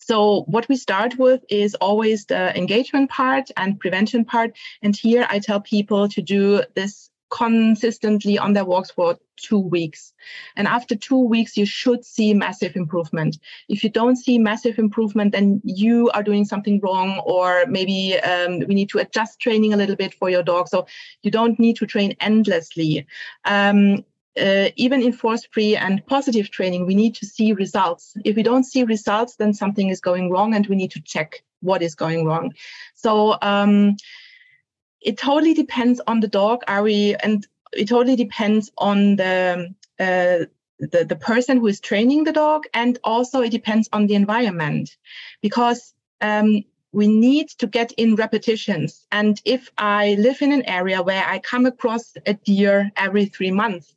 so 0.06 0.42
what 0.48 0.68
we 0.68 0.76
start 0.76 1.18
with 1.18 1.42
is 1.48 1.74
always 1.76 2.26
the 2.26 2.54
engagement 2.54 3.08
part 3.08 3.50
and 3.56 3.80
prevention 3.80 4.26
part. 4.26 4.54
And 4.82 4.94
here 4.94 5.26
I 5.30 5.38
tell 5.38 5.62
people 5.62 6.08
to 6.08 6.20
do 6.20 6.62
this 6.74 7.08
consistently 7.30 8.36
on 8.36 8.52
their 8.52 8.66
walks 8.66 8.90
for 8.90 9.18
two 9.36 9.58
weeks. 9.58 10.12
And 10.56 10.68
after 10.68 10.94
two 10.94 11.18
weeks, 11.18 11.56
you 11.56 11.64
should 11.64 12.04
see 12.04 12.34
massive 12.34 12.76
improvement. 12.76 13.38
If 13.70 13.82
you 13.82 13.88
don't 13.88 14.16
see 14.16 14.36
massive 14.38 14.78
improvement, 14.78 15.32
then 15.32 15.62
you 15.64 16.10
are 16.10 16.22
doing 16.22 16.44
something 16.44 16.80
wrong, 16.82 17.22
or 17.24 17.64
maybe 17.66 18.18
um, 18.20 18.58
we 18.68 18.74
need 18.74 18.90
to 18.90 18.98
adjust 18.98 19.40
training 19.40 19.72
a 19.72 19.78
little 19.78 19.96
bit 19.96 20.12
for 20.12 20.28
your 20.28 20.42
dog. 20.42 20.68
So 20.68 20.86
you 21.22 21.30
don't 21.30 21.58
need 21.58 21.76
to 21.76 21.86
train 21.86 22.14
endlessly. 22.20 23.06
Um, 23.46 24.04
uh, 24.40 24.68
even 24.76 25.02
in 25.02 25.12
force 25.12 25.46
free 25.50 25.76
and 25.76 26.04
positive 26.06 26.50
training, 26.50 26.86
we 26.86 26.94
need 26.94 27.14
to 27.16 27.26
see 27.26 27.52
results. 27.52 28.16
If 28.24 28.36
we 28.36 28.42
don't 28.42 28.64
see 28.64 28.84
results, 28.84 29.36
then 29.36 29.54
something 29.54 29.88
is 29.88 30.00
going 30.00 30.30
wrong 30.30 30.54
and 30.54 30.66
we 30.66 30.76
need 30.76 30.90
to 30.92 31.00
check 31.02 31.42
what 31.60 31.82
is 31.82 31.94
going 31.94 32.26
wrong. 32.26 32.52
So 32.94 33.36
um, 33.42 33.96
it 35.00 35.18
totally 35.18 35.54
depends 35.54 36.00
on 36.06 36.20
the 36.20 36.28
dog. 36.28 36.62
Are 36.66 36.82
we, 36.82 37.14
and 37.22 37.46
it 37.72 37.88
totally 37.88 38.16
depends 38.16 38.70
on 38.78 39.16
the 39.16 39.74
uh, 39.98 40.46
the, 40.80 41.04
the 41.04 41.16
person 41.16 41.58
who 41.58 41.66
is 41.68 41.80
training 41.80 42.24
the 42.24 42.32
dog 42.32 42.64
and 42.74 42.98
also 43.04 43.40
it 43.40 43.50
depends 43.50 43.88
on 43.92 44.06
the 44.06 44.14
environment 44.14 44.96
because 45.40 45.94
um, 46.20 46.64
we 46.92 47.06
need 47.08 47.48
to 47.48 47.66
get 47.66 47.92
in 47.92 48.16
repetitions 48.16 49.06
and 49.12 49.40
if 49.44 49.70
i 49.78 50.14
live 50.18 50.42
in 50.42 50.52
an 50.52 50.62
area 50.68 51.02
where 51.02 51.24
i 51.26 51.38
come 51.38 51.66
across 51.66 52.14
a 52.26 52.34
deer 52.34 52.90
every 52.96 53.26
three 53.26 53.50
months 53.50 53.94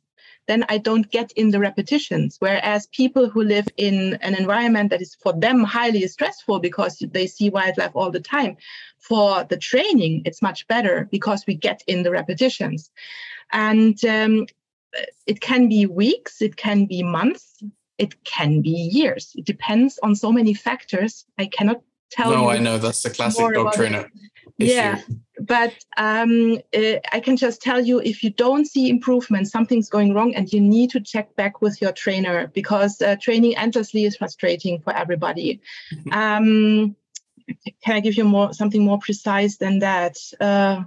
then 0.48 0.64
i 0.68 0.76
don't 0.76 1.10
get 1.10 1.30
in 1.32 1.50
the 1.50 1.60
repetitions 1.60 2.36
whereas 2.40 2.86
people 2.88 3.28
who 3.30 3.42
live 3.42 3.68
in 3.76 4.14
an 4.22 4.34
environment 4.34 4.90
that 4.90 5.00
is 5.00 5.14
for 5.14 5.32
them 5.32 5.62
highly 5.62 6.06
stressful 6.08 6.58
because 6.58 6.98
they 7.12 7.26
see 7.26 7.50
wildlife 7.50 7.92
all 7.94 8.10
the 8.10 8.20
time 8.20 8.56
for 8.98 9.44
the 9.44 9.56
training 9.56 10.22
it's 10.24 10.42
much 10.42 10.66
better 10.66 11.08
because 11.12 11.46
we 11.46 11.54
get 11.54 11.82
in 11.86 12.02
the 12.02 12.10
repetitions 12.10 12.90
and 13.52 14.04
um, 14.04 14.46
it 15.26 15.40
can 15.40 15.68
be 15.68 15.86
weeks, 15.86 16.42
it 16.42 16.56
can 16.56 16.86
be 16.86 17.02
months, 17.02 17.62
it 17.98 18.22
can 18.24 18.62
be 18.62 18.70
years. 18.70 19.32
It 19.36 19.44
depends 19.44 19.98
on 20.02 20.14
so 20.14 20.32
many 20.32 20.54
factors. 20.54 21.26
I 21.38 21.46
cannot 21.46 21.82
tell 22.10 22.30
no, 22.30 22.42
you. 22.42 22.48
I 22.50 22.58
know 22.58 22.78
that's 22.78 23.02
the 23.02 23.10
classic 23.10 23.54
dog 23.54 23.72
trainer. 23.72 24.10
Issue. 24.58 24.72
Yeah, 24.72 25.00
but 25.40 25.72
um, 25.98 26.58
uh, 26.76 26.94
I 27.12 27.20
can 27.20 27.36
just 27.36 27.62
tell 27.62 27.80
you 27.80 28.00
if 28.00 28.24
you 28.24 28.30
don't 28.30 28.66
see 28.66 28.90
improvement, 28.90 29.46
something's 29.48 29.88
going 29.88 30.14
wrong, 30.14 30.34
and 30.34 30.52
you 30.52 30.60
need 30.60 30.90
to 30.90 31.00
check 31.00 31.34
back 31.36 31.62
with 31.62 31.80
your 31.80 31.92
trainer 31.92 32.48
because 32.48 33.00
uh, 33.00 33.16
training 33.20 33.56
endlessly 33.56 34.04
is 34.04 34.16
frustrating 34.16 34.80
for 34.80 34.96
everybody. 34.96 35.60
Mm-hmm. 35.94 36.12
Um, 36.12 36.96
can 37.84 37.96
I 37.96 38.00
give 38.00 38.14
you 38.14 38.24
more 38.24 38.52
something 38.52 38.84
more 38.84 38.98
precise 38.98 39.56
than 39.58 39.78
that? 39.78 40.16
Uh, 40.40 40.84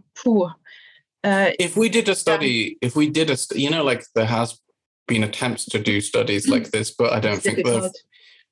uh, 1.23 1.51
if 1.59 1.77
we 1.77 1.89
did 1.89 2.09
a 2.09 2.15
study, 2.15 2.77
yeah. 2.81 2.87
if 2.87 2.95
we 2.95 3.09
did 3.09 3.29
a, 3.29 3.37
you 3.55 3.69
know, 3.69 3.83
like 3.83 4.03
there 4.15 4.25
has 4.25 4.59
been 5.07 5.23
attempts 5.23 5.65
to 5.65 5.79
do 5.79 6.01
studies 6.01 6.47
like 6.47 6.63
mm. 6.63 6.71
this, 6.71 6.91
but 6.91 7.13
I 7.13 7.19
don't 7.19 7.35
it's 7.35 7.43
think 7.43 7.57
difficult. 7.57 7.93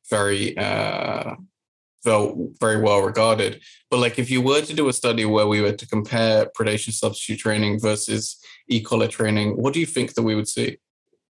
they're 0.10 0.20
very, 0.20 0.58
uh, 0.58 1.36
well, 2.06 2.50
very 2.60 2.82
well 2.82 3.02
regarded. 3.02 3.62
But 3.90 4.00
like, 4.00 4.20
if 4.20 4.30
you 4.30 4.42
were 4.42 4.62
to 4.62 4.74
do 4.74 4.88
a 4.88 4.94
study 4.94 5.26
where 5.26 5.48
we 5.48 5.62
were 5.62 5.74
to 5.74 5.88
compare 5.88 6.48
predation 6.58 6.92
substitute 6.92 7.40
training 7.40 7.80
versus 7.80 8.38
e-collar 8.70 9.08
training, 9.08 9.62
what 9.62 9.74
do 9.74 9.80
you 9.80 9.86
think 9.86 10.14
that 10.14 10.24
we 10.24 10.36
would 10.36 10.48
see? 10.48 10.78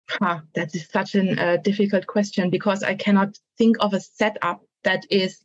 Huh, 0.09 0.41
that 0.53 0.75
is 0.75 0.87
such 0.87 1.15
a 1.15 1.43
uh, 1.43 1.57
difficult 1.57 2.07
question 2.07 2.49
because 2.49 2.83
I 2.83 2.95
cannot 2.95 3.37
think 3.57 3.77
of 3.79 3.93
a 3.93 3.99
setup 3.99 4.61
that 4.83 5.03
is 5.09 5.43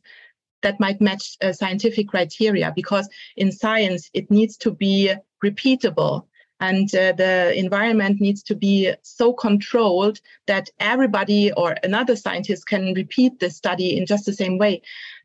that 0.61 0.79
might 0.79 1.01
match 1.01 1.37
uh, 1.41 1.51
scientific 1.51 2.07
criteria 2.07 2.71
because 2.75 3.09
in 3.35 3.51
science 3.51 4.09
it 4.13 4.29
needs 4.29 4.57
to 4.57 4.71
be 4.71 5.11
repeatable 5.43 6.27
and 6.61 6.93
uh, 6.93 7.11
the 7.13 7.53
environment 7.57 8.21
needs 8.21 8.43
to 8.43 8.55
be 8.55 8.93
so 9.01 9.33
controlled 9.33 10.21
that 10.45 10.69
everybody 10.79 11.51
or 11.51 11.75
another 11.83 12.15
scientist 12.15 12.67
can 12.67 12.93
repeat 12.93 13.39
the 13.39 13.49
study 13.49 13.97
in 13.97 14.05
just 14.05 14.27
the 14.27 14.33
same 14.33 14.59
way. 14.59 14.83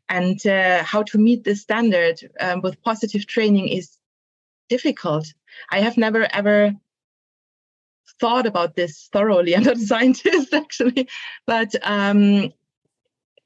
And 0.09 0.45
uh, 0.47 0.83
how 0.83 1.03
to 1.03 1.19
meet 1.19 1.43
this 1.43 1.61
standard 1.61 2.19
um, 2.39 2.61
with 2.61 2.81
positive 2.81 3.27
training 3.27 3.67
is 3.67 3.97
difficult. 4.67 5.31
I 5.71 5.79
have 5.79 5.95
never 5.95 6.27
ever 6.33 6.73
thought 8.19 8.47
about 8.47 8.75
this 8.75 9.07
thoroughly. 9.13 9.55
I'm 9.55 9.63
not 9.63 9.77
a 9.77 9.79
scientist 9.79 10.53
actually. 10.53 11.07
But 11.45 11.75
um, 11.83 12.51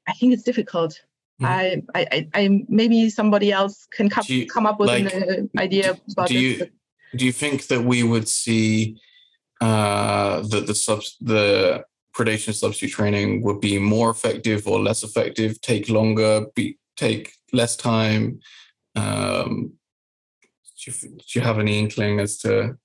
i 0.08 0.12
think 0.14 0.32
it's 0.32 0.44
difficult. 0.44 1.02
Mm-hmm. 1.42 1.90
I, 1.94 2.06
I, 2.12 2.28
I, 2.34 2.64
maybe 2.68 3.10
somebody 3.10 3.52
else 3.52 3.86
can 3.90 4.08
come, 4.08 4.24
you, 4.28 4.46
come 4.46 4.66
up 4.66 4.78
with 4.80 4.88
like, 4.88 5.12
an 5.12 5.50
uh, 5.56 5.60
idea 5.60 5.98
about 6.10 6.28
do 6.28 6.38
you, 6.38 6.70
Do 7.14 7.24
you 7.24 7.32
think 7.32 7.66
that 7.68 7.82
we 7.82 8.02
would 8.02 8.28
see 8.28 8.98
uh, 9.60 10.42
that 10.42 10.66
the 10.66 10.74
sub 10.74 11.02
the 11.20 11.84
predation 12.16 12.54
substitute 12.54 12.94
training 12.94 13.42
would 13.42 13.60
be 13.60 13.78
more 13.78 14.10
effective 14.10 14.66
or 14.66 14.80
less 14.80 15.02
effective? 15.02 15.60
Take 15.60 15.88
longer? 15.88 16.46
Be 16.54 16.78
take 16.96 17.32
less 17.52 17.76
time? 17.76 18.40
Um, 18.94 19.72
do 20.84 20.90
you, 20.90 21.08
do 21.08 21.24
you 21.34 21.40
have 21.40 21.58
any 21.58 21.78
inkling 21.78 22.20
as 22.20 22.38
to? 22.38 22.76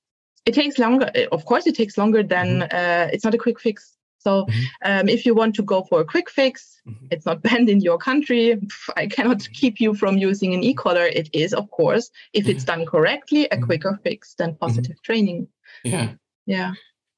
It 0.46 0.54
takes 0.54 0.78
longer. 0.78 1.12
Of 1.32 1.46
course, 1.46 1.68
it 1.68 1.76
takes 1.76 1.98
longer 1.98 2.24
than. 2.24 2.62
Mm-hmm. 2.62 2.76
Uh, 2.76 3.10
it's 3.12 3.24
not 3.24 3.34
a 3.34 3.38
quick 3.38 3.60
fix. 3.60 3.97
So 4.20 4.46
mm-hmm. 4.46 4.62
um, 4.86 5.10
if 5.10 5.26
you 5.26 5.34
want 5.34 5.56
to 5.56 5.64
go 5.64 5.84
for 5.84 6.02
a 6.02 6.06
quick 6.06 6.30
fix, 6.30 6.82
mm-hmm. 6.88 7.06
it's 7.12 7.26
not 7.26 7.42
banned 7.46 7.70
in 7.70 7.82
your 7.82 7.98
country. 7.98 8.60
I 8.96 9.08
cannot 9.08 9.48
keep 9.54 9.80
you 9.80 9.94
from 9.94 10.18
using 10.18 10.54
an 10.54 10.64
e-collar. 10.64 11.06
It 11.06 11.30
is, 11.34 11.54
of 11.54 11.70
course, 11.72 12.10
if 12.34 12.48
it's 12.48 12.64
mm-hmm. 12.64 12.80
done 12.80 12.86
correctly, 12.86 13.48
a 13.52 13.58
quicker 13.60 14.00
fix 14.04 14.36
than 14.36 14.56
positive 14.56 15.02
training. 15.04 15.48
Yeah. 15.84 16.14
Yeah. 16.46 16.74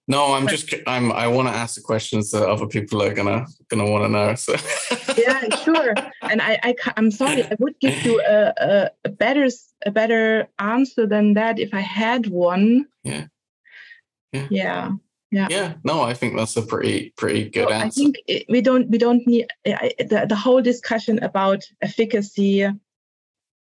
No, 0.08 0.34
I'm 0.34 0.48
just 0.48 0.74
I'm 0.88 1.12
I 1.12 1.28
want 1.28 1.50
to 1.50 1.54
ask 1.54 1.76
the 1.76 1.82
questions 1.82 2.32
that 2.32 2.42
other 2.50 2.66
people 2.66 3.04
are 3.04 3.14
gonna 3.14 3.46
gonna 3.70 3.86
want 3.86 4.06
to 4.06 4.10
know. 4.10 4.34
So 4.34 4.56
yeah, 5.16 5.56
sure. 5.58 5.94
And 6.24 6.42
I, 6.42 6.58
I 6.64 6.76
I'm 6.98 7.12
sorry, 7.12 7.44
I 7.44 7.56
would 7.60 7.80
give 7.80 8.04
you 8.04 8.20
a, 8.28 8.52
a, 8.58 8.90
a 9.06 9.10
better 9.10 9.48
a 9.86 9.92
better 9.92 10.48
answer 10.58 11.06
than 11.06 11.36
that 11.36 11.60
if 11.60 11.76
I 11.76 11.82
had 11.82 12.26
one. 12.26 12.88
Yeah. 13.04 13.28
Yeah. 14.34 14.48
Yeah 14.50 14.92
yeah. 15.32 15.48
Yeah. 15.50 15.74
No 15.84 16.02
i 16.02 16.14
think 16.14 16.36
that's 16.36 16.58
a 16.58 16.62
pretty 16.62 17.14
pretty 17.18 17.50
good 17.50 17.72
answer 17.72 17.86
i 17.86 17.90
think 17.90 18.16
it, 18.28 18.46
we 18.50 18.62
don't 18.62 18.90
we 18.90 18.98
don't 18.98 19.26
need 19.28 19.48
I, 19.66 19.94
the, 20.00 20.26
the 20.28 20.36
whole 20.36 20.62
discussion 20.62 21.22
about 21.24 21.64
efficacy 21.82 22.68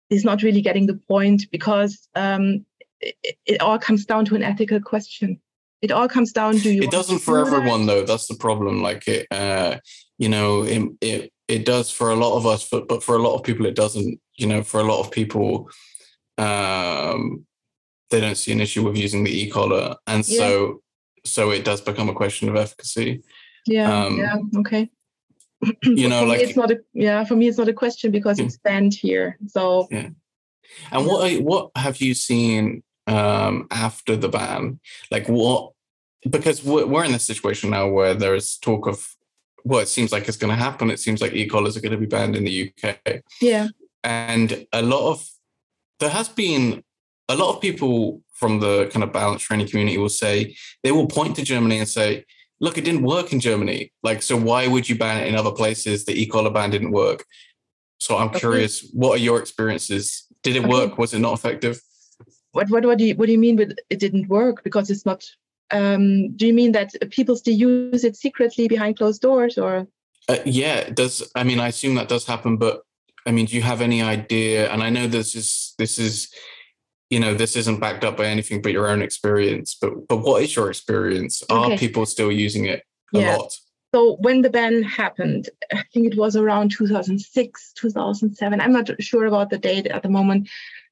is 0.10 0.24
not 0.24 0.43
really 0.43 0.62
getting 0.62 0.86
the 0.86 0.99
point 1.08 1.49
because 1.51 2.08
um, 2.16 2.66
it, 3.01 3.38
it, 3.45 3.62
all 3.62 3.80
comes 3.80 4.06
down 4.06 4.26
to 4.26 4.36
an 4.36 4.43
ethical 4.43 4.80
question. 4.80 5.39
It 5.82 5.91
all 5.91 6.08
comes 6.08 6.32
down 6.32 6.58
to 6.60 6.72
you 6.72 6.84
it 6.84 6.91
doesn't 6.91 7.20
for 7.20 7.39
everyone 7.39 7.86
that? 7.86 7.93
though. 7.93 8.06
That's 8.06 8.28
the 8.28 8.36
problem. 8.36 8.82
Like 8.82 9.08
it 9.08 9.28
uh 9.30 9.78
you 10.18 10.30
know 10.30 10.64
it, 10.64 10.82
it 11.01 11.34
it 11.47 11.66
does 11.66 11.91
for 11.91 12.10
a 12.10 12.16
lot 12.16 12.38
of 12.38 12.47
us 12.47 12.68
but, 12.68 12.88
but 12.88 13.03
for 13.03 13.16
a 13.16 13.22
lot 13.22 13.36
of 13.36 13.43
people 13.43 13.66
it 13.66 13.76
doesn't. 13.76 14.20
You 14.36 14.47
know 14.47 14.64
for 14.64 14.80
a 14.80 14.84
lot 14.84 15.01
of 15.01 15.12
people 15.12 15.70
um 16.38 17.45
they 18.10 18.20
don't 18.20 18.38
see 18.38 18.51
an 18.51 18.62
issue 18.62 18.84
with 18.84 18.97
using 18.97 19.24
the 19.24 19.43
e-collar. 19.43 19.95
And 20.08 20.28
yeah. 20.28 20.39
so 20.39 20.82
so 21.26 21.51
it 21.51 21.65
does 21.65 21.82
become 21.82 22.09
a 22.09 22.13
question 22.13 22.49
of 22.49 22.55
efficacy. 22.55 23.23
Yeah. 23.65 24.05
Um, 24.05 24.17
yeah. 24.17 24.38
Okay. 24.59 24.89
You 25.84 26.09
know, 26.09 26.26
like 26.26 26.41
it's 26.41 26.55
not 26.55 26.69
a 26.69 26.80
yeah. 26.93 27.23
For 27.23 27.36
me, 27.36 27.47
it's 27.47 27.57
not 27.57 27.69
a 27.69 27.73
question 27.73 28.11
because 28.11 28.39
it's 28.39 28.57
banned 28.57 28.93
here. 28.93 29.38
So. 29.47 29.88
Yeah. 29.89 30.09
And 30.91 31.05
what 31.07 31.41
what 31.41 31.71
have 31.76 32.01
you 32.01 32.13
seen 32.13 32.84
um, 33.07 33.67
after 33.71 34.15
the 34.15 34.30
ban? 34.30 34.80
Like 35.09 35.28
what? 35.28 35.71
Because 36.30 36.63
we're, 36.63 36.86
we're 36.86 37.05
in 37.05 37.13
this 37.13 37.26
situation 37.26 37.69
now 37.69 37.88
where 37.88 38.13
there 38.13 38.36
is 38.36 38.57
talk 38.57 38.88
of 38.88 39.15
well, 39.63 39.80
it 39.80 39.88
seems 39.88 40.11
like 40.11 40.28
it's 40.28 40.38
going 40.38 40.55
to 40.55 40.63
happen. 40.63 40.91
It 40.91 40.99
seems 40.99 41.21
like 41.21 41.34
e-collars 41.34 41.76
are 41.76 41.82
going 41.82 41.91
to 41.91 41.97
be 41.97 42.05
banned 42.05 42.36
in 42.36 42.43
the 42.43 42.71
UK. 42.71 43.21
Yeah. 43.41 43.69
And 44.03 44.67
a 44.71 44.84
lot 44.84 45.09
of 45.09 45.28
there 45.99 46.11
has 46.11 46.30
been 46.30 46.84
a 47.30 47.36
lot 47.36 47.55
of 47.55 47.61
people 47.61 48.21
from 48.34 48.59
the 48.59 48.88
kind 48.88 49.03
of 49.03 49.13
balance 49.13 49.41
training 49.41 49.67
community 49.67 49.97
will 49.97 50.09
say 50.09 50.55
they 50.84 50.91
will 50.91 51.07
point 51.07 51.36
to 51.38 51.43
Germany 51.43 51.80
and 51.80 51.88
say, 51.88 52.26
look, 52.59 52.78
it 52.78 52.86
didn't 52.86 53.03
work 53.03 53.34
in 53.34 53.39
Germany. 53.39 53.91
Like, 54.03 54.21
so 54.21 54.38
why 54.38 54.67
would 54.67 54.88
you 54.88 54.97
ban 54.97 55.23
it 55.23 55.28
in 55.28 55.36
other 55.36 55.51
places? 55.51 56.05
The 56.05 56.19
e-collar 56.19 56.51
ban 56.51 56.69
didn't 56.69 56.91
work. 56.91 57.26
So 57.99 58.17
I'm 58.17 58.30
okay. 58.30 58.39
curious, 58.39 58.89
what 58.93 59.11
are 59.11 59.21
your 59.21 59.39
experiences? 59.39 60.28
Did 60.43 60.57
it 60.57 60.59
okay. 60.59 60.69
work? 60.69 60.97
Was 60.97 61.13
it 61.13 61.19
not 61.19 61.34
effective? 61.34 61.82
What 62.51 62.69
what 62.69 62.86
what 62.86 62.97
do 62.97 63.05
you 63.05 63.15
what 63.15 63.26
do 63.26 63.34
you 63.34 63.38
mean 63.38 63.57
with 63.57 63.76
it 63.89 63.99
didn't 63.99 64.30
work? 64.30 64.63
Because 64.63 64.89
it's 64.89 65.05
not 65.05 65.26
um, 65.71 66.36
do 66.36 66.47
you 66.47 66.53
mean 66.53 66.71
that 66.73 66.93
people 67.11 67.36
still 67.36 67.53
use 67.55 68.03
it 68.03 68.15
secretly 68.15 68.67
behind 68.67 68.97
closed 68.97 69.21
doors 69.21 69.57
or 69.57 69.88
uh, 70.30 70.38
yeah 70.45 70.76
it 70.76 70.95
does 70.95 71.30
i 71.36 71.43
mean 71.43 71.59
i 71.59 71.67
assume 71.67 71.95
that 71.95 72.07
does 72.07 72.26
happen 72.26 72.57
but 72.57 72.82
i 73.26 73.32
mean 73.32 73.45
do 73.45 73.55
you 73.55 73.61
have 73.61 73.82
any 73.82 74.01
idea 74.01 74.71
and 74.71 74.84
i 74.84 74.89
know 74.89 75.07
this 75.07 75.36
is 75.36 75.73
this 75.78 75.97
is 75.99 76.32
you 77.10 77.20
know 77.20 77.34
this 77.34 77.56
isn't 77.56 77.80
backed 77.80 78.03
up 78.03 78.18
by 78.18 78.26
anything 78.26 78.62
but 78.62 78.72
your 78.72 78.88
own 78.88 79.01
experience 79.01 79.78
but 79.80 80.08
but 80.08 80.18
what 80.18 80.41
is 80.43 80.56
your 80.56 80.70
experience? 80.70 81.43
Okay. 81.49 81.74
are 81.74 81.78
people 81.78 82.06
still 82.06 82.32
using 82.32 82.66
it 82.66 82.84
a 83.14 83.20
yeah. 83.20 83.36
lot? 83.36 83.53
So 83.93 84.18
when 84.20 84.41
the 84.41 84.49
ban 84.49 84.84
happened 84.84 85.49
i 85.72 85.84
think 85.93 86.12
it 86.12 86.18
was 86.18 86.36
around 86.36 86.72
2006 86.72 87.74
2007 87.74 88.60
i'm 88.60 88.74
not 88.74 88.89
sure 89.01 89.26
about 89.26 89.49
the 89.49 89.58
date 89.58 89.88
at 89.88 90.03
the 90.03 90.10
moment 90.10 90.49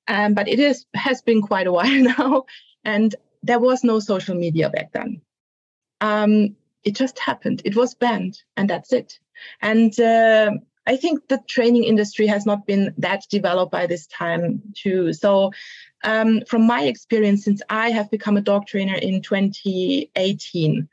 um, 0.08 0.34
but 0.34 0.48
it 0.48 0.60
is 0.60 0.86
has 0.94 1.22
been 1.22 1.42
quite 1.42 1.68
a 1.68 1.72
while 1.72 2.04
now 2.18 2.46
and 2.86 3.16
there 3.44 3.60
was 3.60 3.84
no 3.84 4.00
social 4.00 4.36
media 4.36 4.70
back 4.70 4.92
then. 4.94 5.22
Um, 6.02 6.56
it 6.84 6.96
just 6.96 7.20
happened. 7.20 7.62
It 7.66 7.76
was 7.76 7.94
banned 7.94 8.42
and 8.58 8.70
that's 8.70 8.94
it. 8.94 9.20
And 9.62 9.98
uh, 10.00 10.52
I 10.86 10.98
think 10.98 11.28
the 11.28 11.40
training 11.48 11.86
industry 11.86 12.28
has 12.28 12.46
not 12.46 12.66
been 12.68 12.94
that 12.98 13.24
developed 13.30 13.72
by 13.72 13.88
this 13.88 14.08
time 14.08 14.62
too. 14.76 15.14
So 15.14 15.52
um, 16.04 16.42
from 16.48 16.68
my 16.68 16.84
experience, 16.84 17.46
since 17.46 17.62
I 17.70 17.92
have 17.92 18.12
become 18.12 18.38
a 18.38 18.42
dog 18.42 18.68
trainer 18.68 18.96
in 18.96 19.22
2018, 19.22 20.90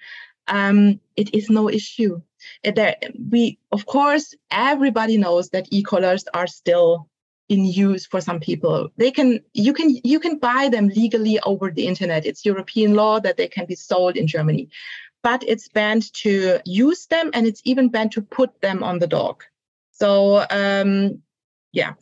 um, 0.46 1.00
it 1.16 1.34
is 1.34 1.50
no 1.50 1.68
issue. 1.68 2.22
There, 2.64 2.96
we, 3.30 3.58
of 3.72 3.86
course, 3.86 4.34
everybody 4.50 5.18
knows 5.18 5.50
that 5.50 5.68
e-collars 5.70 6.24
are 6.32 6.46
still 6.46 7.08
in 7.48 7.64
use 7.64 8.06
for 8.06 8.20
some 8.20 8.38
people 8.38 8.90
they 8.96 9.10
can 9.10 9.40
you 9.54 9.72
can 9.72 9.98
you 10.04 10.20
can 10.20 10.38
buy 10.38 10.68
them 10.68 10.86
legally 10.86 11.40
over 11.40 11.68
the 11.68 11.84
internet 11.84 12.24
it's 12.24 12.46
european 12.46 12.94
law 12.94 13.18
that 13.18 13.36
they 13.36 13.48
can 13.48 13.66
be 13.66 13.74
sold 13.74 14.16
in 14.16 14.28
germany 14.28 14.68
but 15.24 15.42
it's 15.42 15.68
banned 15.68 16.12
to 16.14 16.60
use 16.64 17.06
them 17.06 17.28
and 17.34 17.48
it's 17.48 17.60
even 17.64 17.88
banned 17.88 18.12
to 18.12 18.22
put 18.22 18.60
them 18.60 18.84
on 18.84 19.00
the 19.00 19.06
dog 19.08 19.42
so 20.00 20.44
um, 20.50 21.22
yeah 21.72 21.92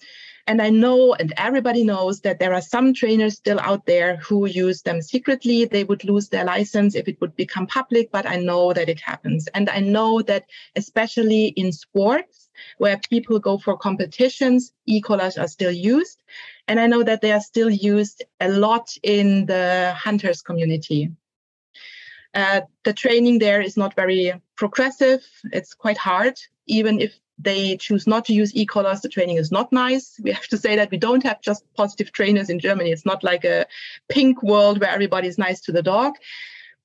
and 0.49 0.63
I 0.63 0.71
know, 0.71 1.13
and 1.13 1.35
everybody 1.37 1.85
knows, 1.85 2.23
that 2.23 2.39
there 2.39 2.55
are 2.55 2.63
some 2.63 2.95
trainers 2.95 3.37
still 3.37 3.61
out 3.61 3.85
there 3.85 4.17
who 4.17 4.47
use 4.47 4.81
them 4.81 5.03
secretly. 5.03 5.67
They 5.67 5.85
would 5.85 6.05
lose 6.05 6.31
their 6.31 6.47
license 6.47 6.95
if 6.95 7.07
it 7.07 7.21
would 7.21 7.37
become 7.37 7.67
public, 7.67 8.11
but 8.11 8.27
I 8.27 8.37
know 8.37 8.73
that 8.73 8.89
it 8.89 8.99
happens. 8.99 9.47
And 9.49 9.69
I 9.69 9.81
know 9.81 10.23
that, 10.23 10.47
especially 10.75 11.49
in 11.49 11.71
sports, 11.71 12.49
where 12.79 12.99
people 13.11 13.39
go 13.39 13.59
for 13.59 13.77
competitions, 13.77 14.73
e 14.87 15.03
collars 15.03 15.37
are 15.37 15.49
still 15.49 15.71
used. 15.71 16.23
And 16.67 16.81
I 16.81 16.87
know 16.87 17.03
that 17.03 17.21
they 17.21 17.33
are 17.33 17.43
still 17.43 17.69
used 17.69 18.25
a 18.41 18.49
lot 18.49 18.89
in 19.03 19.45
the 19.45 19.95
hunters 19.95 20.41
community. 20.41 21.11
Uh, 22.33 22.63
the 22.85 22.95
training 22.95 23.39
there 23.39 23.61
is 23.61 23.77
not 23.77 23.95
very 23.95 24.33
progressive. 24.57 25.21
It's 25.53 25.75
quite 25.75 25.99
hard, 25.99 26.39
even 26.67 27.03
if 27.03 27.13
they 27.39 27.77
choose 27.77 28.07
not 28.07 28.25
to 28.27 28.35
use 28.35 28.55
e-collars, 28.55 29.01
the 29.01 29.09
training 29.09 29.37
is 29.37 29.53
not 29.53 29.73
nice. 29.73 30.19
We 30.23 30.33
have 30.33 30.49
to 30.49 30.59
say 30.59 30.77
that 30.77 30.91
we 30.91 30.97
don't 30.97 31.23
have 31.23 31.41
just 31.41 31.65
positive 31.75 32.13
trainers 32.13 32.51
in 32.51 32.59
Germany. 32.59 32.91
It's 32.91 33.07
not 33.07 33.23
like 33.23 33.45
a 33.45 33.67
pink 34.09 34.43
world 34.43 34.81
where 34.81 34.91
everybody 34.91 35.29
is 35.29 35.39
nice 35.39 35.61
to 35.63 35.73
the 35.73 35.83
dog. 35.83 36.15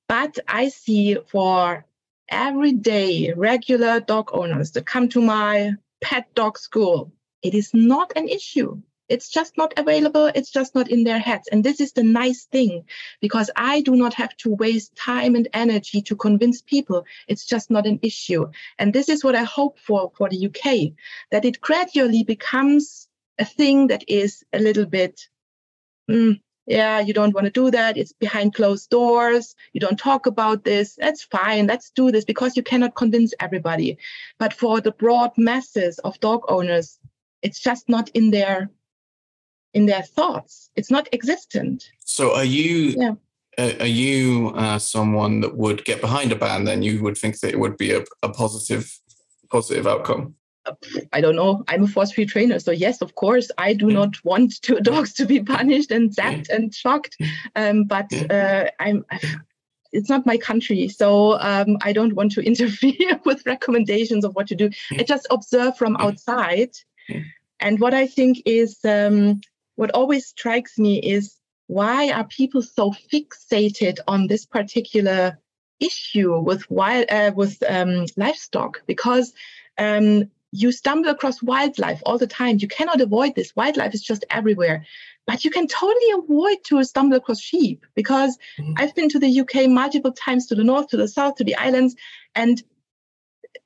But 0.08 0.38
I 0.46 0.68
see 0.68 1.16
for 1.26 1.84
everyday 2.28 3.32
regular 3.36 4.00
dog 4.00 4.30
owners 4.32 4.70
that 4.72 4.86
come 4.86 5.08
to 5.10 5.20
my 5.20 5.72
pet 6.00 6.32
dog 6.34 6.58
school, 6.58 7.12
it 7.42 7.54
is 7.54 7.72
not 7.74 8.12
an 8.16 8.28
issue. 8.28 8.80
It's 9.08 9.28
just 9.28 9.56
not 9.58 9.74
available. 9.76 10.30
It's 10.34 10.50
just 10.50 10.74
not 10.74 10.90
in 10.90 11.04
their 11.04 11.18
heads. 11.18 11.48
And 11.52 11.62
this 11.62 11.80
is 11.80 11.92
the 11.92 12.02
nice 12.02 12.46
thing 12.46 12.84
because 13.20 13.50
I 13.54 13.82
do 13.82 13.96
not 13.96 14.14
have 14.14 14.34
to 14.38 14.54
waste 14.54 14.96
time 14.96 15.34
and 15.34 15.48
energy 15.52 16.00
to 16.02 16.16
convince 16.16 16.62
people. 16.62 17.04
It's 17.28 17.44
just 17.44 17.70
not 17.70 17.86
an 17.86 17.98
issue. 18.02 18.46
And 18.78 18.92
this 18.92 19.08
is 19.08 19.22
what 19.22 19.34
I 19.34 19.44
hope 19.44 19.78
for 19.78 20.10
for 20.16 20.28
the 20.28 20.46
UK 20.46 20.92
that 21.30 21.44
it 21.44 21.60
gradually 21.60 22.24
becomes 22.24 23.08
a 23.38 23.44
thing 23.44 23.88
that 23.88 24.04
is 24.08 24.44
a 24.52 24.58
little 24.58 24.86
bit, 24.86 25.28
mm, 26.10 26.40
yeah, 26.66 27.00
you 27.00 27.12
don't 27.12 27.34
want 27.34 27.44
to 27.44 27.50
do 27.50 27.70
that. 27.70 27.98
It's 27.98 28.12
behind 28.12 28.54
closed 28.54 28.88
doors. 28.88 29.54
You 29.74 29.80
don't 29.80 29.98
talk 29.98 30.26
about 30.26 30.64
this. 30.64 30.94
That's 30.94 31.24
fine. 31.24 31.66
Let's 31.66 31.90
do 31.90 32.10
this 32.10 32.24
because 32.24 32.56
you 32.56 32.62
cannot 32.62 32.94
convince 32.94 33.34
everybody. 33.38 33.98
But 34.38 34.54
for 34.54 34.80
the 34.80 34.92
broad 34.92 35.32
masses 35.36 35.98
of 35.98 36.18
dog 36.20 36.44
owners, 36.48 36.98
it's 37.42 37.60
just 37.60 37.88
not 37.88 38.08
in 38.10 38.30
their 38.30 38.70
in 39.74 39.86
their 39.86 40.02
thoughts. 40.02 40.70
It's 40.76 40.90
not 40.90 41.08
existent. 41.12 41.90
So 42.04 42.34
are 42.34 42.44
you? 42.44 42.94
Yeah. 42.96 43.14
Are 43.56 43.86
you 43.86 44.52
uh, 44.56 44.80
someone 44.80 45.40
that 45.40 45.56
would 45.56 45.84
get 45.84 46.00
behind 46.00 46.32
a 46.32 46.36
ban? 46.36 46.64
Then 46.64 46.82
you 46.82 47.02
would 47.04 47.16
think 47.16 47.38
that 47.40 47.52
it 47.52 47.60
would 47.60 47.76
be 47.76 47.92
a, 47.92 48.04
a 48.22 48.28
positive, 48.28 48.98
positive 49.48 49.86
outcome. 49.86 50.34
I 51.12 51.20
don't 51.20 51.36
know. 51.36 51.62
I'm 51.68 51.84
a 51.84 51.86
force-free 51.86 52.26
trainer, 52.26 52.58
so 52.58 52.70
yes, 52.70 53.02
of 53.02 53.14
course, 53.14 53.50
I 53.58 53.74
do 53.74 53.88
yeah. 53.88 53.94
not 53.94 54.24
want 54.24 54.60
two 54.62 54.80
dogs 54.82 55.12
to 55.14 55.26
be 55.26 55.40
punished 55.40 55.90
and 55.90 56.10
zapped 56.10 56.48
yeah. 56.48 56.56
and 56.56 56.74
shocked. 56.74 57.16
Um, 57.54 57.84
but 57.84 58.12
uh, 58.30 58.66
I'm. 58.80 59.04
It's 59.96 60.10
not 60.10 60.26
my 60.26 60.36
country, 60.36 60.88
so 60.88 61.38
um, 61.38 61.76
I 61.82 61.92
don't 61.92 62.14
want 62.14 62.32
to 62.32 62.40
interfere 62.50 63.20
with 63.24 63.46
recommendations 63.46 64.24
of 64.24 64.34
what 64.34 64.48
to 64.48 64.56
do. 64.56 64.68
I 64.98 65.04
just 65.04 65.24
observe 65.30 65.76
from 65.76 65.96
outside, 65.98 66.72
and 67.60 67.78
what 67.78 67.94
I 67.94 68.08
think 68.08 68.42
is 68.44 68.84
um, 68.84 69.40
what 69.76 69.90
always 69.90 70.26
strikes 70.26 70.78
me 70.78 71.00
is 71.00 71.36
why 71.66 72.10
are 72.10 72.24
people 72.24 72.62
so 72.62 72.92
fixated 73.12 73.98
on 74.06 74.26
this 74.26 74.44
particular 74.44 75.38
issue 75.80 76.38
with 76.38 76.70
wild 76.70 77.06
uh, 77.10 77.32
with 77.34 77.62
um, 77.68 78.06
livestock? 78.16 78.82
Because 78.86 79.32
um, 79.78 80.30
you 80.52 80.70
stumble 80.70 81.10
across 81.10 81.42
wildlife 81.42 82.00
all 82.06 82.18
the 82.18 82.26
time. 82.26 82.58
You 82.60 82.68
cannot 82.68 83.00
avoid 83.00 83.34
this. 83.34 83.56
Wildlife 83.56 83.94
is 83.94 84.02
just 84.02 84.24
everywhere. 84.30 84.84
But 85.26 85.44
you 85.44 85.50
can 85.50 85.66
totally 85.66 86.12
avoid 86.16 86.58
to 86.66 86.84
stumble 86.84 87.16
across 87.16 87.40
sheep 87.40 87.84
because 87.94 88.38
mm-hmm. 88.58 88.74
I've 88.76 88.94
been 88.94 89.08
to 89.08 89.18
the 89.18 89.40
UK 89.40 89.68
multiple 89.68 90.12
times 90.12 90.46
to 90.46 90.54
the 90.54 90.62
north, 90.62 90.88
to 90.88 90.96
the 90.96 91.08
south, 91.08 91.36
to 91.36 91.44
the 91.44 91.56
islands, 91.56 91.96
and 92.34 92.62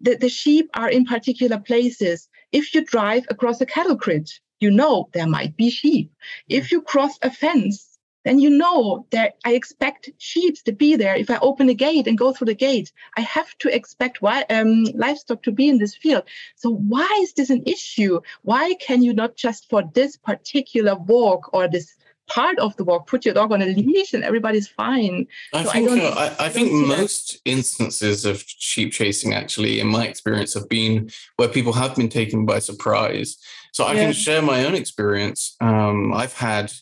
the, 0.00 0.14
the 0.14 0.28
sheep 0.28 0.70
are 0.74 0.88
in 0.88 1.04
particular 1.04 1.58
places. 1.58 2.28
If 2.52 2.74
you 2.74 2.84
drive 2.84 3.26
across 3.28 3.60
a 3.60 3.66
cattle 3.66 3.96
grid, 3.96 4.30
you 4.60 4.70
know 4.70 5.08
there 5.12 5.26
might 5.26 5.56
be 5.56 5.70
sheep. 5.70 6.12
If 6.48 6.72
you 6.72 6.82
cross 6.82 7.18
a 7.22 7.30
fence, 7.30 7.98
then 8.24 8.38
you 8.38 8.50
know 8.50 9.06
that 9.10 9.34
I 9.44 9.54
expect 9.54 10.10
sheep 10.18 10.62
to 10.64 10.72
be 10.72 10.96
there. 10.96 11.14
If 11.16 11.30
I 11.30 11.38
open 11.38 11.68
a 11.68 11.74
gate 11.74 12.06
and 12.06 12.18
go 12.18 12.32
through 12.32 12.48
the 12.48 12.54
gate, 12.54 12.92
I 13.16 13.22
have 13.22 13.56
to 13.58 13.74
expect 13.74 14.18
um, 14.22 14.84
livestock 14.94 15.42
to 15.44 15.52
be 15.52 15.68
in 15.68 15.78
this 15.78 15.94
field. 15.96 16.24
So 16.56 16.70
why 16.70 17.08
is 17.22 17.32
this 17.32 17.50
an 17.50 17.62
issue? 17.66 18.20
Why 18.42 18.74
can 18.74 19.02
you 19.02 19.14
not 19.14 19.36
just 19.36 19.70
for 19.70 19.82
this 19.94 20.16
particular 20.16 20.94
walk 20.94 21.54
or 21.54 21.68
this 21.68 21.96
part 22.28 22.58
of 22.58 22.76
the 22.76 22.84
walk 22.84 23.06
put 23.06 23.24
your 23.24 23.34
dog 23.34 23.52
on 23.52 23.62
a 23.62 23.66
leash 23.66 24.12
and 24.12 24.22
everybody's 24.22 24.68
fine 24.68 25.26
i 25.54 25.64
so 25.64 25.70
think 25.70 25.90
I, 25.90 26.06
uh, 26.06 26.34
I, 26.38 26.46
I 26.46 26.48
think 26.48 26.72
most 26.72 27.32
that. 27.32 27.50
instances 27.50 28.24
of 28.24 28.44
sheep 28.46 28.92
chasing 28.92 29.34
actually 29.34 29.80
in 29.80 29.86
my 29.86 30.06
experience 30.06 30.54
have 30.54 30.68
been 30.68 31.10
where 31.36 31.48
people 31.48 31.72
have 31.72 31.96
been 31.96 32.08
taken 32.08 32.46
by 32.46 32.58
surprise 32.58 33.38
so 33.78 33.84
I 33.84 33.92
yeah. 33.92 34.04
can 34.06 34.12
share 34.12 34.42
my 34.42 34.64
own 34.64 34.74
experience. 34.74 35.54
Um, 35.60 36.12
I've 36.12 36.32
had, 36.32 36.72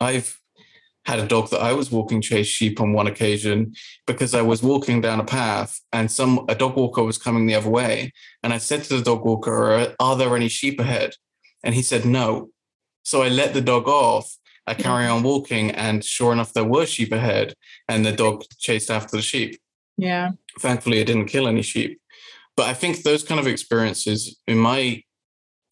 I've 0.00 0.40
had 1.04 1.20
a 1.20 1.26
dog 1.26 1.50
that 1.50 1.60
I 1.60 1.72
was 1.72 1.92
walking 1.92 2.20
chase 2.20 2.48
sheep 2.48 2.80
on 2.80 2.92
one 2.92 3.06
occasion 3.06 3.74
because 4.08 4.34
I 4.34 4.42
was 4.42 4.60
walking 4.60 5.00
down 5.00 5.20
a 5.20 5.24
path 5.24 5.80
and 5.92 6.10
some 6.10 6.44
a 6.48 6.56
dog 6.56 6.76
walker 6.76 7.04
was 7.04 7.16
coming 7.16 7.46
the 7.46 7.54
other 7.54 7.70
way, 7.70 8.12
and 8.42 8.52
I 8.52 8.58
said 8.58 8.82
to 8.84 8.96
the 8.96 9.04
dog 9.04 9.24
walker, 9.24 9.94
"Are 10.00 10.16
there 10.16 10.34
any 10.34 10.48
sheep 10.48 10.80
ahead?" 10.80 11.14
And 11.62 11.76
he 11.76 11.82
said 11.82 12.04
no. 12.04 12.50
So 13.04 13.22
I 13.22 13.28
let 13.28 13.54
the 13.54 13.60
dog 13.60 13.86
off. 13.86 14.36
I 14.66 14.74
carry 14.74 15.06
on 15.06 15.22
walking, 15.22 15.70
and 15.72 16.04
sure 16.04 16.32
enough, 16.32 16.52
there 16.52 16.64
were 16.64 16.86
sheep 16.86 17.12
ahead, 17.12 17.54
and 17.88 18.06
the 18.06 18.12
dog 18.12 18.44
chased 18.58 18.90
after 18.90 19.16
the 19.16 19.22
sheep. 19.22 19.60
Yeah. 19.96 20.30
Thankfully, 20.60 20.98
it 20.98 21.06
didn't 21.06 21.26
kill 21.26 21.48
any 21.48 21.62
sheep. 21.62 22.00
But 22.56 22.66
I 22.66 22.74
think 22.74 23.02
those 23.02 23.24
kind 23.24 23.40
of 23.40 23.46
experiences, 23.46 24.36
in 24.46 24.58
my 24.58 25.02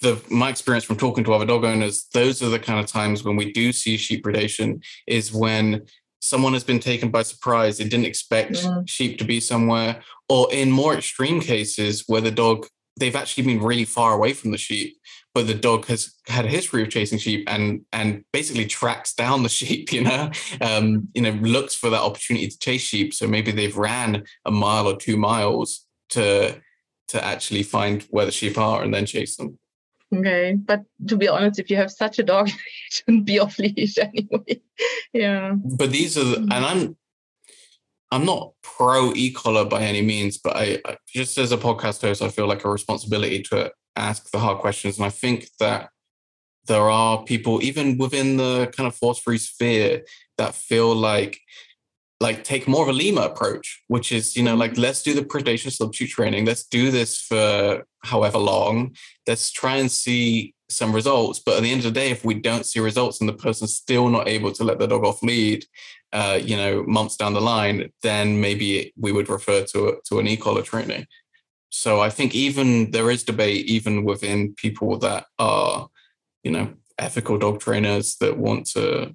the 0.01 0.22
my 0.30 0.49
experience 0.49 0.84
from 0.84 0.97
talking 0.97 1.24
to 1.24 1.34
other 1.34 1.45
dog 1.45 1.64
owners, 1.64 2.07
those 2.14 2.43
are 2.43 2.49
the 2.49 2.59
kind 2.59 2.80
of 2.80 2.86
times 2.86 3.22
when 3.22 3.36
we 3.36 3.53
do 3.53 3.72
see 3.72 3.97
sheep 3.97 4.24
predation 4.24 4.82
is 5.07 5.32
when 5.32 5.82
someone 6.20 6.53
has 6.55 6.64
been 6.64 6.80
taken 6.80 7.11
by 7.11 7.22
surprise. 7.22 7.78
They 7.78 7.84
didn't 7.84 8.07
expect 8.07 8.62
yeah. 8.62 8.80
sheep 8.86 9.18
to 9.18 9.24
be 9.24 9.41
somewhere, 9.41 10.03
or 10.28 10.53
in 10.53 10.70
more 10.70 10.95
extreme 10.95 11.41
cases 11.41 12.05
where 12.07 12.20
the 12.20 12.30
dog 12.30 12.66
they've 12.99 13.16
actually 13.16 13.45
been 13.45 13.62
really 13.62 13.84
far 13.84 14.12
away 14.14 14.32
from 14.32 14.51
the 14.51 14.59
sheep, 14.59 14.97
but 15.34 15.46
the 15.46 15.54
dog 15.54 15.86
has 15.86 16.14
had 16.26 16.44
a 16.44 16.48
history 16.48 16.82
of 16.82 16.90
chasing 16.90 17.18
sheep 17.18 17.44
and 17.48 17.82
and 17.92 18.24
basically 18.32 18.66
tracks 18.66 19.14
down 19.14 19.42
the 19.42 19.48
sheep. 19.60 19.92
You 19.92 20.04
know, 20.04 20.30
um, 20.60 21.08
you 21.14 21.22
know, 21.22 21.30
looks 21.30 21.74
for 21.74 21.90
that 21.90 22.00
opportunity 22.00 22.48
to 22.48 22.58
chase 22.58 22.82
sheep. 22.82 23.14
So 23.14 23.26
maybe 23.26 23.52
they've 23.52 23.76
ran 23.76 24.24
a 24.44 24.50
mile 24.50 24.88
or 24.88 24.96
two 24.96 25.16
miles 25.16 25.86
to 26.10 26.60
to 27.08 27.24
actually 27.24 27.62
find 27.62 28.02
where 28.10 28.26
the 28.26 28.32
sheep 28.32 28.56
are 28.56 28.82
and 28.82 28.94
then 28.94 29.06
chase 29.06 29.36
them. 29.36 29.58
Okay, 30.14 30.54
but 30.54 30.82
to 31.06 31.16
be 31.16 31.28
honest, 31.28 31.60
if 31.60 31.70
you 31.70 31.76
have 31.76 31.90
such 31.90 32.18
a 32.18 32.22
dog, 32.22 32.48
you 32.48 32.54
shouldn't 32.90 33.24
be 33.24 33.38
off 33.38 33.58
leash 33.58 33.98
anyway. 33.98 34.60
yeah. 35.12 35.54
But 35.54 35.90
these 35.90 36.18
are, 36.18 36.24
the, 36.24 36.36
mm. 36.36 36.52
and 36.52 36.64
I'm, 36.64 36.96
I'm 38.10 38.24
not 38.24 38.52
pro 38.62 39.12
e-collar 39.14 39.64
by 39.64 39.82
any 39.82 40.02
means, 40.02 40.38
but 40.38 40.56
I, 40.56 40.80
I 40.84 40.96
just 41.06 41.38
as 41.38 41.52
a 41.52 41.56
podcast 41.56 42.02
host, 42.02 42.22
I 42.22 42.28
feel 42.28 42.48
like 42.48 42.64
a 42.64 42.70
responsibility 42.70 43.42
to 43.44 43.70
ask 43.97 44.30
the 44.30 44.38
hard 44.38 44.59
questions, 44.59 44.97
and 44.97 45.07
I 45.07 45.11
think 45.11 45.49
that 45.59 45.91
there 46.66 46.91
are 46.91 47.24
people 47.24 47.62
even 47.62 47.99
within 47.99 48.36
the 48.36 48.72
kind 48.76 48.86
of 48.86 48.95
force-free 48.95 49.38
sphere 49.38 50.03
that 50.38 50.55
feel 50.55 50.95
like 50.95 51.41
like 52.20 52.45
take 52.45 52.68
more 52.68 52.82
of 52.82 52.88
a 52.88 52.93
LIMA 52.93 53.22
approach, 53.22 53.82
which 53.88 54.12
is, 54.12 54.36
you 54.36 54.43
know, 54.43 54.55
like 54.55 54.72
mm-hmm. 54.72 54.82
let's 54.82 55.03
do 55.03 55.14
the 55.14 55.22
predation 55.22 55.72
substitute 55.72 56.11
training. 56.11 56.45
Let's 56.45 56.64
do 56.64 56.91
this 56.91 57.18
for 57.18 57.82
however 58.05 58.38
long. 58.38 58.95
Let's 59.26 59.51
try 59.51 59.76
and 59.76 59.91
see 59.91 60.55
some 60.68 60.95
results. 60.95 61.38
But 61.38 61.57
at 61.57 61.62
the 61.62 61.70
end 61.70 61.80
of 61.80 61.95
the 61.95 61.99
day, 61.99 62.11
if 62.11 62.22
we 62.22 62.34
don't 62.34 62.66
see 62.66 62.78
results 62.78 63.20
and 63.20 63.28
the 63.28 63.32
person's 63.34 63.74
still 63.74 64.11
not 64.11 64.28
able 64.28 64.53
to 64.53 64.64
let 64.64 64.78
the 64.78 64.86
dog 64.86 65.05
off 65.05 65.22
lead, 65.22 65.64
uh, 66.12 66.38
you 66.41 66.57
know, 66.57 66.84
months 66.84 67.16
down 67.16 67.32
the 67.32 67.41
line, 67.41 67.91
then 68.03 68.38
maybe 68.38 68.93
we 68.99 69.12
would 69.12 69.30
refer 69.30 69.64
to 69.64 69.88
a, 69.88 69.93
to 70.09 70.18
an 70.18 70.28
e-collar 70.28 70.62
training. 70.62 71.07
So 71.70 72.00
I 72.00 72.10
think 72.10 72.34
even 72.34 72.90
there 72.90 73.10
is 73.10 73.24
debate 73.24 73.66
even 73.66 74.04
within 74.04 74.54
people 74.54 74.98
that 74.98 75.26
are, 75.38 75.88
you 76.42 76.50
know, 76.50 76.74
ethical 76.98 77.38
dog 77.38 77.60
trainers 77.60 78.16
that 78.16 78.36
want 78.36 78.66
to, 78.74 79.14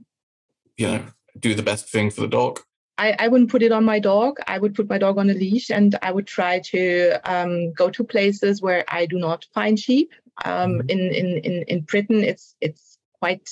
you 0.78 0.88
know, 0.88 1.04
do 1.40 1.54
the 1.54 1.64
best 1.64 1.90
thing 1.90 2.10
for 2.10 2.22
the 2.22 2.28
dog. 2.28 2.62
I, 2.98 3.16
I 3.20 3.28
wouldn't 3.28 3.52
put 3.52 3.62
it 3.62 3.74
on 3.74 3.84
my 3.84 4.00
dog. 4.00 4.38
I 4.48 4.58
would 4.58 4.74
put 4.74 4.90
my 4.90 4.98
dog 4.98 5.18
on 5.18 5.30
a 5.30 5.34
leash 5.34 5.70
and 5.70 5.98
I 6.02 6.12
would 6.12 6.28
try 6.28 6.60
to 6.72 7.20
um, 7.26 7.74
go 7.74 7.90
to 7.90 8.04
places 8.04 8.62
where 8.62 8.86
I 8.88 9.06
do 9.06 9.20
not 9.20 9.46
find 9.54 9.78
sheep 9.78 10.12
Um, 10.44 10.82
in, 10.90 11.00
in 11.00 11.28
in 11.48 11.64
in 11.68 11.80
Britain, 11.82 12.24
it's 12.24 12.56
it's 12.60 12.98
quite. 13.20 13.48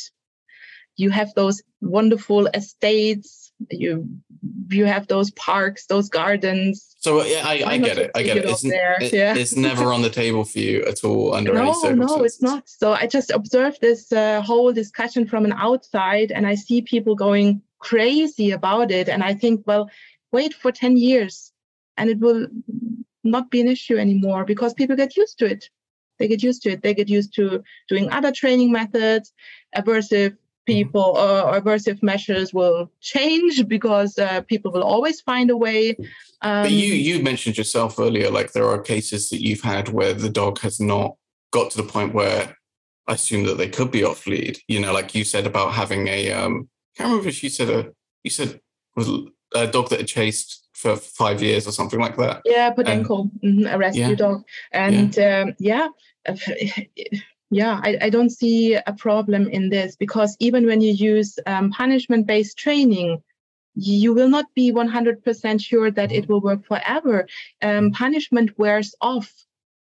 You 0.97 1.11
have 1.11 1.31
those 1.33 1.63
wonderful 1.79 2.47
estates. 2.53 3.42
You 3.69 4.07
you 4.69 4.85
have 4.85 5.07
those 5.07 5.31
parks, 5.31 5.85
those 5.85 6.09
gardens. 6.09 6.95
So 6.99 7.23
yeah, 7.23 7.43
I, 7.45 7.63
I 7.65 7.77
get 7.77 7.97
it. 7.97 8.11
I 8.15 8.23
get 8.23 8.37
it. 8.37 8.45
It's, 8.45 8.63
it, 8.63 9.13
yeah. 9.13 9.35
it's 9.35 9.55
never 9.55 9.93
on 9.93 10.01
the 10.01 10.09
table 10.09 10.43
for 10.43 10.59
you 10.59 10.83
at 10.85 11.03
all 11.03 11.33
under 11.33 11.53
no, 11.53 11.61
any 11.61 11.73
circumstances. 11.73 12.17
No, 12.17 12.23
it's 12.23 12.41
not. 12.41 12.69
So 12.69 12.93
I 12.93 13.07
just 13.07 13.31
observed 13.31 13.79
this 13.81 14.11
uh, 14.11 14.41
whole 14.41 14.73
discussion 14.73 15.27
from 15.27 15.45
an 15.45 15.53
outside, 15.53 16.31
and 16.31 16.47
I 16.47 16.55
see 16.55 16.81
people 16.81 17.15
going 17.15 17.61
crazy 17.79 18.51
about 18.51 18.91
it. 18.91 19.09
And 19.09 19.23
I 19.23 19.33
think, 19.33 19.63
well, 19.65 19.89
wait 20.31 20.53
for 20.53 20.71
ten 20.71 20.97
years, 20.97 21.51
and 21.97 22.09
it 22.09 22.19
will 22.19 22.47
not 23.23 23.49
be 23.49 23.61
an 23.61 23.67
issue 23.67 23.97
anymore 23.97 24.45
because 24.45 24.73
people 24.73 24.95
get 24.95 25.15
used 25.15 25.39
to 25.39 25.45
it. 25.45 25.69
They 26.19 26.27
get 26.27 26.43
used 26.43 26.61
to 26.63 26.71
it. 26.71 26.81
They 26.83 26.93
get 26.93 27.09
used 27.09 27.33
to 27.35 27.63
doing 27.89 28.11
other 28.11 28.31
training 28.31 28.71
methods, 28.71 29.33
aversive 29.75 30.37
people 30.65 31.17
or 31.17 31.59
aversive 31.59 32.01
measures 32.01 32.53
will 32.53 32.91
change 33.01 33.67
because 33.67 34.17
uh, 34.17 34.41
people 34.41 34.71
will 34.71 34.83
always 34.83 35.21
find 35.21 35.49
a 35.49 35.57
way. 35.57 35.95
Um, 36.41 36.63
but 36.63 36.71
you 36.71 36.93
you 36.93 37.23
mentioned 37.23 37.57
yourself 37.57 37.99
earlier, 37.99 38.29
like 38.29 38.51
there 38.51 38.67
are 38.67 38.79
cases 38.79 39.29
that 39.29 39.41
you've 39.41 39.61
had 39.61 39.89
where 39.89 40.13
the 40.13 40.29
dog 40.29 40.59
has 40.59 40.79
not 40.79 41.15
got 41.51 41.71
to 41.71 41.77
the 41.77 41.87
point 41.87 42.13
where 42.13 42.55
I 43.07 43.13
assume 43.13 43.45
that 43.45 43.57
they 43.57 43.69
could 43.69 43.91
be 43.91 44.03
off 44.03 44.27
lead. 44.27 44.59
You 44.67 44.79
know, 44.79 44.93
like 44.93 45.15
you 45.15 45.23
said 45.23 45.45
about 45.45 45.73
having 45.73 46.07
a 46.07 46.31
um, 46.31 46.69
I 46.95 46.97
can't 46.97 47.09
remember 47.09 47.29
if 47.29 47.43
you 47.43 47.49
said 47.49 47.69
a 47.69 47.91
you 48.23 48.31
said 48.31 48.59
was 48.95 49.09
a 49.55 49.67
dog 49.67 49.89
that 49.89 49.99
had 49.99 50.07
chased 50.07 50.67
for 50.73 50.95
five 50.95 51.41
years 51.41 51.67
or 51.67 51.71
something 51.71 51.99
like 51.99 52.17
that. 52.17 52.41
Yeah, 52.45 52.71
Podenco, 52.71 53.29
mm-hmm, 53.43 53.67
a 53.67 53.77
rescue 53.77 54.07
yeah. 54.07 54.15
dog, 54.15 54.43
and 54.71 55.15
yeah. 55.15 55.41
Um, 55.41 55.55
yeah 55.59 55.87
yeah, 57.53 57.79
I, 57.83 57.97
I, 58.01 58.09
don't 58.09 58.29
see 58.29 58.75
a 58.75 58.93
problem 58.93 59.47
in 59.47 59.69
this 59.69 59.95
because 59.95 60.35
even 60.39 60.65
when 60.65 60.81
you 60.81 60.91
use 60.91 61.37
um, 61.45 61.71
punishment 61.71 62.27
based 62.27 62.57
training, 62.57 63.21
you 63.75 64.13
will 64.13 64.29
not 64.29 64.45
be 64.55 64.71
100% 64.71 65.61
sure 65.63 65.91
that 65.91 66.11
it 66.11 66.27
will 66.29 66.41
work 66.41 66.65
forever. 66.65 67.27
Um, 67.61 67.91
punishment 67.91 68.57
wears 68.57 68.95
off. 69.01 69.31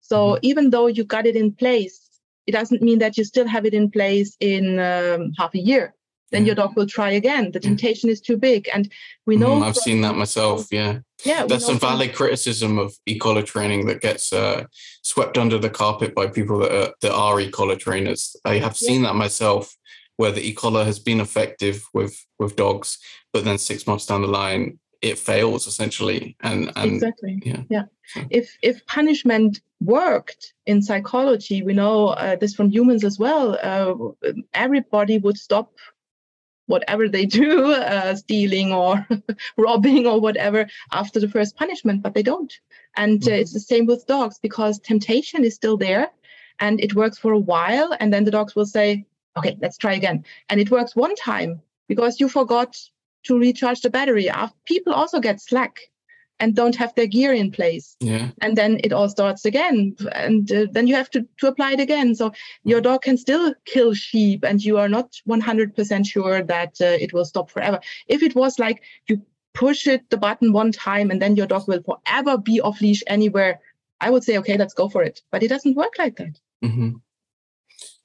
So 0.01 0.17
mm-hmm. 0.17 0.39
even 0.43 0.69
though 0.69 0.87
you 0.87 1.03
got 1.03 1.25
it 1.25 1.35
in 1.35 1.53
place, 1.53 1.99
it 2.47 2.51
doesn't 2.51 2.81
mean 2.81 2.99
that 2.99 3.17
you 3.17 3.23
still 3.23 3.47
have 3.47 3.65
it 3.65 3.73
in 3.73 3.91
place 3.91 4.35
in 4.39 4.79
um, 4.79 5.31
half 5.37 5.53
a 5.55 5.59
year 5.59 5.95
then 6.31 6.45
your 6.45 6.55
dog 6.55 6.75
will 6.75 6.87
try 6.87 7.11
again. 7.11 7.51
The 7.51 7.59
temptation 7.59 8.09
is 8.09 8.21
too 8.21 8.37
big. 8.37 8.69
And 8.73 8.91
we 9.25 9.35
know 9.35 9.57
mm, 9.57 9.63
I've 9.63 9.75
from, 9.75 9.83
seen 9.83 10.01
that 10.01 10.15
myself. 10.15 10.67
Yeah. 10.71 10.99
Yeah. 11.23 11.45
That's 11.45 11.69
a 11.69 11.75
valid 11.75 12.09
from, 12.09 12.15
criticism 12.17 12.79
of 12.79 12.93
e-collar 13.05 13.43
training 13.43 13.85
that 13.87 14.01
gets 14.01 14.33
uh, 14.33 14.63
swept 15.03 15.37
under 15.37 15.59
the 15.59 15.69
carpet 15.69 16.15
by 16.15 16.27
people 16.27 16.59
that 16.59 16.71
are, 16.71 16.93
that 17.01 17.13
are 17.13 17.39
e-collar 17.39 17.75
trainers. 17.75 18.35
I 18.45 18.57
have 18.57 18.75
seen 18.75 19.01
yeah. 19.01 19.09
that 19.09 19.15
myself 19.15 19.75
where 20.17 20.31
the 20.31 20.45
e-collar 20.47 20.83
has 20.85 20.99
been 20.99 21.19
effective 21.19 21.83
with 21.93 22.15
with 22.37 22.55
dogs, 22.55 22.97
but 23.33 23.43
then 23.43 23.57
six 23.57 23.87
months 23.87 24.05
down 24.05 24.21
the 24.21 24.27
line, 24.27 24.79
it 25.01 25.17
fails 25.17 25.67
essentially. 25.67 26.35
And, 26.41 26.71
and 26.75 26.93
exactly. 26.93 27.41
Yeah. 27.43 27.63
Yeah. 27.69 27.85
If 28.29 28.57
if 28.61 28.85
punishment 28.85 29.61
worked 29.79 30.53
in 30.65 30.81
psychology, 30.81 31.63
we 31.63 31.73
know 31.73 32.09
uh, 32.09 32.35
this 32.35 32.53
from 32.53 32.69
humans 32.69 33.03
as 33.03 33.17
well. 33.17 33.57
Uh, 33.61 34.31
everybody 34.53 35.17
would 35.17 35.37
stop 35.37 35.73
whatever 36.67 37.09
they 37.09 37.25
do, 37.25 37.73
uh, 37.73 38.15
stealing 38.15 38.71
or 38.71 39.05
robbing 39.57 40.07
or 40.07 40.19
whatever, 40.19 40.67
after 40.91 41.19
the 41.19 41.29
first 41.29 41.55
punishment, 41.55 42.01
but 42.01 42.13
they 42.13 42.23
don't. 42.23 42.53
And 42.95 43.21
uh, 43.23 43.27
mm-hmm. 43.27 43.41
it's 43.41 43.53
the 43.53 43.59
same 43.59 43.85
with 43.85 44.07
dogs 44.07 44.39
because 44.41 44.79
temptation 44.79 45.43
is 45.43 45.55
still 45.55 45.77
there 45.77 46.09
and 46.59 46.79
it 46.79 46.95
works 46.95 47.17
for 47.17 47.33
a 47.33 47.39
while. 47.39 47.95
And 47.99 48.13
then 48.13 48.23
the 48.23 48.31
dogs 48.31 48.55
will 48.55 48.65
say, 48.65 49.05
okay, 49.37 49.57
let's 49.61 49.77
try 49.77 49.93
again. 49.93 50.23
And 50.49 50.59
it 50.59 50.71
works 50.71 50.95
one 50.95 51.15
time 51.15 51.61
because 51.87 52.19
you 52.19 52.29
forgot 52.29 52.77
to 53.23 53.37
recharge 53.37 53.81
the 53.81 53.89
battery. 53.89 54.29
People 54.65 54.93
also 54.93 55.19
get 55.19 55.41
slack 55.41 55.90
and 56.41 56.55
don't 56.55 56.75
have 56.75 56.93
their 56.95 57.05
gear 57.05 57.31
in 57.31 57.51
place. 57.51 57.95
Yeah. 57.99 58.29
And 58.41 58.57
then 58.57 58.81
it 58.83 58.91
all 58.91 59.07
starts 59.07 59.45
again. 59.45 59.95
And 60.11 60.51
uh, 60.51 60.65
then 60.71 60.87
you 60.87 60.95
have 60.95 61.09
to, 61.11 61.25
to 61.37 61.47
apply 61.47 61.73
it 61.73 61.79
again. 61.79 62.15
So 62.15 62.33
your 62.63 62.81
dog 62.81 63.03
can 63.03 63.15
still 63.15 63.53
kill 63.65 63.93
sheep 63.93 64.43
and 64.43 64.61
you 64.61 64.79
are 64.79 64.89
not 64.89 65.11
100% 65.29 66.05
sure 66.05 66.41
that 66.41 66.81
uh, 66.81 66.97
it 66.99 67.13
will 67.13 67.25
stop 67.25 67.51
forever. 67.51 67.79
If 68.07 68.23
it 68.23 68.35
was 68.35 68.57
like 68.57 68.81
you 69.07 69.21
push 69.53 69.85
it 69.85 70.09
the 70.09 70.17
button 70.17 70.51
one 70.51 70.71
time 70.71 71.11
and 71.11 71.21
then 71.21 71.35
your 71.35 71.45
dog 71.45 71.67
will 71.67 71.83
forever 71.83 72.39
be 72.39 72.59
off 72.59 72.81
leash 72.81 73.03
anywhere, 73.05 73.59
I 74.01 74.09
would 74.09 74.23
say, 74.23 74.39
okay, 74.39 74.57
let's 74.57 74.73
go 74.73 74.89
for 74.89 75.03
it. 75.03 75.21
But 75.31 75.43
it 75.43 75.49
doesn't 75.49 75.75
work 75.75 75.93
like 75.99 76.15
that. 76.15 76.39
Mm-hmm. 76.63 76.95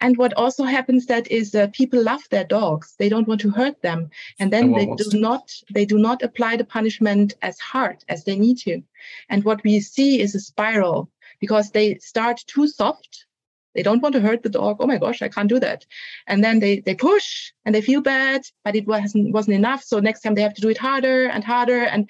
And 0.07 0.17
what 0.17 0.35
also 0.35 0.63
happens 0.63 1.07
that 1.07 1.29
is 1.33 1.53
uh, 1.53 1.67
people 1.73 2.01
love 2.01 2.23
their 2.31 2.45
dogs. 2.45 2.95
They 2.97 3.09
don't 3.09 3.27
want 3.27 3.41
to 3.41 3.51
hurt 3.51 3.83
them, 3.83 4.11
and 4.39 4.53
then 4.53 4.71
they 4.71 4.87
do 4.87 5.19
not 5.19 5.53
they 5.75 5.85
do 5.85 5.99
not 5.99 6.23
apply 6.23 6.55
the 6.57 6.65
punishment 6.77 7.35
as 7.43 7.59
hard 7.59 8.05
as 8.09 8.23
they 8.23 8.39
need 8.39 8.59
to. 8.59 8.83
And 9.29 9.43
what 9.43 9.65
we 9.65 9.81
see 9.81 10.21
is 10.21 10.37
a 10.37 10.39
spiral 10.39 11.11
because 11.41 11.73
they 11.73 11.99
start 11.99 12.45
too 12.47 12.69
soft. 12.69 13.27
They 13.75 13.83
don't 13.83 14.01
want 14.01 14.15
to 14.15 14.21
hurt 14.21 14.45
the 14.45 14.57
dog. 14.61 14.77
Oh 14.79 14.87
my 14.87 14.99
gosh, 14.99 15.23
I 15.23 15.29
can't 15.29 15.49
do 15.49 15.59
that. 15.59 15.85
And 16.29 16.45
then 16.45 16.61
they 16.61 16.79
they 16.79 16.95
push 16.95 17.53
and 17.65 17.75
they 17.75 17.83
feel 17.83 18.01
bad, 18.01 18.43
but 18.65 18.77
it 18.77 18.87
wasn't 18.87 19.33
wasn't 19.33 19.57
enough. 19.57 19.83
So 19.83 19.99
next 19.99 20.21
time 20.21 20.37
they 20.37 20.47
have 20.47 20.55
to 20.55 20.67
do 20.67 20.69
it 20.69 20.79
harder 20.79 21.27
and 21.27 21.43
harder. 21.43 21.83
And 21.83 22.09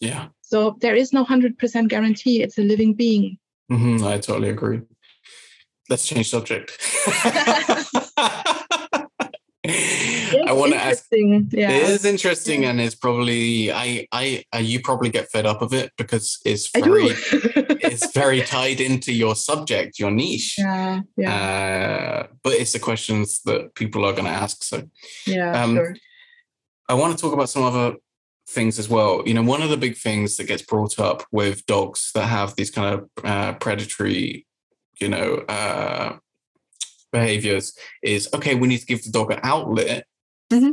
yeah. 0.00 0.28
So 0.42 0.76
there 0.82 0.94
is 0.94 1.14
no 1.14 1.24
hundred 1.24 1.56
percent 1.56 1.88
guarantee. 1.88 2.42
It's 2.42 2.58
a 2.58 2.62
living 2.72 2.92
being. 2.92 3.38
Mm-hmm, 3.72 4.04
I 4.04 4.18
totally 4.18 4.50
agree 4.50 4.82
let's 5.88 6.06
change 6.06 6.30
subject. 6.30 6.78
I 9.68 10.52
want 10.52 10.72
to 10.72 10.78
ask. 10.78 11.06
Yeah. 11.10 11.70
It 11.70 11.90
is 11.90 12.04
interesting, 12.04 12.62
yeah. 12.62 12.70
and 12.70 12.80
it's 12.80 12.94
probably 12.94 13.72
I, 13.72 14.06
I, 14.12 14.44
I 14.52 14.60
you 14.60 14.80
probably 14.80 15.10
get 15.10 15.30
fed 15.30 15.46
up 15.46 15.62
of 15.62 15.72
it 15.72 15.92
because 15.98 16.38
it's 16.44 16.68
very 16.68 17.06
it's 17.10 18.12
very 18.12 18.42
tied 18.42 18.80
into 18.80 19.12
your 19.12 19.34
subject, 19.34 19.98
your 19.98 20.10
niche. 20.10 20.56
Yeah, 20.58 21.00
yeah. 21.16 21.34
Uh, 21.34 22.26
but 22.42 22.52
it's 22.54 22.72
the 22.72 22.78
questions 22.78 23.40
that 23.44 23.74
people 23.74 24.04
are 24.04 24.12
going 24.12 24.24
to 24.24 24.30
ask. 24.30 24.62
So 24.62 24.88
yeah, 25.26 25.62
um, 25.62 25.74
sure. 25.74 25.96
I 26.88 26.94
want 26.94 27.16
to 27.16 27.20
talk 27.20 27.32
about 27.32 27.48
some 27.48 27.64
other 27.64 27.96
things 28.48 28.78
as 28.78 28.88
well. 28.88 29.22
You 29.26 29.34
know, 29.34 29.42
one 29.42 29.62
of 29.62 29.70
the 29.70 29.76
big 29.76 29.96
things 29.96 30.36
that 30.36 30.44
gets 30.44 30.62
brought 30.62 30.98
up 30.98 31.24
with 31.32 31.66
dogs 31.66 32.10
that 32.14 32.26
have 32.26 32.54
these 32.54 32.70
kind 32.70 32.94
of 32.94 33.24
uh, 33.24 33.54
predatory 33.54 34.46
you 35.00 35.08
know, 35.08 35.44
uh, 35.48 36.16
behaviors 37.12 37.76
is 38.02 38.28
okay, 38.34 38.54
we 38.54 38.68
need 38.68 38.78
to 38.78 38.86
give 38.86 39.02
the 39.04 39.10
dog 39.10 39.30
an 39.32 39.40
outlet. 39.42 40.06
Mm-hmm. 40.52 40.72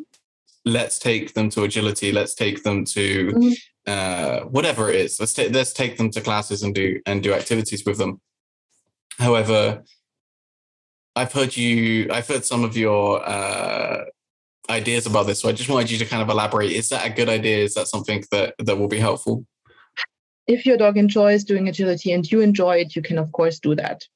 Let's 0.65 0.99
take 0.99 1.33
them 1.33 1.49
to 1.51 1.63
agility. 1.63 2.11
Let's 2.11 2.35
take 2.35 2.63
them 2.63 2.85
to 2.85 3.31
mm-hmm. 3.31 3.51
uh, 3.87 4.47
whatever 4.47 4.89
it 4.89 4.95
is. 4.95 5.19
Let's 5.19 5.33
take 5.33 5.53
let's 5.53 5.73
take 5.73 5.97
them 5.97 6.09
to 6.11 6.21
classes 6.21 6.63
and 6.63 6.73
do 6.73 7.01
and 7.05 7.21
do 7.21 7.33
activities 7.33 7.83
with 7.85 7.97
them. 7.97 8.21
However, 9.19 9.83
I've 11.15 11.33
heard 11.33 11.55
you. 11.55 12.09
I've 12.11 12.27
heard 12.27 12.45
some 12.45 12.63
of 12.63 12.75
your 12.77 13.27
uh, 13.27 14.05
ideas 14.69 15.05
about 15.05 15.27
this, 15.27 15.39
so 15.41 15.49
I 15.49 15.51
just 15.51 15.69
wanted 15.69 15.91
you 15.91 15.97
to 15.99 16.05
kind 16.05 16.23
of 16.23 16.29
elaborate. 16.29 16.71
Is 16.71 16.89
that 16.89 17.05
a 17.05 17.09
good 17.09 17.29
idea? 17.29 17.57
Is 17.57 17.73
that 17.75 17.87
something 17.87 18.23
that 18.31 18.55
that 18.59 18.77
will 18.77 18.87
be 18.87 18.99
helpful? 18.99 19.45
If 20.47 20.65
your 20.65 20.77
dog 20.77 20.97
enjoys 20.97 21.43
doing 21.43 21.67
agility 21.67 22.11
and 22.11 22.29
you 22.29 22.41
enjoy 22.41 22.77
it, 22.77 22.95
you 22.95 23.01
can, 23.01 23.17
of 23.17 23.31
course, 23.31 23.59
do 23.59 23.75
that. 23.75 24.07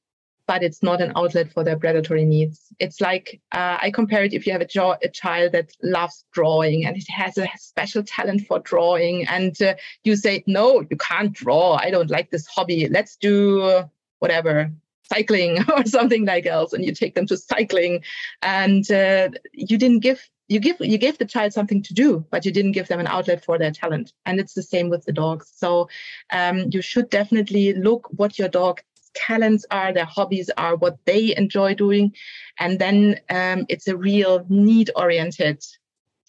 But 0.45 0.63
it's 0.63 0.81
not 0.81 1.01
an 1.01 1.11
outlet 1.15 1.51
for 1.51 1.63
their 1.63 1.77
predatory 1.77 2.23
needs. 2.23 2.73
It's 2.79 3.01
like 3.01 3.41
uh, 3.51 3.77
I 3.81 3.91
compare 3.91 4.23
it 4.23 4.33
if 4.33 4.45
you 4.45 4.53
have 4.53 4.61
a, 4.61 4.67
jo- 4.67 4.95
a, 5.03 5.09
child 5.09 5.51
that 5.51 5.71
loves 5.83 6.23
drawing 6.31 6.85
and 6.85 6.95
it 6.95 7.09
has 7.09 7.37
a 7.37 7.49
special 7.57 8.01
talent 8.03 8.47
for 8.47 8.59
drawing, 8.59 9.27
and 9.27 9.61
uh, 9.61 9.75
you 10.05 10.15
say, 10.15 10.45
No, 10.47 10.85
you 10.89 10.95
can't 10.97 11.33
draw. 11.33 11.77
I 11.81 11.91
don't 11.91 12.09
like 12.09 12.29
this 12.31 12.47
hobby. 12.47 12.87
Let's 12.87 13.17
do 13.17 13.83
whatever, 14.19 14.71
cycling 15.11 15.65
or 15.75 15.85
something 15.85 16.25
like 16.25 16.45
else. 16.45 16.71
And 16.71 16.85
you 16.85 16.93
take 16.93 17.15
them 17.15 17.27
to 17.27 17.35
cycling, 17.35 18.03
and 18.41 18.89
uh, 18.89 19.29
you 19.51 19.77
didn't 19.77 19.99
give 19.99 20.29
you 20.47 20.59
give 20.59 20.77
you 20.79 20.97
gave 20.97 21.17
the 21.17 21.25
child 21.25 21.53
something 21.53 21.81
to 21.83 21.93
do 21.93 22.25
but 22.31 22.45
you 22.45 22.51
didn't 22.51 22.71
give 22.71 22.87
them 22.87 22.99
an 22.99 23.07
outlet 23.07 23.43
for 23.43 23.57
their 23.57 23.71
talent. 23.71 24.13
And 24.25 24.39
it's 24.39 24.53
the 24.53 24.63
same 24.63 24.89
with 24.89 25.05
the 25.05 25.13
dogs. 25.13 25.51
So 25.55 25.89
um, 26.31 26.69
you 26.71 26.81
should 26.81 27.09
definitely 27.09 27.73
look 27.73 28.07
what 28.11 28.39
your 28.39 28.49
dog 28.49 28.81
talents 29.15 29.65
are 29.71 29.91
their 29.93 30.05
hobbies 30.05 30.49
are 30.57 30.75
what 30.75 30.97
they 31.05 31.35
enjoy 31.35 31.73
doing. 31.73 32.13
And 32.59 32.79
then 32.79 33.19
um, 33.29 33.65
it's 33.67 33.87
a 33.87 33.97
real 33.97 34.45
need 34.49 34.91
oriented 34.95 35.63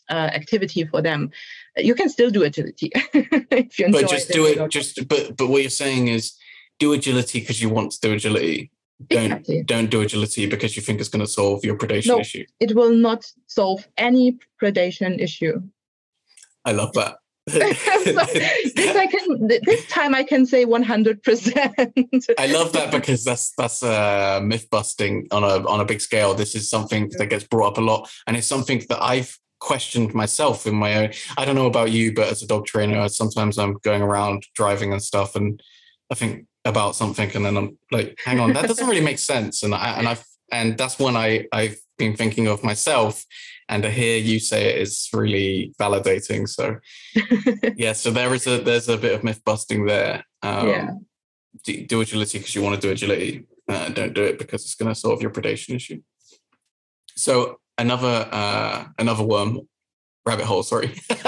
uh, 0.09 0.31
activity 0.33 0.85
for 0.85 1.03
them. 1.03 1.31
You 1.77 1.95
can 1.95 2.09
still 2.09 2.31
do 2.31 2.43
agility 2.43 2.91
if 2.95 3.79
you 3.79 3.87
enjoy 3.87 4.03
but 4.03 4.11
just 4.11 4.31
do 4.31 4.47
it 4.47 4.71
just 4.71 5.07
but 5.07 5.37
but 5.37 5.49
what 5.49 5.61
you're 5.61 5.71
saying 5.71 6.09
is 6.09 6.35
do 6.79 6.93
agility 6.93 7.41
because 7.41 7.61
you 7.61 7.69
want 7.69 7.93
to 7.93 8.01
do 8.01 8.14
agility 8.14 8.73
don't 9.07 9.24
exactly. 9.24 9.62
don't 9.62 9.90
do 9.90 10.01
agility 10.01 10.46
because 10.46 10.76
you 10.76 10.82
think 10.82 11.01
it's 11.01 11.09
going 11.09 11.24
to 11.24 11.30
solve 11.30 11.64
your 11.64 11.76
predation 11.76 12.09
no, 12.09 12.20
issue. 12.20 12.44
It 12.59 12.74
will 12.74 12.92
not 12.92 13.30
solve 13.46 13.86
any 13.96 14.38
predation 14.61 15.20
issue. 15.20 15.62
I 16.64 16.72
love 16.72 16.92
that. 16.94 17.16
this 17.49 18.96
I 18.96 19.07
can. 19.07 19.49
This 19.49 19.86
time 19.86 20.14
I 20.14 20.22
can 20.22 20.44
say 20.44 20.66
one 20.66 20.82
hundred 20.82 21.22
percent. 21.22 21.74
I 22.38 22.46
love 22.46 22.72
that 22.72 22.90
because 22.90 23.24
that's 23.24 23.53
that's 23.57 23.82
uh, 23.82 24.40
myth 24.42 24.68
busting 24.70 25.28
on 25.30 25.44
a 25.44 25.66
on 25.66 25.80
a 25.80 25.84
big 25.84 26.03
scale. 26.03 26.34
This 26.34 26.55
is 26.55 26.68
something 26.68 27.11
that 27.16 27.26
gets 27.26 27.44
brought 27.44 27.68
up 27.68 27.78
a 27.78 27.80
lot, 27.80 28.11
and 28.26 28.36
it's 28.36 28.46
something 28.46 28.82
that 28.90 29.03
I've 29.03 29.38
questioned 29.61 30.12
myself 30.12 30.66
in 30.66 30.74
my 30.74 30.94
own. 30.96 31.12
I 31.38 31.46
don't 31.46 31.55
know 31.55 31.66
about 31.66 31.90
you, 31.90 32.12
but 32.12 32.28
as 32.28 32.42
a 32.42 32.46
dog 32.46 32.66
trainer, 32.66 33.09
sometimes 33.09 33.59
I'm 33.59 33.78
going 33.82 34.03
around 34.03 34.44
driving 34.55 34.92
and 34.92 35.03
stuff, 35.03 35.34
and 35.34 35.62
I 36.11 36.16
think 36.16 36.46
about 36.69 36.95
something, 36.95 37.31
and 37.35 37.45
then 37.45 37.57
I'm 37.57 37.79
like, 37.91 38.19
"Hang 38.25 38.41
on, 38.41 38.53
that 38.53 38.69
doesn't 38.69 38.87
really 38.87 39.05
make 39.05 39.19
sense." 39.19 39.62
And 39.62 39.75
I 39.75 39.99
and 39.99 40.07
I've 40.07 40.25
and 40.51 40.79
that's 40.79 40.99
when 40.99 41.16
I 41.16 41.47
I've 41.53 41.79
been 41.99 42.16
thinking 42.16 42.47
of 42.47 42.62
myself 42.62 43.25
and 43.69 43.83
to 43.83 43.91
hear 43.91 44.16
you 44.16 44.39
say 44.39 44.75
it 44.75 44.81
is 44.81 45.09
really 45.12 45.73
validating 45.79 46.49
so 46.49 46.77
yeah 47.77 47.93
so 47.93 48.11
there 48.11 48.33
is 48.35 48.47
a 48.47 48.59
there's 48.59 48.89
a 48.89 48.97
bit 48.97 49.14
of 49.14 49.25
myth 49.25 49.43
busting 49.45 49.85
there 49.85 50.25
um, 50.43 50.69
yeah. 50.69 50.91
do, 51.64 51.87
do 51.87 52.01
agility 52.01 52.39
because 52.39 52.55
you 52.55 52.62
want 52.62 52.75
to 52.75 52.81
do 52.81 52.93
agility 52.93 53.45
uh, 53.69 53.89
don't 53.91 54.14
do 54.14 54.23
it 54.23 54.39
because 54.39 54.62
it's 54.62 54.75
going 54.75 54.89
to 54.89 54.99
solve 54.99 55.21
your 55.21 55.31
predation 55.31 55.75
issue 55.75 56.01
so 57.14 57.59
another 57.77 58.29
uh, 58.33 58.85
another 58.99 59.25
worm 59.25 59.61
rabbit 60.29 60.45
hole 60.45 60.62
sorry 60.62 60.95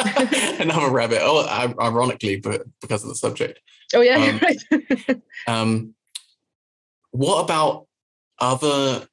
another 0.61 0.90
rabbit 0.90 1.18
oh 1.22 1.46
ironically 1.80 2.36
but 2.36 2.62
because 2.80 3.03
of 3.03 3.09
the 3.09 3.14
subject 3.14 3.61
oh 3.94 4.01
yeah 4.01 4.16
um, 4.16 4.40
right 4.42 5.22
um 5.46 5.94
what 7.12 7.42
about 7.44 7.86
other 8.38 9.07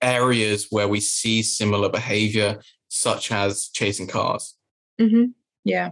areas 0.00 0.68
where 0.70 0.88
we 0.88 1.00
see 1.00 1.42
similar 1.42 1.88
behavior, 1.88 2.60
such 2.88 3.32
as 3.32 3.68
chasing 3.68 4.06
cars. 4.06 4.54
Mm-hmm. 5.00 5.26
Yeah. 5.64 5.90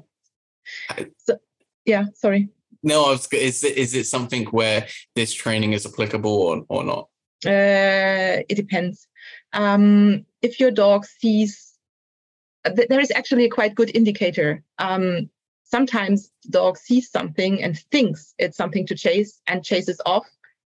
So, 1.18 1.38
yeah. 1.84 2.06
Sorry. 2.14 2.48
No, 2.82 3.06
I 3.06 3.10
was, 3.10 3.28
is 3.32 3.64
it, 3.64 3.76
is 3.76 3.94
it 3.94 4.06
something 4.06 4.46
where 4.46 4.86
this 5.14 5.32
training 5.34 5.72
is 5.72 5.86
applicable 5.86 6.30
or, 6.30 6.64
or 6.68 6.84
not? 6.84 7.08
Uh, 7.44 8.42
it 8.48 8.54
depends. 8.54 9.06
Um, 9.52 10.24
if 10.42 10.60
your 10.60 10.70
dog 10.70 11.04
sees, 11.04 11.65
uh, 12.66 12.84
there 12.88 13.00
is 13.00 13.12
actually 13.12 13.44
a 13.44 13.50
quite 13.50 13.74
good 13.74 13.94
indicator. 13.94 14.62
Um, 14.78 15.30
sometimes 15.64 16.30
the 16.44 16.50
dog 16.50 16.76
sees 16.76 17.10
something 17.10 17.62
and 17.62 17.78
thinks 17.90 18.34
it's 18.38 18.56
something 18.56 18.86
to 18.86 18.94
chase 18.94 19.40
and 19.46 19.64
chases 19.64 20.00
off. 20.06 20.26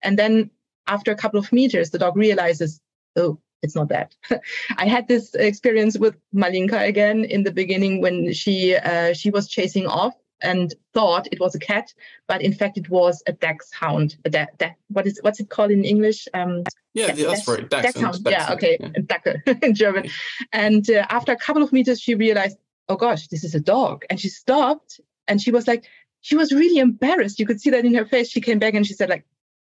And 0.03 0.17
then 0.17 0.51
after 0.87 1.11
a 1.11 1.15
couple 1.15 1.39
of 1.39 1.51
meters, 1.51 1.89
the 1.89 1.99
dog 1.99 2.15
realizes, 2.15 2.79
oh, 3.15 3.39
it's 3.61 3.75
not 3.75 3.89
that. 3.89 4.15
I 4.77 4.87
had 4.87 5.07
this 5.07 5.35
experience 5.35 5.97
with 5.97 6.15
Malinka 6.33 6.87
again 6.87 7.25
in 7.25 7.43
the 7.43 7.51
beginning 7.51 8.01
when 8.01 8.33
she 8.33 8.75
uh, 8.75 9.13
she 9.13 9.29
was 9.29 9.49
chasing 9.49 9.85
off 9.85 10.13
and 10.41 10.73
thought 10.93 11.27
it 11.31 11.39
was 11.39 11.55
a 11.55 11.59
cat, 11.59 11.93
but 12.27 12.41
in 12.41 12.53
fact 12.53 12.77
it 12.77 12.89
was 12.89 13.21
a 13.27 13.33
dachshund. 13.33 14.17
A 14.25 14.29
da- 14.29 14.53
da- 14.57 14.75
what 14.89 15.05
is 15.05 15.19
what's 15.21 15.39
it 15.39 15.49
called 15.49 15.71
in 15.71 15.83
English? 15.83 16.27
Um, 16.33 16.63
yeah, 16.93 17.11
da- 17.11 17.27
that's 17.27 17.47
right. 17.47 17.69
Dachshund. 17.69 18.19
Yeah, 18.25 18.53
okay, 18.53 18.77
yeah. 18.79 19.53
in 19.61 19.75
German. 19.75 20.09
And 20.53 20.89
uh, 20.89 21.05
after 21.09 21.31
a 21.31 21.37
couple 21.37 21.63
of 21.63 21.71
meters, 21.73 21.99
she 22.01 22.15
realized, 22.15 22.57
oh 22.87 22.95
gosh, 22.95 23.27
this 23.27 23.43
is 23.43 23.55
a 23.55 23.59
dog, 23.59 24.05
and 24.09 24.19
she 24.19 24.29
stopped 24.29 24.99
and 25.27 25.41
she 25.41 25.51
was 25.51 25.67
like, 25.67 25.85
she 26.21 26.35
was 26.35 26.51
really 26.51 26.79
embarrassed. 26.79 27.39
You 27.39 27.45
could 27.45 27.61
see 27.61 27.69
that 27.69 27.85
in 27.85 27.93
her 27.93 28.05
face. 28.05 28.29
She 28.29 28.41
came 28.41 28.59
back 28.59 28.73
and 28.73 28.85
she 28.85 28.93
said 28.93 29.09
like, 29.09 29.25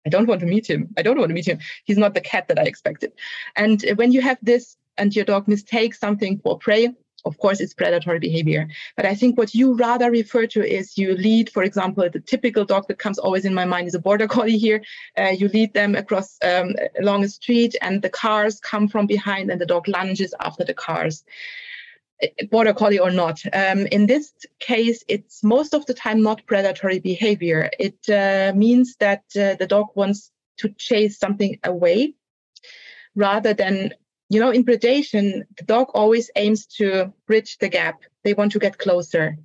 I 0.07 0.09
don't 0.09 0.27
want 0.27 0.41
to 0.41 0.47
meet 0.47 0.69
him. 0.69 0.89
I 0.97 1.03
don't 1.03 1.19
want 1.19 1.29
to 1.29 1.35
meet 1.35 1.47
him. 1.47 1.59
He's 1.85 1.99
not 1.99 2.15
the 2.15 2.21
cat 2.23 2.49
that 2.49 2.59
I 2.59 2.63
expected. 2.63 3.13
And 3.57 3.85
when 3.97 4.13
you 4.13 4.23
have 4.23 4.39
this 4.41 4.77
and 4.97 5.15
your 5.15 5.27
dog 5.27 5.49
mistakes 5.49 5.99
something 5.99 6.39
for 6.39 6.59
prey, 6.59 6.91
of 7.25 7.39
course, 7.39 7.61
it's 7.61 7.75
predatory 7.75 8.19
behavior. 8.19 8.69
But 8.97 9.07
I 9.07 9.15
think 9.15 9.37
what 9.37 9.55
you 9.55 9.75
rather 9.75 10.11
refer 10.11 10.47
to 10.49 10.67
is 10.67 10.97
you 10.97 11.15
lead, 11.15 11.51
for 11.51 11.63
example, 11.63 12.09
the 12.11 12.21
typical 12.21 12.65
dog 12.65 12.89
that 12.89 12.99
comes 12.99 13.19
always 13.19 13.45
in 13.45 13.55
my 13.55 13.65
mind 13.65 13.89
is 13.89 13.95
a 13.95 13.99
border 13.99 14.29
collie 14.29 14.59
here. 14.59 14.83
Uh, 15.19 15.29
you 15.29 15.49
lead 15.49 15.75
them 15.75 15.95
across 15.95 16.39
um, 16.43 16.75
along 16.99 17.25
a 17.25 17.29
street, 17.29 17.77
and 17.83 18.03
the 18.03 18.11
cars 18.11 18.61
come 18.61 18.89
from 18.89 19.07
behind, 19.07 19.51
and 19.51 19.61
the 19.61 19.67
dog 19.67 19.89
lunges 19.89 20.35
after 20.41 20.65
the 20.65 20.75
cars 20.75 21.25
border 22.51 22.75
collie 22.75 22.99
or 22.99 23.11
not. 23.11 23.41
Um, 23.53 23.87
in 23.87 24.07
this 24.07 24.33
case, 24.59 25.03
it's 25.09 25.43
most 25.43 25.75
of 25.75 25.87
the 25.87 25.95
time 25.95 26.23
not 26.23 26.45
predatory 26.47 26.99
behavior. 26.99 27.71
It 27.79 28.09
uh, 28.09 28.53
means 28.57 28.97
that 28.97 29.25
uh, 29.37 29.55
the 29.55 29.67
dog 29.67 29.89
wants 29.95 30.31
to 30.59 30.69
chase 30.71 31.19
something 31.19 31.59
away 31.65 32.15
rather 33.15 33.55
than, 33.55 33.95
you 34.31 34.41
know, 34.41 34.51
in 34.51 34.65
predation, 34.65 35.43
the 35.59 35.65
dog 35.65 35.89
always 35.93 36.31
aims 36.37 36.65
to 36.79 37.13
bridge 37.27 37.59
the 37.59 37.69
gap. 37.69 38.01
They 38.25 38.33
want 38.33 38.53
to 38.53 38.59
get 38.59 38.79
closer. 38.79 39.37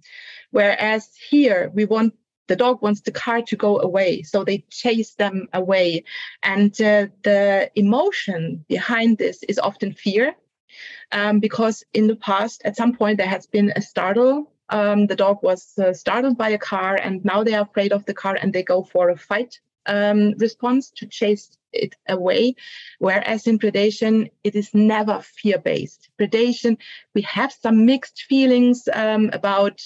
Whereas 0.51 1.09
here, 1.29 1.71
we 1.73 1.85
want 1.85 2.13
the 2.47 2.55
dog 2.55 2.81
wants 2.83 3.01
the 3.01 3.11
car 3.11 3.41
to 3.41 3.55
go 3.55 3.79
away 3.79 4.21
so 4.21 4.43
they 4.43 4.63
chase 4.69 5.15
them 5.15 5.47
away 5.51 6.03
and 6.43 6.79
uh, 6.79 7.07
the 7.23 7.71
emotion 7.73 8.63
behind 8.69 9.17
this 9.17 9.41
is 9.49 9.57
often 9.57 9.91
fear 9.91 10.35
um, 11.11 11.39
because 11.39 11.83
in 11.93 12.07
the 12.07 12.15
past, 12.15 12.61
at 12.65 12.75
some 12.75 12.93
point, 12.93 13.17
there 13.17 13.27
has 13.27 13.45
been 13.45 13.71
a 13.75 13.81
startle. 13.81 14.51
Um, 14.69 15.07
the 15.07 15.15
dog 15.15 15.39
was 15.43 15.77
uh, 15.77 15.93
startled 15.93 16.37
by 16.37 16.49
a 16.49 16.57
car, 16.57 16.95
and 16.95 17.23
now 17.23 17.43
they 17.43 17.53
are 17.53 17.63
afraid 17.63 17.93
of 17.93 18.05
the 18.05 18.13
car 18.13 18.37
and 18.41 18.51
they 18.51 18.63
go 18.63 18.83
for 18.83 19.09
a 19.09 19.17
fight 19.17 19.59
um, 19.87 20.33
response 20.37 20.91
to 20.91 21.05
chase 21.05 21.57
it 21.73 21.95
away. 22.07 22.55
Whereas 22.99 23.47
in 23.47 23.59
predation, 23.59 24.31
it 24.43 24.55
is 24.55 24.73
never 24.73 25.21
fear 25.21 25.59
based. 25.59 26.09
Predation, 26.19 26.77
we 27.13 27.21
have 27.21 27.51
some 27.51 27.85
mixed 27.85 28.23
feelings 28.23 28.87
um, 28.93 29.29
about 29.33 29.81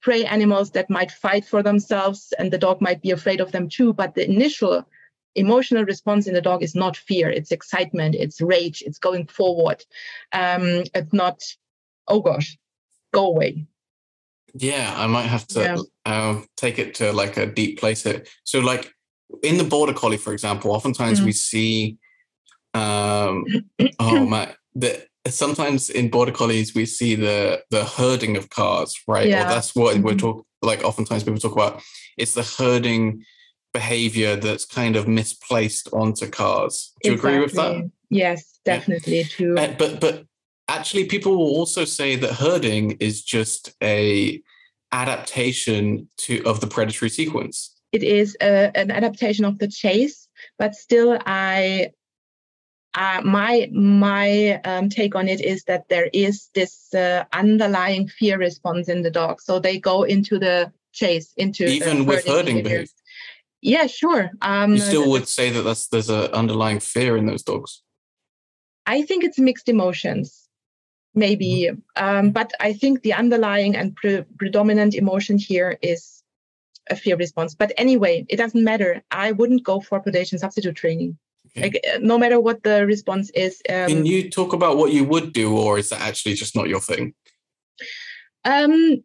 prey 0.00 0.24
animals 0.24 0.70
that 0.70 0.88
might 0.88 1.10
fight 1.10 1.44
for 1.44 1.62
themselves, 1.62 2.32
and 2.38 2.50
the 2.50 2.58
dog 2.58 2.80
might 2.80 3.02
be 3.02 3.10
afraid 3.10 3.40
of 3.40 3.52
them 3.52 3.68
too. 3.68 3.92
But 3.92 4.14
the 4.14 4.28
initial 4.28 4.86
emotional 5.34 5.84
response 5.84 6.26
in 6.26 6.34
the 6.34 6.40
dog 6.40 6.62
is 6.62 6.74
not 6.74 6.96
fear 6.96 7.30
it's 7.30 7.52
excitement 7.52 8.16
it's 8.16 8.40
rage 8.40 8.82
it's 8.84 8.98
going 8.98 9.26
forward 9.26 9.84
um 10.32 10.82
it's 10.92 11.12
not 11.12 11.40
oh 12.08 12.20
gosh 12.20 12.58
go 13.12 13.26
away 13.26 13.64
yeah 14.54 14.94
i 14.96 15.06
might 15.06 15.26
have 15.26 15.46
to 15.46 15.60
yeah. 15.60 15.78
um, 16.06 16.46
take 16.56 16.78
it 16.78 16.94
to 16.94 17.12
like 17.12 17.36
a 17.36 17.46
deep 17.46 17.78
place 17.78 18.02
here 18.02 18.24
so 18.44 18.60
like 18.60 18.92
in 19.42 19.58
the 19.58 19.64
border 19.64 19.92
collie 19.92 20.16
for 20.16 20.32
example 20.32 20.72
oftentimes 20.72 21.18
mm-hmm. 21.18 21.26
we 21.26 21.32
see 21.32 21.98
um 22.74 23.44
oh 23.98 24.24
my 24.24 24.54
the 24.74 25.04
sometimes 25.28 25.90
in 25.90 26.08
border 26.08 26.32
collies 26.32 26.74
we 26.74 26.86
see 26.86 27.14
the 27.14 27.62
the 27.70 27.84
herding 27.84 28.36
of 28.36 28.48
cars 28.50 28.98
right 29.06 29.28
yeah. 29.28 29.44
or 29.44 29.48
that's 29.48 29.74
what 29.74 29.94
mm-hmm. 29.94 30.04
we're 30.04 30.14
talking 30.14 30.42
like 30.62 30.82
oftentimes 30.84 31.24
people 31.24 31.38
talk 31.38 31.52
about 31.52 31.82
it's 32.16 32.34
the 32.34 32.42
herding 32.42 33.24
behavior 33.72 34.36
that's 34.36 34.64
kind 34.64 34.96
of 34.96 35.06
misplaced 35.06 35.88
onto 35.92 36.28
cars. 36.28 36.92
Do 37.02 37.10
you 37.10 37.14
exactly. 37.14 37.34
agree 37.34 37.44
with 37.44 37.54
that? 37.54 37.90
Yes, 38.10 38.58
definitely. 38.64 39.18
Yeah. 39.18 39.24
Too. 39.28 39.56
Uh, 39.56 39.74
but 39.78 40.00
but 40.00 40.24
actually, 40.70 41.04
people 41.04 41.36
will 41.36 41.54
also 41.60 41.84
say 41.84 42.16
that 42.16 42.32
herding 42.32 42.92
is 43.00 43.22
just 43.22 43.74
a 43.82 44.40
adaptation 44.92 46.08
to 46.18 46.42
of 46.44 46.60
the 46.60 46.66
predatory 46.66 47.10
sequence. 47.10 47.74
It 47.92 48.02
is 48.02 48.36
a, 48.40 48.66
uh, 48.66 48.70
an 48.74 48.90
adaptation 48.90 49.44
of 49.44 49.58
the 49.58 49.68
chase, 49.68 50.28
but 50.58 50.74
still, 50.74 51.18
I 51.26 51.92
uh, 52.94 53.20
my 53.24 53.68
my 53.72 54.60
um, 54.64 54.88
take 54.88 55.14
on 55.14 55.28
it 55.28 55.40
is 55.40 55.64
that 55.64 55.88
there 55.88 56.08
is 56.12 56.50
this 56.54 56.92
uh, 56.94 57.24
underlying 57.32 58.08
fear 58.08 58.38
response 58.38 58.88
in 58.88 59.02
the 59.02 59.10
dog, 59.10 59.40
so 59.40 59.58
they 59.58 59.78
go 59.78 60.02
into 60.02 60.38
the 60.38 60.72
chase, 60.92 61.32
into 61.36 61.66
even 61.66 62.06
with 62.06 62.26
herding 62.26 62.62
behavior. 62.62 62.86
Yeah, 63.62 63.86
sure. 63.86 64.30
Um, 64.40 64.74
you 64.74 64.80
still 64.80 65.10
would 65.10 65.28
say 65.28 65.50
that 65.50 65.62
that's, 65.62 65.88
there's 65.88 66.08
an 66.08 66.30
underlying 66.32 66.80
fear 66.80 67.16
in 67.16 67.26
those 67.26 67.42
dogs. 67.42 67.82
I 68.86 69.02
think 69.02 69.22
it's 69.22 69.38
mixed 69.38 69.68
emotions, 69.68 70.48
maybe. 71.14 71.70
Um, 71.96 72.30
but 72.30 72.52
I 72.60 72.72
think 72.72 73.02
the 73.02 73.14
underlying 73.14 73.76
and 73.76 73.94
pre- 73.96 74.24
predominant 74.38 74.94
emotion 74.94 75.38
here 75.38 75.78
is 75.82 76.22
a 76.90 76.96
fear 76.96 77.16
response. 77.16 77.54
But 77.54 77.72
anyway, 77.76 78.26
it 78.28 78.36
doesn't 78.36 78.62
matter. 78.62 79.02
I 79.10 79.32
wouldn't 79.32 79.64
go 79.64 79.80
for 79.80 80.00
predation 80.02 80.38
substitute 80.38 80.76
training. 80.76 81.18
Okay. 81.56 81.62
Like, 81.62 81.80
uh, 81.92 81.98
no 82.00 82.18
matter 82.18 82.38
what 82.38 82.62
the 82.62 82.86
response 82.86 83.30
is. 83.30 83.62
Um, 83.68 83.86
Can 83.88 84.06
you 84.06 84.30
talk 84.30 84.52
about 84.52 84.76
what 84.76 84.92
you 84.92 85.04
would 85.04 85.32
do, 85.32 85.56
or 85.56 85.78
is 85.78 85.88
that 85.88 86.00
actually 86.00 86.34
just 86.34 86.54
not 86.54 86.68
your 86.68 86.80
thing? 86.80 87.14
Um, 88.44 89.02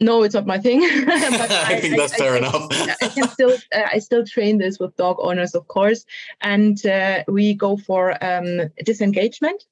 no, 0.00 0.22
it's 0.22 0.34
not 0.34 0.46
my 0.46 0.58
thing. 0.58 0.82
I, 0.84 1.64
I, 1.68 1.80
think 1.80 1.96
that's 1.96 2.12
I, 2.14 2.16
fair 2.18 2.34
I, 2.34 2.38
enough. 2.38 2.66
I 2.70 3.08
can 3.08 3.28
still, 3.28 3.56
uh, 3.74 3.88
I 3.92 3.98
still 3.98 4.26
train 4.26 4.58
this 4.58 4.78
with 4.78 4.96
dog 4.96 5.16
owners, 5.20 5.54
of 5.54 5.68
course, 5.68 6.04
and 6.42 6.84
uh, 6.84 7.24
we 7.28 7.54
go 7.54 7.76
for 7.78 8.22
um, 8.22 8.70
disengagement. 8.84 9.64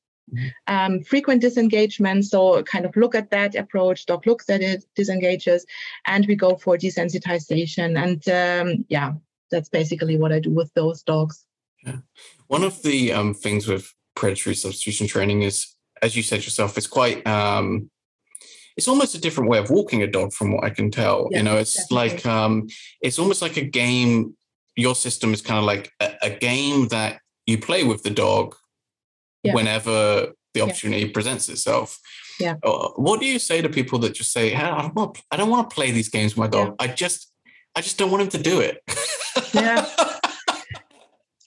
Um, 0.66 1.02
frequent 1.02 1.40
disengagement. 1.40 2.24
So 2.24 2.62
kind 2.62 2.84
of 2.84 2.96
look 2.96 3.14
at 3.14 3.30
that 3.30 3.54
approach. 3.54 4.06
Dog 4.06 4.26
looks 4.26 4.48
at 4.50 4.60
it, 4.60 4.84
disengages, 4.94 5.66
and 6.06 6.26
we 6.26 6.34
go 6.34 6.56
for 6.56 6.76
desensitization. 6.76 8.02
And 8.02 8.28
um, 8.28 8.84
yeah, 8.88 9.14
that's 9.50 9.68
basically 9.68 10.16
what 10.16 10.32
I 10.32 10.40
do 10.40 10.50
with 10.50 10.72
those 10.74 11.02
dogs. 11.02 11.44
Yeah, 11.84 11.98
one 12.46 12.64
of 12.64 12.82
the 12.82 13.12
um, 13.12 13.34
things 13.34 13.66
with 13.66 13.92
predatory 14.14 14.54
substitution 14.54 15.06
training 15.06 15.42
is, 15.42 15.74
as 16.02 16.16
you 16.16 16.22
said 16.22 16.44
yourself, 16.44 16.78
it's 16.78 16.86
quite 16.86 17.26
um, 17.26 17.90
it's 18.76 18.88
almost 18.88 19.14
a 19.14 19.20
different 19.20 19.50
way 19.50 19.58
of 19.58 19.70
walking 19.70 20.02
a 20.02 20.06
dog 20.06 20.32
from 20.32 20.52
what 20.52 20.64
I 20.64 20.70
can 20.70 20.90
tell. 20.90 21.28
you 21.30 21.42
know, 21.42 21.56
it's 21.56 21.74
definitely. 21.74 22.16
like 22.16 22.26
um 22.26 22.66
it's 23.00 23.18
almost 23.18 23.42
like 23.42 23.56
a 23.56 23.64
game. 23.64 24.36
Your 24.76 24.96
system 24.96 25.32
is 25.32 25.40
kind 25.40 25.58
of 25.58 25.64
like 25.64 25.92
a, 26.00 26.14
a 26.22 26.30
game 26.30 26.88
that 26.88 27.20
you 27.46 27.58
play 27.58 27.84
with 27.84 28.02
the 28.02 28.10
dog 28.10 28.56
yeah. 29.44 29.54
whenever 29.54 30.32
the 30.54 30.60
opportunity 30.60 31.06
yeah. 31.06 31.12
presents 31.12 31.48
itself. 31.48 32.00
Yeah. 32.40 32.56
Uh, 32.62 32.88
what 32.96 33.20
do 33.20 33.26
you 33.26 33.38
say 33.38 33.62
to 33.62 33.68
people 33.68 33.98
that 34.00 34.14
just 34.14 34.32
say, 34.32 34.50
hey, 34.50 34.64
I 34.64 34.82
don't 34.82 34.94
want, 34.94 35.22
I 35.30 35.36
don't 35.36 35.50
want 35.50 35.70
to 35.70 35.74
play 35.74 35.90
these 35.90 36.08
games 36.08 36.36
with 36.36 36.38
my 36.38 36.46
dog. 36.48 36.74
Yeah. 36.80 36.86
I 36.86 36.88
just, 36.88 37.30
I 37.76 37.80
just 37.80 37.98
don't 37.98 38.10
want 38.10 38.22
him 38.22 38.28
to 38.30 38.38
do 38.38 38.60
it. 38.60 38.82
yeah. 39.52 39.86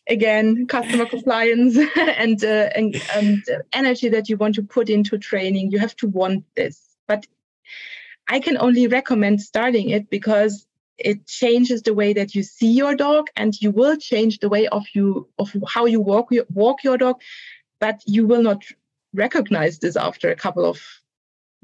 Again, 0.10 0.68
customer 0.68 1.06
compliance 1.06 1.78
and, 1.98 2.42
uh, 2.42 2.70
and 2.76 2.96
and 3.14 3.44
energy 3.74 4.08
that 4.08 4.30
you 4.30 4.38
want 4.38 4.56
to 4.56 4.64
put 4.64 4.90
into 4.90 5.18
training. 5.18 5.72
You 5.72 5.80
have 5.80 5.98
to 5.98 6.08
want 6.08 6.46
this, 6.56 6.82
but 7.10 7.28
I 8.30 8.40
can 8.40 8.58
only 8.58 8.88
recommend 8.88 9.42
starting 9.42 9.90
it 9.90 10.10
because 10.10 10.66
it 10.98 11.28
changes 11.28 11.82
the 11.82 11.94
way 11.94 12.14
that 12.14 12.36
you 12.36 12.44
see 12.44 12.72
your 12.72 12.96
dog, 12.96 13.28
and 13.36 13.54
you 13.62 13.70
will 13.70 13.98
change 13.98 14.40
the 14.40 14.48
way 14.48 14.68
of 14.70 14.86
you 14.94 15.28
of 15.40 15.54
how 15.68 15.86
you 15.86 16.00
walk 16.00 16.30
walk 16.54 16.86
your 16.86 16.98
dog, 16.98 17.20
but 17.80 18.02
you 18.06 18.26
will 18.28 18.42
not 18.42 18.64
recognize 19.14 19.80
this 19.80 19.96
after 19.96 20.32
a 20.32 20.36
couple 20.36 20.66
of 20.66 20.82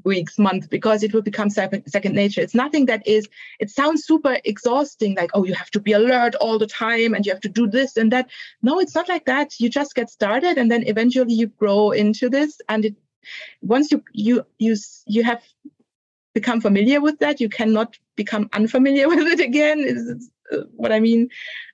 weeks, 0.04 0.38
months, 0.38 0.66
because 0.66 1.02
it 1.02 1.14
will 1.14 1.22
become 1.22 1.48
second, 1.48 1.86
second 1.86 2.14
nature. 2.14 2.40
It's 2.40 2.54
nothing 2.54 2.86
that 2.86 3.06
is, 3.06 3.28
it 3.58 3.70
sounds 3.70 4.04
super 4.04 4.38
exhausting, 4.44 5.14
like, 5.14 5.30
oh, 5.34 5.44
you 5.44 5.54
have 5.54 5.70
to 5.70 5.80
be 5.80 5.92
alert 5.92 6.34
all 6.36 6.58
the 6.58 6.66
time 6.66 7.14
and 7.14 7.24
you 7.24 7.32
have 7.32 7.40
to 7.40 7.48
do 7.48 7.66
this 7.66 7.96
and 7.96 8.12
that. 8.12 8.30
No, 8.62 8.80
it's 8.80 8.94
not 8.94 9.08
like 9.08 9.24
that. 9.26 9.58
You 9.58 9.70
just 9.70 9.94
get 9.94 10.10
started 10.10 10.58
and 10.58 10.70
then 10.70 10.86
eventually 10.86 11.34
you 11.34 11.46
grow 11.46 11.90
into 11.90 12.28
this. 12.28 12.60
And 12.68 12.84
it 12.84 12.96
once 13.62 13.90
you 13.90 14.02
you 14.12 14.46
you 14.58 14.76
you 15.06 15.24
have 15.24 15.42
become 16.34 16.60
familiar 16.60 17.00
with 17.00 17.18
that, 17.20 17.40
you 17.40 17.48
cannot 17.48 17.98
become 18.16 18.48
unfamiliar 18.52 19.08
with 19.14 19.26
it 19.26 19.40
again. 19.40 19.80
Is 19.80 20.30
uh, 20.52 20.64
what 20.76 20.92
I 20.92 21.00
mean. 21.00 21.30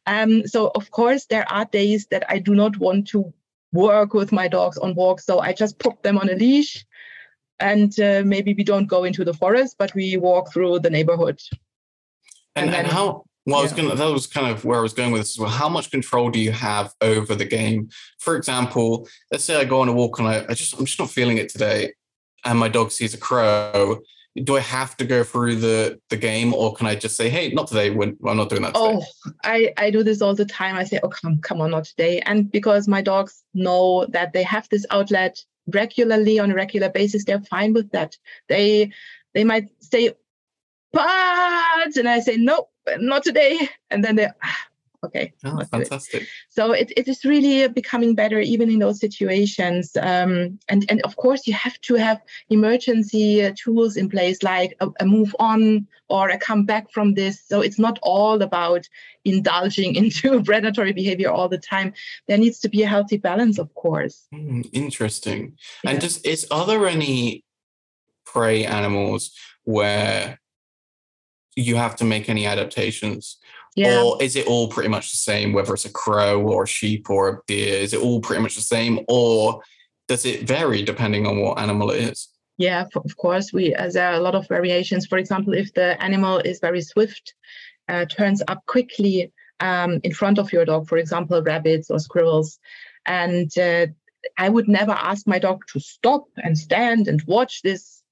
Um, 0.07 0.47
so 0.47 0.71
of 0.75 0.91
course 0.91 1.27
there 1.27 1.51
are 1.51 1.65
days 1.65 2.07
that 2.11 2.25
I 2.29 2.39
do 2.39 2.55
not 2.55 2.77
want 2.79 3.09
to 3.09 3.33
work 3.73 4.15
with 4.15 4.33
my 4.33 4.49
dogs 4.49 4.79
on 4.79 4.95
walks. 4.95 5.25
So 5.25 5.41
I 5.41 5.53
just 5.53 5.79
put 5.79 6.03
them 6.03 6.19
on 6.19 6.29
a 6.29 6.35
leash 6.35 6.85
and 7.61 7.99
uh, 8.01 8.23
maybe 8.25 8.55
we 8.55 8.65
don't 8.65 8.87
go 8.87 9.05
into 9.05 9.25
the 9.25 9.35
forest, 9.35 9.77
but 9.79 9.95
we 9.95 10.17
walk 10.17 10.53
through 10.53 10.81
the 10.81 10.91
neighborhood. 10.91 11.39
And, 12.57 12.67
and, 12.67 12.75
then, 12.75 12.85
and 12.87 12.93
how, 12.93 13.25
well, 13.47 13.61
I 13.61 13.63
was 13.63 13.73
gonna, 13.73 13.95
that 13.95 14.07
was 14.07 14.27
kind 14.27 14.51
of 14.51 14.65
where 14.65 14.79
I 14.79 14.83
was 14.83 14.95
going 14.95 15.13
with 15.13 15.23
this 15.23 15.37
as 15.37 15.39
well. 15.39 15.51
How 15.51 15.69
much 15.69 15.91
control 15.91 16.31
do 16.31 16.41
you 16.41 16.53
have 16.53 16.93
over 17.01 17.35
the 17.35 17.45
game? 17.45 17.89
For 18.19 18.37
example, 18.37 19.07
let's 19.31 19.45
say 19.45 19.57
I 19.57 19.65
go 19.65 19.83
on 19.83 19.89
a 19.89 19.93
walk 19.93 20.19
and 20.19 20.29
I, 20.29 20.45
I 20.49 20.55
just, 20.55 20.79
I'm 20.79 20.87
just 20.87 20.99
not 20.99 21.11
feeling 21.11 21.39
it 21.39 21.49
today. 21.49 21.93
And 22.45 22.59
my 22.59 22.69
dog 22.69 22.91
sees 22.91 23.15
a 23.15 23.19
crow 23.19 24.01
do 24.37 24.57
I 24.57 24.61
have 24.61 24.97
to 24.99 25.05
go 25.05 25.25
through 25.25 25.57
the 25.57 26.01
the 26.09 26.17
game, 26.17 26.55
or 26.55 26.73
can 26.73 26.87
I 26.87 26.95
just 26.95 27.17
say, 27.17 27.29
"Hey, 27.29 27.51
not 27.51 27.67
today. 27.67 27.91
When 27.91 28.17
I'm 28.27 28.37
not 28.37 28.49
doing 28.49 28.63
that." 28.63 28.75
Today. 28.75 29.01
Oh, 29.01 29.33
I 29.45 29.73
I 29.77 29.91
do 29.91 30.03
this 30.03 30.23
all 30.23 30.35
the 30.35 30.45
time. 30.45 30.77
I 30.77 30.85
say, 30.85 31.01
"Oh, 31.03 31.09
come 31.09 31.39
come 31.39 31.61
on, 31.61 31.73
not 31.73 31.85
today." 31.85 32.21
And 32.21 32.51
because 32.51 32.87
my 32.87 33.03
dogs 33.03 33.43
know 33.55 34.07
that 34.11 34.33
they 34.33 34.45
have 34.45 34.69
this 34.69 34.87
outlet 34.91 35.45
regularly 35.67 36.39
on 36.39 36.51
a 36.51 36.55
regular 36.55 36.89
basis, 36.89 37.25
they're 37.25 37.43
fine 37.43 37.73
with 37.73 37.91
that. 37.91 38.17
They 38.49 38.93
they 39.35 39.45
might 39.45 39.69
say, 39.81 40.13
"But," 40.93 41.97
and 41.97 42.09
I 42.09 42.21
say, 42.21 42.37
"No, 42.37 42.69
not 42.99 43.25
today," 43.25 43.69
and 43.91 44.05
then 44.05 44.15
they 44.17 44.29
okay 45.05 45.33
oh, 45.45 45.61
fantastic. 45.71 46.27
So 46.49 46.73
it, 46.73 46.93
it 46.97 47.09
is 47.09 47.25
really 47.25 47.69
becoming 47.69 48.15
better 48.15 48.41
even 48.41 48.71
in 48.71 48.79
those 48.79 49.01
situations 49.01 49.97
um, 49.97 50.59
and 50.69 50.85
and 50.89 51.01
of 51.03 51.17
course 51.17 51.47
you 51.47 51.55
have 51.55 51.81
to 51.83 51.95
have 51.95 52.21
emergency 52.51 53.45
uh, 53.45 53.53
tools 53.57 53.97
in 53.97 54.09
place 54.09 54.43
like 54.43 54.77
a, 54.81 54.89
a, 55.01 55.07
move 55.07 55.35
on 55.39 55.87
or 56.09 56.29
a 56.29 56.39
come 56.39 56.65
back 56.65 56.91
from 56.91 57.15
this. 57.15 57.41
So 57.47 57.61
it's 57.61 57.79
not 57.79 57.99
all 58.03 58.43
about 58.43 58.89
indulging 59.25 59.95
into 60.01 60.43
predatory 60.43 60.93
behavior 60.93 61.31
all 61.31 61.49
the 61.49 61.59
time. 61.59 61.93
There 62.29 62.39
needs 62.39 62.59
to 62.61 62.69
be 62.69 62.83
a 62.83 62.89
healthy 62.89 63.17
balance 63.17 63.59
of 63.59 63.73
course. 63.75 64.27
Mm, 64.35 64.69
interesting. 64.73 65.57
Yeah. 65.85 65.91
and 65.91 66.01
just 66.01 66.27
is 66.27 66.47
are 66.51 66.67
there 66.67 66.87
any 66.87 67.45
prey 68.25 68.65
animals 68.65 69.33
where 69.65 70.39
you 71.57 71.77
have 71.77 71.97
to 71.97 72.05
make 72.05 72.29
any 72.29 72.47
adaptations 72.47 73.39
yeah. 73.77 74.03
Or 74.03 74.23
is 74.23 74.37
it 74.37 74.47
all 74.47 74.69
pretty 74.69 74.89
much 74.89 75.11
the 75.11 75.17
same, 75.17 75.53
whether 75.53 75.73
it's 75.75 75.85
a 75.85 75.93
crow 75.93 76.41
or 76.43 76.65
a 76.65 76.69
sheep 76.69 77.09
or 77.09 77.29
a 77.29 77.41
deer? 77.47 77.79
Is 77.79 77.93
it 77.93 78.01
all 78.01 78.21
pretty 78.21 78.43
much 78.43 78.57
the 78.57 78.61
same? 78.61 79.01
Or 79.09 79.63
does 80.09 80.27
it 80.27 80.47
vary 80.47 80.83
depending 80.83 81.27
on 81.27 81.41
what 81.41 81.59
animal 81.59 81.91
it 81.91 82.03
is? 82.03 82.29
Yeah, 82.59 82.85
of 82.95 83.17
course. 83.17 83.53
We 83.53 83.75
uh, 83.75 83.91
there 83.91 84.09
are 84.11 84.15
a 84.15 84.21
lot 84.21 84.35
of 84.35 84.49
variations. 84.49 85.07
For 85.07 85.19
example, 85.19 85.55
if 85.55 85.73
the 85.73 86.03
animal 86.03 86.39
is 86.39 86.61
very 86.61 86.83
swift, 86.83 87.35
uh, 87.89 88.05
turns 88.05 88.43
up 88.49 88.67
quickly 88.67 89.33
um, 89.61 90.01
in 90.03 90.13
front 90.13 90.39
of 90.39 90.53
your 90.53 90.65
dog, 90.65 90.89
for 90.89 90.99
example, 90.99 91.43
rabbits 91.43 91.91
or 91.91 91.99
squirrels, 91.99 92.59
and 93.07 93.57
uh, 93.57 93.87
I 94.37 94.49
would 94.49 94.69
never 94.69 94.93
ask 94.93 95.27
my 95.27 95.39
dog 95.39 95.63
to 95.73 95.81
stop 95.81 96.25
and 96.45 96.59
stand 96.59 97.09
and 97.09 97.23
watch 97.23 97.63
this 97.63 98.03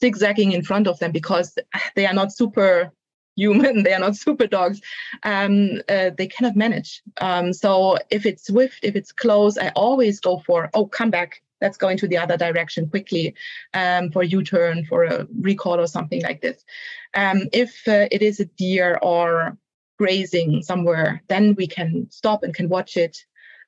zigzagging 0.00 0.52
in 0.52 0.64
front 0.64 0.88
of 0.88 0.98
them 0.98 1.12
because 1.12 1.56
they 1.94 2.06
are 2.06 2.14
not 2.14 2.32
super 2.32 2.92
human 3.36 3.82
they 3.84 3.92
are 3.92 4.00
not 4.00 4.16
super 4.16 4.46
dogs 4.46 4.80
um, 5.22 5.80
uh, 5.88 6.10
they 6.16 6.26
cannot 6.26 6.56
manage. 6.56 7.02
Um, 7.20 7.52
so 7.52 7.98
if 8.10 8.26
it's 8.26 8.46
swift 8.46 8.80
if 8.82 8.96
it's 8.96 9.12
close 9.12 9.58
i 9.58 9.68
always 9.70 10.20
go 10.20 10.38
for 10.46 10.70
oh 10.74 10.86
come 10.86 11.10
back. 11.10 11.42
Let's 11.60 11.76
go 11.76 11.88
into 11.90 12.08
the 12.08 12.18
other 12.18 12.36
direction 12.36 12.88
quickly 12.88 13.36
um, 13.72 14.10
for 14.10 14.24
u-turn 14.24 14.84
for 14.84 15.04
a 15.04 15.28
recall 15.40 15.78
or 15.78 15.86
something 15.86 16.20
like 16.20 16.40
this. 16.40 16.64
Um, 17.14 17.42
if 17.52 17.86
uh, 17.86 18.08
it 18.10 18.20
is 18.20 18.40
a 18.40 18.46
deer 18.46 18.98
or 19.00 19.56
grazing 19.96 20.62
somewhere 20.62 21.22
then 21.28 21.54
we 21.54 21.68
can 21.68 22.08
stop 22.10 22.42
and 22.42 22.52
can 22.52 22.68
watch 22.68 22.96
it 22.96 23.16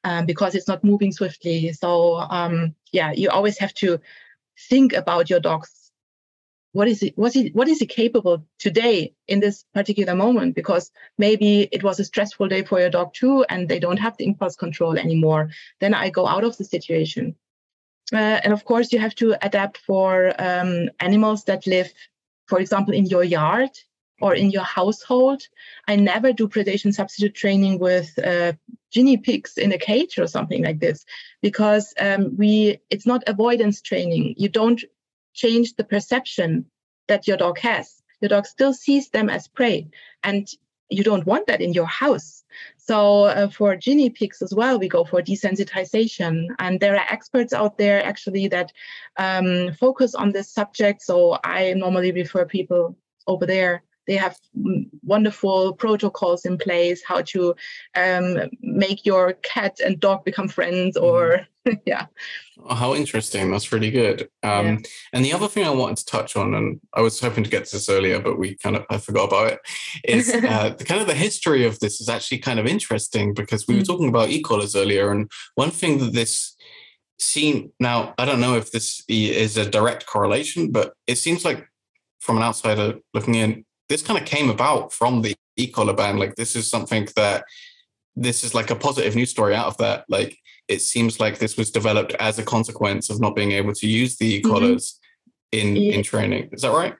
um, 0.03 0.27
because 0.27 0.57
it's 0.57 0.67
not 0.67 0.83
moving 0.83 1.13
swiftly. 1.13 1.73
So 1.73 2.17
um, 2.17 2.75
yeah 2.93 3.13
you 3.13 3.31
always 3.31 3.59
have 3.59 3.75
to 3.75 4.01
think 4.69 4.93
about 4.93 5.31
your 5.31 5.41
dog's 5.41 5.84
what 6.75 6.89
is 6.89 7.03
it 7.05 7.17
what 7.17 7.35
is 7.37 7.51
what 7.53 7.69
is 7.69 7.79
he 7.79 7.87
capable 7.87 8.45
today 8.59 9.15
in 9.29 9.39
this 9.39 9.65
particular 9.73 10.15
moment? 10.15 10.57
Because 10.57 10.91
maybe 11.19 11.69
it 11.71 11.85
was 11.85 12.01
a 12.01 12.05
stressful 12.05 12.49
day 12.49 12.65
for 12.65 12.81
your 12.81 12.91
dog 12.91 13.15
too 13.15 13.45
and 13.49 13.69
they 13.69 13.79
don't 13.79 14.01
have 14.01 14.17
the 14.17 14.27
impulse 14.27 14.57
control 14.57 14.99
anymore 14.99 15.51
then 15.81 15.95
i 15.95 16.11
go 16.11 16.27
out 16.27 16.45
of 16.45 16.57
the 16.59 16.65
situation. 16.65 17.37
Uh, 18.13 18.39
and 18.45 18.53
of 18.53 18.65
course 18.65 18.93
you 18.93 18.99
have 18.99 19.15
to 19.15 19.35
adapt 19.47 19.79
for 19.79 20.35
um, 20.39 20.91
animals 20.99 21.45
that 21.45 21.67
live 21.67 21.91
for 22.47 22.59
example 22.59 22.93
in 22.93 23.07
your 23.07 23.25
yard 23.25 23.71
or 24.21 24.35
in 24.35 24.51
your 24.51 24.65
household. 24.65 25.43
I 25.89 25.97
never 25.97 26.33
do 26.33 26.49
predation 26.49 26.93
substitute 26.93 27.35
training 27.35 27.79
with 27.79 28.19
uh, 28.19 28.53
guinea 28.93 29.17
pigs 29.17 29.59
in 29.59 29.73
a 29.73 29.79
cage 29.79 30.19
or 30.19 30.27
something 30.27 30.65
like 30.65 30.81
this 30.81 31.05
because 31.41 31.95
um, 32.01 32.37
we 32.37 32.79
it's 32.91 33.07
not 33.07 33.23
avoidance 33.27 33.81
training. 33.81 34.35
You 34.37 34.49
don't 34.49 34.83
change 35.35 35.75
the 35.75 35.85
perception 35.85 36.67
that 37.09 37.27
your 37.27 37.37
dog 37.37 37.59
has. 37.59 38.03
Your 38.21 38.31
dog 38.31 38.47
still 38.47 38.73
sees 38.73 39.11
them 39.11 39.29
as 39.29 39.49
prey, 39.49 39.89
and 40.23 40.49
you 40.89 41.03
don't 41.03 41.27
want 41.27 41.47
that 41.47 41.61
in 41.61 41.73
your 41.73 41.87
house. 41.87 42.45
So 42.77 43.25
uh, 43.25 43.49
for 43.49 43.77
guinea 43.77 44.11
pigs 44.11 44.41
as 44.43 44.55
well, 44.55 44.79
we 44.79 44.89
go 44.89 45.05
for 45.05 45.23
desensitization, 45.23 46.47
and 46.59 46.81
there 46.81 46.95
are 46.95 47.07
experts 47.11 47.53
out 47.53 47.77
there 47.77 48.03
actually 48.05 48.49
that 48.49 48.73
um, 49.19 49.73
focus 49.73 50.15
on 50.15 50.33
this 50.33 50.51
subject. 50.51 51.03
So 51.03 51.39
I 51.45 51.75
normally 51.75 52.13
refer 52.13 52.45
people 52.47 52.97
over 53.27 53.47
there 53.47 53.83
they 54.07 54.17
have 54.17 54.37
wonderful 55.03 55.73
protocols 55.75 56.45
in 56.45 56.59
place 56.59 57.03
how 57.07 57.23
to 57.23 57.55
um, 57.97 58.37
make 58.61 59.05
your 59.05 59.35
cat 59.43 59.79
and 59.85 60.01
dog 60.01 60.25
become 60.25 60.49
friends 60.49 60.97
or 60.97 61.47
mm. 61.67 61.81
yeah 61.87 62.07
oh, 62.65 62.75
how 62.75 62.95
interesting 62.95 63.51
that's 63.51 63.73
really 63.73 63.91
good 63.91 64.29
um, 64.43 64.67
yeah. 64.67 64.79
and 65.13 65.25
the 65.25 65.33
other 65.33 65.49
thing 65.49 65.65
i 65.65 65.71
wanted 65.71 65.97
to 65.97 66.05
touch 66.05 66.37
on 66.37 66.55
and 66.55 66.81
i 66.93 67.01
was 67.01 67.19
hoping 67.21 67.43
to 67.45 67.51
get 67.51 67.65
to 67.65 67.77
this 67.77 67.89
earlier 67.89 68.21
but 68.21 68.39
we 68.39 68.55
kind 68.57 68.77
of 68.77 68.85
i 68.91 68.99
forgot 68.99 69.29
about 69.29 69.53
it 69.53 69.59
is 70.05 70.33
uh, 70.35 70.75
the 70.77 70.85
kind 70.85 71.01
of 71.01 71.07
the 71.07 71.15
history 71.15 71.65
of 71.65 71.79
this 71.81 72.01
is 72.01 72.09
actually 72.09 72.39
kind 72.39 72.61
of 72.61 72.67
interesting 72.67 73.33
because 73.33 73.67
we 73.67 73.75
mm. 73.75 73.79
were 73.79 73.85
talking 73.85 74.09
about 74.09 74.29
e-collars 74.29 74.77
earlier 74.77 75.11
and 75.11 75.31
one 75.55 75.71
thing 75.71 75.99
that 75.99 76.13
this 76.13 76.55
seem 77.19 77.71
now 77.81 78.13
i 78.19 78.25
don't 78.25 78.41
know 78.41 78.57
if 78.57 78.73
this 78.73 79.03
is 79.09 79.57
a 79.57 79.69
direct 79.69 80.05
correlation 80.05 80.71
but 80.71 80.93
it 81.07 81.17
seems 81.17 81.45
like 81.45 81.67
from 82.21 82.37
an 82.37 82.43
outsider 82.43 82.99
looking 83.13 83.37
in 83.37 83.65
this 83.89 84.03
kind 84.03 84.19
of 84.19 84.27
came 84.27 84.51
about 84.51 84.93
from 84.93 85.23
the 85.23 85.35
e-collar 85.57 85.95
ban. 85.95 86.19
Like 86.19 86.37
this 86.37 86.57
is 86.57 86.69
something 86.69 87.09
that 87.17 87.45
this 88.17 88.45
is 88.45 88.55
like 88.55 88.71
a 88.71 88.77
positive 88.77 89.15
news 89.15 89.31
story 89.31 89.55
out 89.55 89.67
of 89.67 89.77
that. 89.79 90.05
Like 90.09 90.37
it 90.69 90.81
seems 90.81 91.21
like 91.21 91.39
this 91.39 91.57
was 91.57 91.71
developed 91.71 92.15
as 92.15 92.39
a 92.39 92.45
consequence 92.45 93.11
of 93.11 93.21
not 93.21 93.37
being 93.37 93.53
able 93.53 93.75
to 93.75 93.87
use 93.87 94.17
the 94.17 94.37
e-collars 94.37 94.99
mm-hmm. 95.53 95.69
in 95.69 95.77
in 95.77 96.03
training. 96.03 96.51
Is 96.53 96.63
that 96.63 96.73
right? 96.73 96.95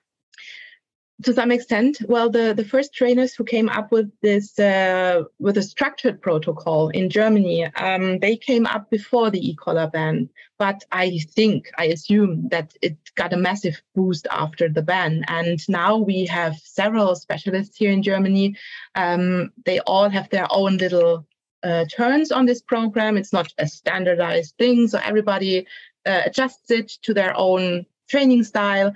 To 1.23 1.33
some 1.33 1.51
extent 1.51 1.97
well 2.07 2.29
the, 2.29 2.53
the 2.55 2.65
first 2.65 2.93
trainers 2.93 3.33
who 3.33 3.43
came 3.43 3.69
up 3.69 3.91
with 3.91 4.11
this 4.21 4.59
uh, 4.59 5.23
with 5.39 5.57
a 5.57 5.63
structured 5.63 6.21
protocol 6.21 6.89
in 6.89 7.09
germany 7.09 7.65
um, 7.75 8.19
they 8.19 8.35
came 8.35 8.65
up 8.65 8.89
before 8.89 9.29
the 9.29 9.49
e-collar 9.49 9.87
ban 9.87 10.29
but 10.59 10.83
i 10.91 11.19
think 11.35 11.71
i 11.77 11.85
assume 11.85 12.47
that 12.49 12.75
it 12.81 12.97
got 13.15 13.33
a 13.33 13.37
massive 13.37 13.81
boost 13.95 14.27
after 14.31 14.69
the 14.69 14.81
ban. 14.81 15.23
And 15.27 15.59
now 15.69 15.97
we 15.97 16.25
have 16.25 16.55
several 16.57 17.15
specialists 17.15 17.77
here 17.77 17.91
in 17.91 18.03
germany. 18.03 18.55
Um, 18.95 19.51
they 19.65 19.79
all 19.81 20.09
have 20.09 20.29
their 20.29 20.47
own 20.51 20.77
little 20.77 21.25
uh, 21.63 21.85
turns 21.85 22.31
on 22.31 22.45
this 22.45 22.61
program. 22.61 23.17
It's 23.17 23.33
not 23.33 23.51
a 23.57 23.67
standardized 23.67 24.55
thing 24.57 24.87
so 24.87 24.99
everybody 25.03 25.65
uh, 26.05 26.21
adjusts 26.25 26.69
it 26.69 26.89
to 27.03 27.13
their 27.13 27.35
own 27.35 27.85
training 28.07 28.43
style 28.43 28.93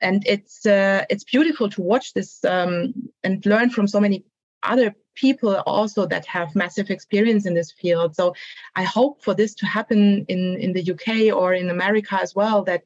and 0.00 0.22
it's 0.26 0.66
uh, 0.66 1.04
it's 1.10 1.24
beautiful 1.24 1.68
to 1.70 1.82
watch 1.82 2.14
this 2.14 2.44
um, 2.44 2.94
and 3.24 3.44
learn 3.46 3.70
from 3.70 3.86
so 3.86 4.00
many 4.00 4.24
other 4.62 4.94
people 5.14 5.56
also 5.66 6.06
that 6.06 6.26
have 6.26 6.54
massive 6.54 6.90
experience 6.90 7.46
in 7.46 7.54
this 7.54 7.72
field. 7.72 8.14
So 8.14 8.34
I 8.76 8.84
hope 8.84 9.22
for 9.22 9.34
this 9.34 9.54
to 9.56 9.66
happen 9.66 10.24
in 10.28 10.56
in 10.56 10.72
the 10.72 10.92
UK 10.92 11.34
or 11.36 11.54
in 11.54 11.70
America 11.70 12.18
as 12.20 12.34
well 12.34 12.62
that 12.64 12.84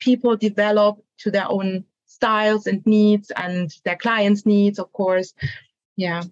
people 0.00 0.36
develop 0.36 1.02
to 1.18 1.30
their 1.30 1.48
own 1.48 1.84
styles 2.06 2.66
and 2.66 2.84
needs 2.86 3.30
and 3.32 3.74
their 3.84 3.96
clients' 3.96 4.46
needs, 4.46 4.78
of 4.78 4.92
course. 4.92 5.34
Yeah. 5.96 6.22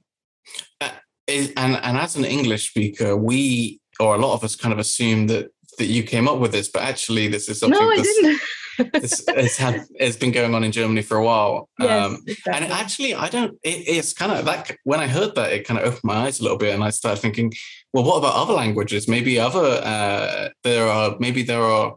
Uh, 0.81 0.91
and 1.28 1.53
and 1.57 1.97
as 1.97 2.16
an 2.16 2.24
English 2.24 2.70
speaker, 2.70 3.16
we 3.16 3.81
or 3.99 4.14
a 4.14 4.18
lot 4.18 4.35
of 4.35 4.45
us 4.45 4.57
kind 4.57 4.72
of 4.72 4.78
assume 4.78 5.26
that 5.28 5.51
that 5.78 5.87
you 5.87 6.03
came 6.03 6.28
up 6.28 6.39
with 6.39 6.53
this, 6.53 6.68
but 6.68 6.83
actually 6.83 7.28
this 7.28 7.49
is 7.49 7.61
something. 7.61 7.81
No, 7.81 7.91
I 7.91 7.97
didn't 7.97 8.41
this 8.93 9.24
has 9.28 9.57
had 9.57 9.85
it's 9.95 10.16
been 10.16 10.33
going 10.33 10.55
on 10.55 10.64
in 10.64 10.72
Germany 10.72 11.03
for 11.03 11.16
a 11.16 11.24
while. 11.24 11.68
Yes, 11.81 12.07
um, 12.07 12.22
exactly. 12.26 12.53
And 12.53 12.72
actually, 12.72 13.14
I 13.14 13.28
don't. 13.28 13.59
It, 13.62 13.89
it's 13.89 14.12
kind 14.12 14.33
of 14.33 14.45
that 14.45 14.70
when 14.85 15.01
I 15.01 15.07
heard 15.07 15.35
that, 15.35 15.53
it 15.53 15.66
kind 15.66 15.81
of 15.81 15.87
opened 15.87 16.05
my 16.05 16.16
eyes 16.26 16.41
a 16.41 16.43
little 16.43 16.59
bit, 16.59 16.74
and 16.74 16.85
I 16.85 16.91
started 16.91 17.20
thinking, 17.20 17.53
well, 17.93 18.05
what 18.05 18.18
about 18.18 18.35
other 18.35 18.53
languages? 18.53 19.09
Maybe 19.09 19.39
other 19.39 19.81
uh, 19.83 20.51
there 20.62 20.87
are 20.87 21.16
maybe 21.18 21.43
there 21.43 21.62
are 21.62 21.97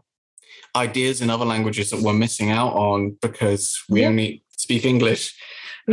ideas 0.76 1.20
in 1.20 1.30
other 1.30 1.44
languages 1.44 1.90
that 1.90 2.00
we're 2.00 2.14
missing 2.14 2.50
out 2.50 2.72
on 2.72 3.16
because 3.20 3.82
we 3.88 4.00
yeah. 4.00 4.08
only 4.08 4.42
speak 4.50 4.84
English. 4.84 5.34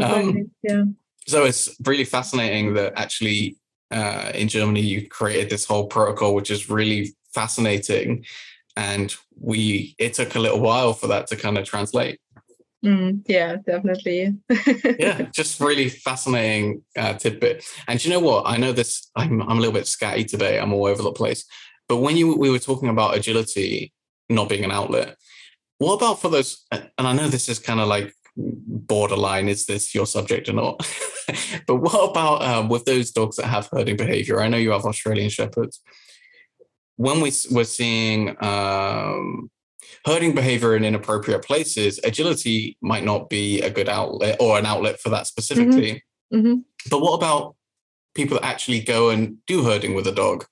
Um, 0.02 0.52
yeah. 0.64 0.84
So 1.28 1.44
it's 1.44 1.76
really 1.86 2.06
fascinating 2.06 2.74
that 2.76 2.94
actually 2.96 3.58
uh, 3.92 4.32
in 4.34 4.48
Germany 4.48 4.82
you 4.82 5.08
created 5.08 5.50
this 5.50 5.66
whole 5.66 5.88
protocol, 5.88 6.34
which 6.34 6.50
is 6.50 6.70
really 6.70 7.14
fascinating 7.34 8.26
and 8.76 9.14
we 9.40 9.96
it 9.98 10.14
took 10.14 10.36
a 10.36 10.40
little 10.40 10.60
while 10.60 10.94
for 10.94 11.08
that 11.08 11.28
to 11.28 11.36
kind 11.36 11.58
of 11.58 11.66
translate. 11.66 12.20
Mm, 12.84 13.24
yeah 13.28 13.58
definitely. 13.66 14.38
Yeah 15.00 15.30
just 15.34 15.60
really 15.60 15.90
fascinating 15.90 16.84
uh, 16.98 17.14
tidbit. 17.14 17.64
And 17.88 18.04
you 18.04 18.10
know 18.10 18.20
what? 18.20 18.44
I 18.48 18.58
know 18.58 18.72
this 18.74 19.10
I'm, 19.16 19.42
I'm 19.44 19.58
a 19.58 19.62
little 19.62 19.74
bit 19.74 19.86
scatty 19.86 20.28
today. 20.28 20.60
I'm 20.60 20.74
all 20.74 20.88
over 20.88 21.04
the 21.04 21.12
place. 21.12 21.46
But 21.88 21.98
when 21.98 22.18
you 22.18 22.36
we 22.36 22.50
were 22.50 22.60
talking 22.60 22.90
about 22.90 23.16
agility 23.16 23.94
not 24.30 24.50
being 24.50 24.64
an 24.64 24.72
outlet 24.72 25.18
what 25.78 25.96
about 25.96 26.22
for 26.22 26.30
those 26.30 26.64
and 26.72 26.92
i 27.00 27.12
know 27.12 27.28
this 27.28 27.50
is 27.50 27.58
kind 27.58 27.80
of 27.80 27.88
like 27.88 28.14
borderline 28.36 29.50
is 29.50 29.66
this 29.66 29.94
your 29.94 30.06
subject 30.06 30.50
or 30.50 30.54
not? 30.54 30.88
But 31.66 31.78
what 31.78 32.10
about 32.10 32.42
um, 32.44 32.68
with 32.68 32.84
those 32.84 33.12
dogs 33.12 33.38
that 33.38 33.46
have 33.46 33.70
herding 33.72 33.96
behavior? 33.96 34.42
I 34.42 34.50
know 34.50 34.58
you 34.58 34.72
have 34.72 34.86
australian 34.86 35.30
shepherds 35.30 35.80
when 37.02 37.20
we 37.20 37.32
were 37.50 37.64
seeing 37.64 38.36
um, 38.44 39.50
herding 40.06 40.36
behavior 40.36 40.76
in 40.76 40.86
inappropriate 40.86 41.44
places, 41.44 42.00
agility 42.04 42.78
might 42.82 43.04
not 43.04 43.28
be 43.28 43.60
a 43.62 43.72
good 43.72 43.90
outlet 43.90 44.38
or 44.40 44.60
an 44.60 44.68
outlet 44.68 45.00
for 45.00 45.10
that 45.10 45.26
specifically. 45.26 46.04
Mm-hmm. 46.32 46.38
Mm-hmm. 46.38 46.56
But 46.92 47.02
what 47.02 47.14
about 47.14 47.56
people 48.14 48.38
that 48.38 48.46
actually 48.46 48.82
go 48.82 49.10
and 49.10 49.38
do 49.48 49.64
herding 49.64 49.96
with 49.96 50.06
a 50.06 50.12
dog? 50.12 50.46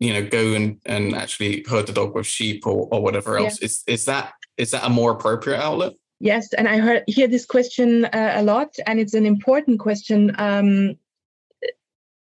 You 0.00 0.12
know, 0.12 0.26
go 0.28 0.52
and, 0.52 0.80
and 0.84 1.14
actually 1.14 1.64
herd 1.66 1.86
the 1.86 1.94
dog 1.94 2.14
with 2.14 2.26
sheep 2.26 2.66
or, 2.66 2.86
or 2.92 3.02
whatever 3.02 3.38
else. 3.38 3.58
Yeah. 3.60 3.66
Is 3.66 3.82
is 3.86 4.04
that 4.04 4.34
is 4.58 4.70
that 4.72 4.84
a 4.84 4.90
more 4.90 5.12
appropriate 5.12 5.60
outlet? 5.60 5.94
Yes, 6.20 6.52
and 6.52 6.68
I 6.68 6.76
heard 6.78 7.04
hear 7.06 7.28
this 7.28 7.46
question 7.46 8.04
uh, 8.04 8.34
a 8.36 8.42
lot, 8.42 8.70
and 8.86 9.00
it's 9.00 9.14
an 9.14 9.26
important 9.26 9.80
question. 9.80 10.34
Um, 10.38 10.96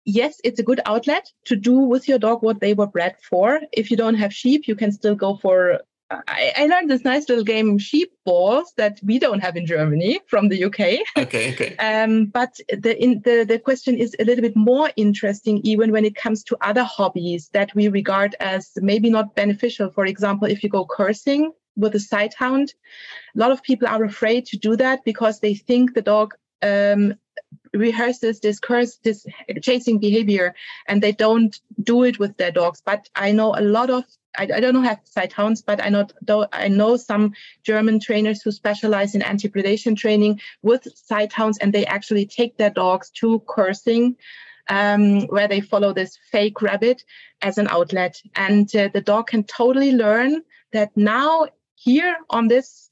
yes, 0.07 0.39
it's 0.43 0.59
a 0.59 0.63
good 0.63 0.79
outlet 0.85 1.31
to 1.45 1.55
do 1.55 1.77
with 1.77 2.07
your 2.07 2.17
dog 2.17 2.41
what 2.41 2.61
they 2.61 2.73
were 2.73 2.87
bred 2.87 3.17
for. 3.29 3.59
If 3.71 3.91
you 3.91 3.97
don't 3.97 4.15
have 4.15 4.33
sheep, 4.33 4.67
you 4.67 4.75
can 4.75 4.91
still 4.91 5.15
go 5.15 5.35
for. 5.35 5.81
I, 6.09 6.53
I 6.55 6.65
learned 6.67 6.89
this 6.89 7.03
nice 7.03 7.27
little 7.27 7.43
game, 7.43 7.77
sheep 7.77 8.13
balls, 8.25 8.73
that 8.77 8.97
we 9.03 9.19
don't 9.19 9.41
have 9.41 9.57
in 9.57 9.65
Germany 9.65 10.21
from 10.27 10.47
the 10.47 10.63
UK. 10.63 10.99
Okay, 11.17 11.51
okay. 11.51 11.75
um, 11.77 12.27
but 12.27 12.57
the, 12.69 12.97
in, 13.03 13.21
the 13.25 13.43
the 13.43 13.59
question 13.59 13.97
is 13.97 14.15
a 14.17 14.23
little 14.23 14.41
bit 14.41 14.55
more 14.55 14.89
interesting, 14.95 15.59
even 15.63 15.91
when 15.91 16.05
it 16.05 16.15
comes 16.15 16.43
to 16.45 16.57
other 16.61 16.85
hobbies 16.85 17.49
that 17.51 17.75
we 17.75 17.89
regard 17.89 18.35
as 18.39 18.71
maybe 18.77 19.09
not 19.09 19.35
beneficial. 19.35 19.91
For 19.91 20.05
example, 20.05 20.47
if 20.47 20.63
you 20.63 20.69
go 20.69 20.85
coursing 20.85 21.51
with 21.75 21.93
a 21.95 21.99
sight 21.99 22.33
hound, 22.33 22.73
a 23.35 23.39
lot 23.39 23.51
of 23.51 23.61
people 23.61 23.87
are 23.87 24.03
afraid 24.05 24.45
to 24.47 24.57
do 24.57 24.77
that 24.77 25.03
because 25.03 25.41
they 25.41 25.53
think 25.53 25.93
the 25.93 26.01
dog 26.01 26.33
um, 26.61 27.15
rehearses 27.73 28.39
this 28.39 28.59
curse 28.59 28.97
this 28.97 29.25
chasing 29.61 29.99
behavior 29.99 30.53
and 30.87 31.01
they 31.01 31.11
don't 31.11 31.59
do 31.83 32.03
it 32.03 32.19
with 32.19 32.35
their 32.37 32.51
dogs. 32.51 32.81
But 32.85 33.09
i 33.15 33.31
know 33.31 33.55
a 33.55 33.61
lot 33.61 33.89
of 33.89 34.03
I, 34.37 34.43
I 34.43 34.59
don't 34.59 34.73
know 34.73 34.81
have 34.81 35.01
sight 35.03 35.33
hounds, 35.33 35.61
but 35.61 35.83
I 35.83 35.89
know 35.89 36.07
though 36.21 36.47
I 36.53 36.67
know 36.67 36.95
some 36.97 37.33
German 37.63 37.99
trainers 37.99 38.41
who 38.41 38.51
specialize 38.51 39.15
in 39.15 39.21
anti-predation 39.21 39.97
training 39.97 40.41
with 40.61 40.87
sight 40.95 41.33
hounds, 41.33 41.57
and 41.57 41.73
they 41.73 41.85
actually 41.85 42.25
take 42.25 42.57
their 42.57 42.69
dogs 42.69 43.09
to 43.21 43.39
coursing, 43.39 44.15
um, 44.69 45.21
where 45.27 45.47
they 45.47 45.61
follow 45.61 45.93
this 45.93 46.17
fake 46.31 46.61
rabbit 46.61 47.03
as 47.41 47.57
an 47.57 47.67
outlet, 47.69 48.21
and 48.35 48.73
uh, 48.75 48.89
the 48.93 49.01
dog 49.01 49.27
can 49.27 49.43
totally 49.43 49.91
learn 49.91 50.43
that 50.71 50.95
now 50.95 51.47
here 51.75 52.15
on 52.29 52.47
this 52.47 52.86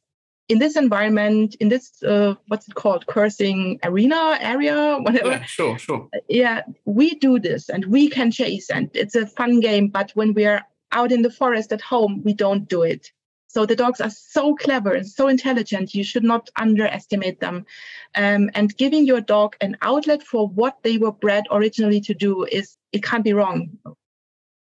in 0.47 0.59
this 0.59 0.75
environment, 0.75 1.55
in 1.59 1.69
this 1.69 2.03
uh, 2.03 2.35
what's 2.47 2.67
it 2.67 2.75
called, 2.75 3.05
coursing 3.07 3.79
arena 3.83 4.37
area, 4.41 4.97
whatever. 5.01 5.31
Yeah, 5.31 5.43
sure, 5.45 5.77
sure. 5.77 6.09
Yeah, 6.29 6.61
we 6.85 7.15
do 7.15 7.39
this 7.39 7.69
and 7.69 7.85
we 7.85 8.09
can 8.09 8.31
chase 8.31 8.69
and 8.69 8.89
it's 8.93 9.15
a 9.15 9.25
fun 9.25 9.59
game. 9.59 9.87
But 9.87 10.11
when 10.13 10.33
we 10.33 10.45
are 10.45 10.61
out 10.91 11.11
in 11.11 11.23
the 11.23 11.31
forest 11.31 11.71
at 11.71 11.81
home, 11.81 12.21
we 12.23 12.33
don't 12.33 12.69
do 12.69 12.83
it. 12.83 13.11
So 13.47 13.65
the 13.65 13.75
dogs 13.75 14.01
are 14.01 14.09
so 14.09 14.53
clever 14.55 14.93
and 14.93 15.07
so 15.07 15.29
intelligent. 15.29 15.93
You 15.93 16.03
should 16.03 16.25
not 16.25 16.49
underestimate 16.57 17.39
them. 17.39 17.65
Um, 18.13 18.49
and 18.53 18.75
giving 18.75 19.05
your 19.05 19.21
dog 19.21 19.55
an 19.61 19.77
outlet 19.81 20.23
for 20.23 20.47
what 20.47 20.83
they 20.83 20.97
were 20.97 21.13
bred 21.13 21.45
originally 21.49 22.01
to 22.01 22.13
do 22.13 22.43
is 22.43 22.75
it 22.91 23.01
can't 23.01 23.23
be 23.23 23.33
wrong. 23.33 23.69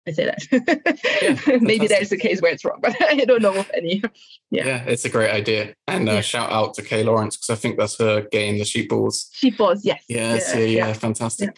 I 0.06 0.12
say 0.12 0.24
that. 0.24 1.02
Yeah, 1.22 1.58
Maybe 1.60 1.88
there's 1.88 2.12
a 2.12 2.16
case 2.16 2.40
where 2.40 2.52
it's 2.52 2.64
wrong, 2.64 2.78
but 2.82 2.94
I 3.02 3.24
don't 3.24 3.42
know 3.42 3.54
of 3.54 3.70
any. 3.74 4.02
Yeah, 4.50 4.66
yeah 4.66 4.84
it's 4.86 5.04
a 5.04 5.08
great 5.08 5.30
idea. 5.30 5.74
And 5.88 6.08
uh, 6.08 6.12
yeah. 6.12 6.20
shout 6.20 6.50
out 6.52 6.74
to 6.74 6.82
Kay 6.82 7.02
Laurence 7.02 7.36
because 7.36 7.50
I 7.50 7.60
think 7.60 7.78
that's 7.78 7.98
her 7.98 8.22
game, 8.30 8.58
the 8.58 8.64
sheep 8.64 8.88
balls. 8.88 9.30
Sheep 9.32 9.56
balls, 9.56 9.84
yes. 9.84 10.04
Yes, 10.08 10.52
yeah, 10.54 10.60
yeah, 10.60 10.86
yeah. 10.86 10.92
fantastic. 10.92 11.56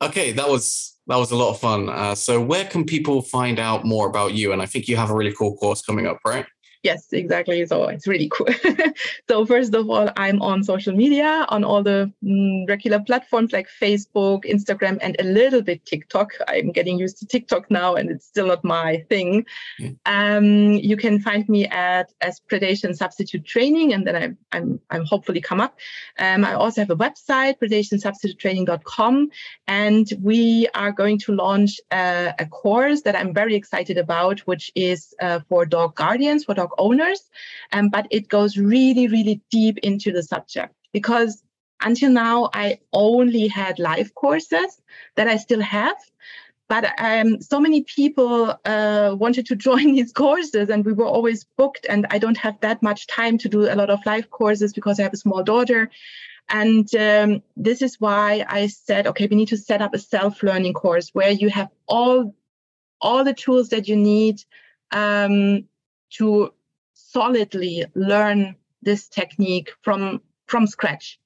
Okay, 0.00 0.32
that 0.32 0.48
was 0.48 0.96
that 1.08 1.16
was 1.16 1.30
a 1.30 1.36
lot 1.36 1.50
of 1.50 1.58
fun. 1.58 1.88
Uh, 1.88 2.14
so, 2.14 2.40
where 2.40 2.66
can 2.66 2.84
people 2.84 3.22
find 3.22 3.58
out 3.58 3.84
more 3.84 4.06
about 4.06 4.34
you? 4.34 4.52
And 4.52 4.62
I 4.62 4.66
think 4.66 4.86
you 4.86 4.96
have 4.96 5.10
a 5.10 5.14
really 5.14 5.34
cool 5.34 5.56
course 5.56 5.82
coming 5.82 6.06
up, 6.06 6.18
right? 6.24 6.46
Yes, 6.84 7.12
exactly. 7.12 7.66
So 7.66 7.88
it's 7.88 8.06
really 8.06 8.28
cool. 8.28 8.46
so 9.28 9.44
first 9.44 9.74
of 9.74 9.90
all, 9.90 10.10
I'm 10.16 10.40
on 10.40 10.62
social 10.62 10.94
media 10.94 11.44
on 11.48 11.64
all 11.64 11.82
the 11.82 12.12
mm, 12.22 12.68
regular 12.68 13.00
platforms 13.00 13.52
like 13.52 13.68
Facebook, 13.82 14.44
Instagram, 14.44 14.98
and 15.02 15.16
a 15.18 15.24
little 15.24 15.60
bit 15.60 15.84
TikTok. 15.84 16.30
I'm 16.46 16.70
getting 16.70 16.96
used 16.96 17.18
to 17.18 17.26
TikTok 17.26 17.68
now, 17.68 17.96
and 17.96 18.10
it's 18.10 18.26
still 18.26 18.46
not 18.46 18.62
my 18.62 19.04
thing. 19.08 19.44
Mm. 19.80 19.96
Um, 20.06 20.72
you 20.74 20.96
can 20.96 21.18
find 21.18 21.48
me 21.48 21.66
at 21.66 22.12
as 22.20 22.40
predation 22.48 22.96
substitute 22.96 23.44
training, 23.44 23.92
and 23.92 24.06
then 24.06 24.14
I'm 24.14 24.38
I'm 24.52 24.80
I'm 24.90 25.04
hopefully 25.04 25.40
come 25.40 25.60
up. 25.60 25.76
Um, 26.20 26.44
I 26.44 26.54
also 26.54 26.80
have 26.80 26.90
a 26.90 26.96
website, 26.96 27.58
predationsubstitutetraining.com, 27.58 29.30
and 29.66 30.06
we 30.22 30.68
are 30.74 30.92
going 30.92 31.18
to 31.20 31.32
launch 31.32 31.80
a, 31.90 32.34
a 32.38 32.46
course 32.46 33.02
that 33.02 33.16
I'm 33.16 33.34
very 33.34 33.56
excited 33.56 33.98
about, 33.98 34.40
which 34.40 34.70
is 34.76 35.12
uh, 35.20 35.40
for 35.48 35.66
dog 35.66 35.96
guardians, 35.96 36.44
for 36.44 36.54
dog 36.54 36.67
dog 36.68 36.74
owners, 36.78 37.22
um, 37.72 37.88
but 37.88 38.06
it 38.10 38.28
goes 38.28 38.56
really, 38.56 39.08
really 39.08 39.40
deep 39.50 39.78
into 39.78 40.12
the 40.12 40.22
subject 40.22 40.74
because 40.92 41.42
until 41.80 42.10
now 42.10 42.50
I 42.52 42.80
only 42.92 43.48
had 43.48 43.78
live 43.78 44.14
courses 44.14 44.80
that 45.16 45.28
I 45.28 45.36
still 45.36 45.60
have. 45.60 45.96
But 46.68 46.92
um, 46.98 47.40
so 47.40 47.60
many 47.60 47.82
people 47.82 48.54
uh, 48.64 49.14
wanted 49.18 49.46
to 49.46 49.56
join 49.68 49.94
these 49.94 50.12
courses, 50.12 50.68
and 50.68 50.84
we 50.84 50.92
were 50.92 51.06
always 51.06 51.44
booked. 51.56 51.86
And 51.88 52.06
I 52.10 52.18
don't 52.18 52.36
have 52.36 52.60
that 52.60 52.82
much 52.82 53.06
time 53.06 53.38
to 53.38 53.48
do 53.48 53.62
a 53.62 53.74
lot 53.74 53.90
of 53.90 54.04
live 54.04 54.30
courses 54.30 54.74
because 54.74 55.00
I 55.00 55.04
have 55.04 55.14
a 55.14 55.18
small 55.18 55.42
daughter. 55.42 55.90
And 56.50 56.94
um, 56.94 57.42
this 57.56 57.82
is 57.82 58.00
why 58.00 58.44
I 58.48 58.68
said, 58.68 59.06
okay, 59.06 59.26
we 59.30 59.36
need 59.36 59.48
to 59.48 59.56
set 59.56 59.82
up 59.82 59.94
a 59.94 59.98
self-learning 59.98 60.74
course 60.74 61.10
where 61.14 61.30
you 61.30 61.50
have 61.50 61.68
all 61.86 62.34
all 63.00 63.22
the 63.22 63.34
tools 63.34 63.68
that 63.68 63.86
you 63.86 63.96
need 63.96 64.42
um, 64.90 65.68
to 66.10 66.52
solidly 67.18 67.84
learn 67.94 68.54
this 68.82 69.08
technique 69.08 69.70
from 69.82 70.20
from 70.46 70.66
scratch. 70.66 71.18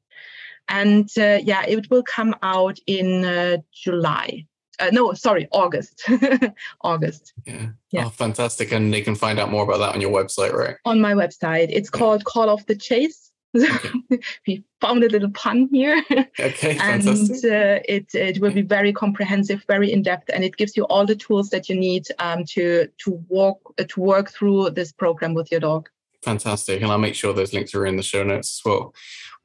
And 0.68 1.08
uh, 1.18 1.38
yeah, 1.42 1.64
it 1.66 1.90
will 1.90 2.02
come 2.02 2.34
out 2.42 2.78
in 2.86 3.24
uh, 3.24 3.58
July. 3.72 4.46
Uh, 4.80 4.90
no, 4.92 5.12
sorry, 5.12 5.48
August. 5.52 6.08
August. 6.80 7.34
Yeah. 7.44 7.68
yeah. 7.90 8.06
Oh, 8.06 8.08
fantastic. 8.08 8.72
And 8.72 8.92
they 8.92 9.02
can 9.02 9.14
find 9.14 9.38
out 9.38 9.50
more 9.50 9.64
about 9.64 9.78
that 9.78 9.94
on 9.94 10.00
your 10.00 10.10
website, 10.10 10.52
right? 10.54 10.76
On 10.84 11.00
my 11.00 11.12
website. 11.12 11.68
It's 11.68 11.90
called 11.90 12.24
Call 12.24 12.48
of 12.48 12.64
the 12.66 12.74
Chase. 12.74 13.31
We 14.46 14.64
found 14.80 15.04
a 15.04 15.08
little 15.08 15.30
pun 15.30 15.68
here. 15.72 16.02
Okay, 16.40 16.78
and 16.80 17.06
uh, 17.06 17.80
it 17.84 18.14
it 18.14 18.40
will 18.40 18.52
be 18.52 18.62
very 18.62 18.92
comprehensive, 18.92 19.64
very 19.68 19.92
in 19.92 20.02
depth, 20.02 20.30
and 20.32 20.44
it 20.44 20.56
gives 20.56 20.76
you 20.76 20.84
all 20.84 21.06
the 21.06 21.14
tools 21.14 21.50
that 21.50 21.68
you 21.68 21.76
need 21.76 22.06
um, 22.18 22.44
to 22.54 22.88
to 23.04 23.10
walk 23.28 23.74
uh, 23.78 23.84
to 23.88 24.00
work 24.00 24.30
through 24.30 24.70
this 24.70 24.92
program 24.92 25.34
with 25.34 25.50
your 25.50 25.60
dog. 25.60 25.88
Fantastic, 26.22 26.82
and 26.82 26.90
I'll 26.90 26.98
make 26.98 27.14
sure 27.14 27.32
those 27.32 27.52
links 27.52 27.74
are 27.74 27.86
in 27.86 27.96
the 27.96 28.02
show 28.02 28.22
notes 28.22 28.60
as 28.60 28.64
well. 28.64 28.94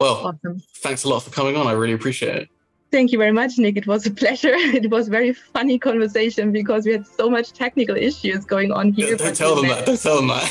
Well, 0.00 0.16
awesome. 0.28 0.60
thanks 0.78 1.04
a 1.04 1.08
lot 1.08 1.22
for 1.22 1.30
coming 1.30 1.56
on. 1.56 1.66
I 1.66 1.72
really 1.72 1.94
appreciate 1.94 2.36
it. 2.36 2.48
Thank 2.90 3.12
you 3.12 3.18
very 3.18 3.32
much, 3.32 3.58
Nick. 3.58 3.76
It 3.76 3.86
was 3.86 4.06
a 4.06 4.10
pleasure. 4.22 4.54
It 4.54 4.90
was 4.90 5.08
a 5.08 5.10
very 5.10 5.32
funny 5.32 5.78
conversation 5.78 6.52
because 6.52 6.86
we 6.86 6.92
had 6.92 7.06
so 7.06 7.28
much 7.28 7.52
technical 7.52 7.96
issues 7.96 8.44
going 8.44 8.72
on 8.72 8.92
here. 8.92 9.16
Don't, 9.16 9.26
don't 9.26 9.36
tell 9.36 9.56
them 9.56 9.68
that. 9.68 9.84
Don't 9.86 10.00
tell 10.00 10.16
them 10.16 10.28
that. 10.28 10.48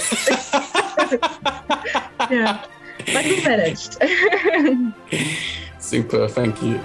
yeah, 2.30 2.64
but 3.14 3.26
we 3.26 3.43
managed. 3.43 3.97
Super. 5.80 6.28
Thank 6.28 6.62
you. 6.62 6.80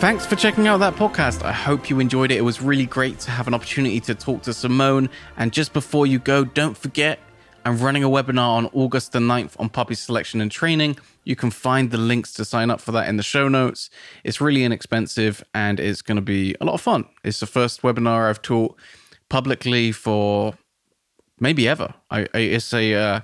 Thanks 0.00 0.24
for 0.24 0.34
checking 0.34 0.66
out 0.66 0.78
that 0.78 0.94
podcast. 0.94 1.42
I 1.42 1.52
hope 1.52 1.90
you 1.90 2.00
enjoyed 2.00 2.30
it. 2.30 2.38
It 2.38 2.42
was 2.42 2.62
really 2.62 2.86
great 2.86 3.18
to 3.20 3.30
have 3.30 3.46
an 3.46 3.52
opportunity 3.52 4.00
to 4.00 4.14
talk 4.14 4.42
to 4.44 4.54
Simone. 4.54 5.10
And 5.36 5.52
just 5.52 5.74
before 5.74 6.06
you 6.06 6.18
go, 6.18 6.44
don't 6.44 6.74
forget 6.76 7.18
I'm 7.66 7.76
running 7.78 8.02
a 8.02 8.08
webinar 8.08 8.56
on 8.56 8.66
August 8.72 9.12
the 9.12 9.18
9th 9.18 9.60
on 9.60 9.68
puppy 9.68 9.94
selection 9.94 10.40
and 10.40 10.50
training. 10.50 10.96
You 11.24 11.36
can 11.36 11.50
find 11.50 11.90
the 11.90 11.98
links 11.98 12.32
to 12.34 12.46
sign 12.46 12.70
up 12.70 12.80
for 12.80 12.92
that 12.92 13.08
in 13.08 13.18
the 13.18 13.22
show 13.22 13.48
notes. 13.48 13.90
It's 14.24 14.40
really 14.40 14.64
inexpensive 14.64 15.44
and 15.54 15.78
it's 15.78 16.00
going 16.00 16.16
to 16.16 16.22
be 16.22 16.56
a 16.60 16.64
lot 16.64 16.72
of 16.72 16.80
fun. 16.80 17.04
It's 17.22 17.40
the 17.40 17.46
first 17.46 17.82
webinar 17.82 18.30
I've 18.30 18.40
taught 18.40 18.76
publicly 19.28 19.92
for 19.92 20.54
maybe 21.40 21.66
ever. 21.66 21.94
I, 22.10 22.26
I 22.34 22.38
it's 22.38 22.72
a 22.72 22.94
uh, 22.94 23.20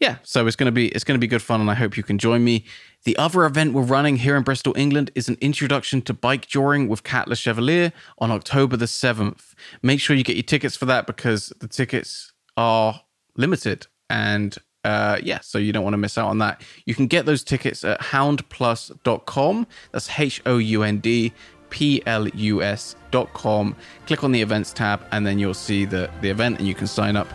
yeah, 0.00 0.16
so 0.22 0.46
it's 0.46 0.56
to 0.56 0.72
be 0.72 0.88
it's 0.88 1.04
to 1.04 1.18
be 1.18 1.26
good 1.26 1.42
fun 1.42 1.60
and 1.60 1.70
I 1.70 1.74
hope 1.74 1.96
you 1.96 2.02
can 2.02 2.18
join 2.18 2.42
me. 2.42 2.64
The 3.04 3.16
other 3.16 3.44
event 3.44 3.72
we're 3.72 3.82
running 3.82 4.16
here 4.16 4.36
in 4.36 4.42
Bristol, 4.42 4.74
England 4.76 5.10
is 5.14 5.28
an 5.28 5.38
introduction 5.40 6.02
to 6.02 6.14
bikejoring 6.14 6.88
with 6.88 7.02
Kat 7.02 7.28
Le 7.28 7.36
Chevalier 7.36 7.92
on 8.18 8.30
October 8.30 8.76
the 8.76 8.86
7th. 8.86 9.54
Make 9.82 10.00
sure 10.00 10.14
you 10.14 10.24
get 10.24 10.36
your 10.36 10.42
tickets 10.42 10.76
for 10.76 10.84
that 10.86 11.06
because 11.06 11.50
the 11.60 11.68
tickets 11.68 12.32
are 12.58 13.02
limited. 13.36 13.86
And 14.10 14.56
uh, 14.84 15.18
yeah, 15.22 15.40
so 15.40 15.58
you 15.58 15.72
don't 15.72 15.84
want 15.84 15.94
to 15.94 15.98
miss 15.98 16.18
out 16.18 16.28
on 16.28 16.38
that. 16.38 16.62
You 16.84 16.94
can 16.94 17.06
get 17.06 17.26
those 17.26 17.42
tickets 17.42 17.84
at 17.84 18.00
houndplus.com. 18.00 19.66
That's 19.92 20.18
H 20.18 20.42
O 20.46 20.58
U 20.58 20.82
N 20.82 20.98
D 20.98 21.32
P 21.70 22.02
L 22.06 22.28
U 22.28 22.62
S.com. 22.62 23.76
Click 24.06 24.24
on 24.24 24.32
the 24.32 24.42
events 24.42 24.72
tab, 24.72 25.06
and 25.12 25.26
then 25.26 25.38
you'll 25.38 25.54
see 25.54 25.84
the, 25.84 26.10
the 26.20 26.28
event, 26.28 26.58
and 26.58 26.66
you 26.66 26.74
can 26.74 26.86
sign 26.86 27.16
up 27.16 27.28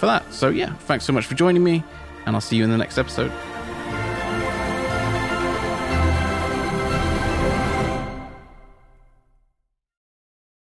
for 0.00 0.06
that. 0.06 0.32
So 0.32 0.48
yeah, 0.48 0.74
thanks 0.74 1.04
so 1.04 1.12
much 1.12 1.26
for 1.26 1.34
joining 1.34 1.62
me, 1.62 1.84
and 2.26 2.34
I'll 2.34 2.40
see 2.40 2.56
you 2.56 2.64
in 2.64 2.70
the 2.70 2.78
next 2.78 2.98
episode. 2.98 3.30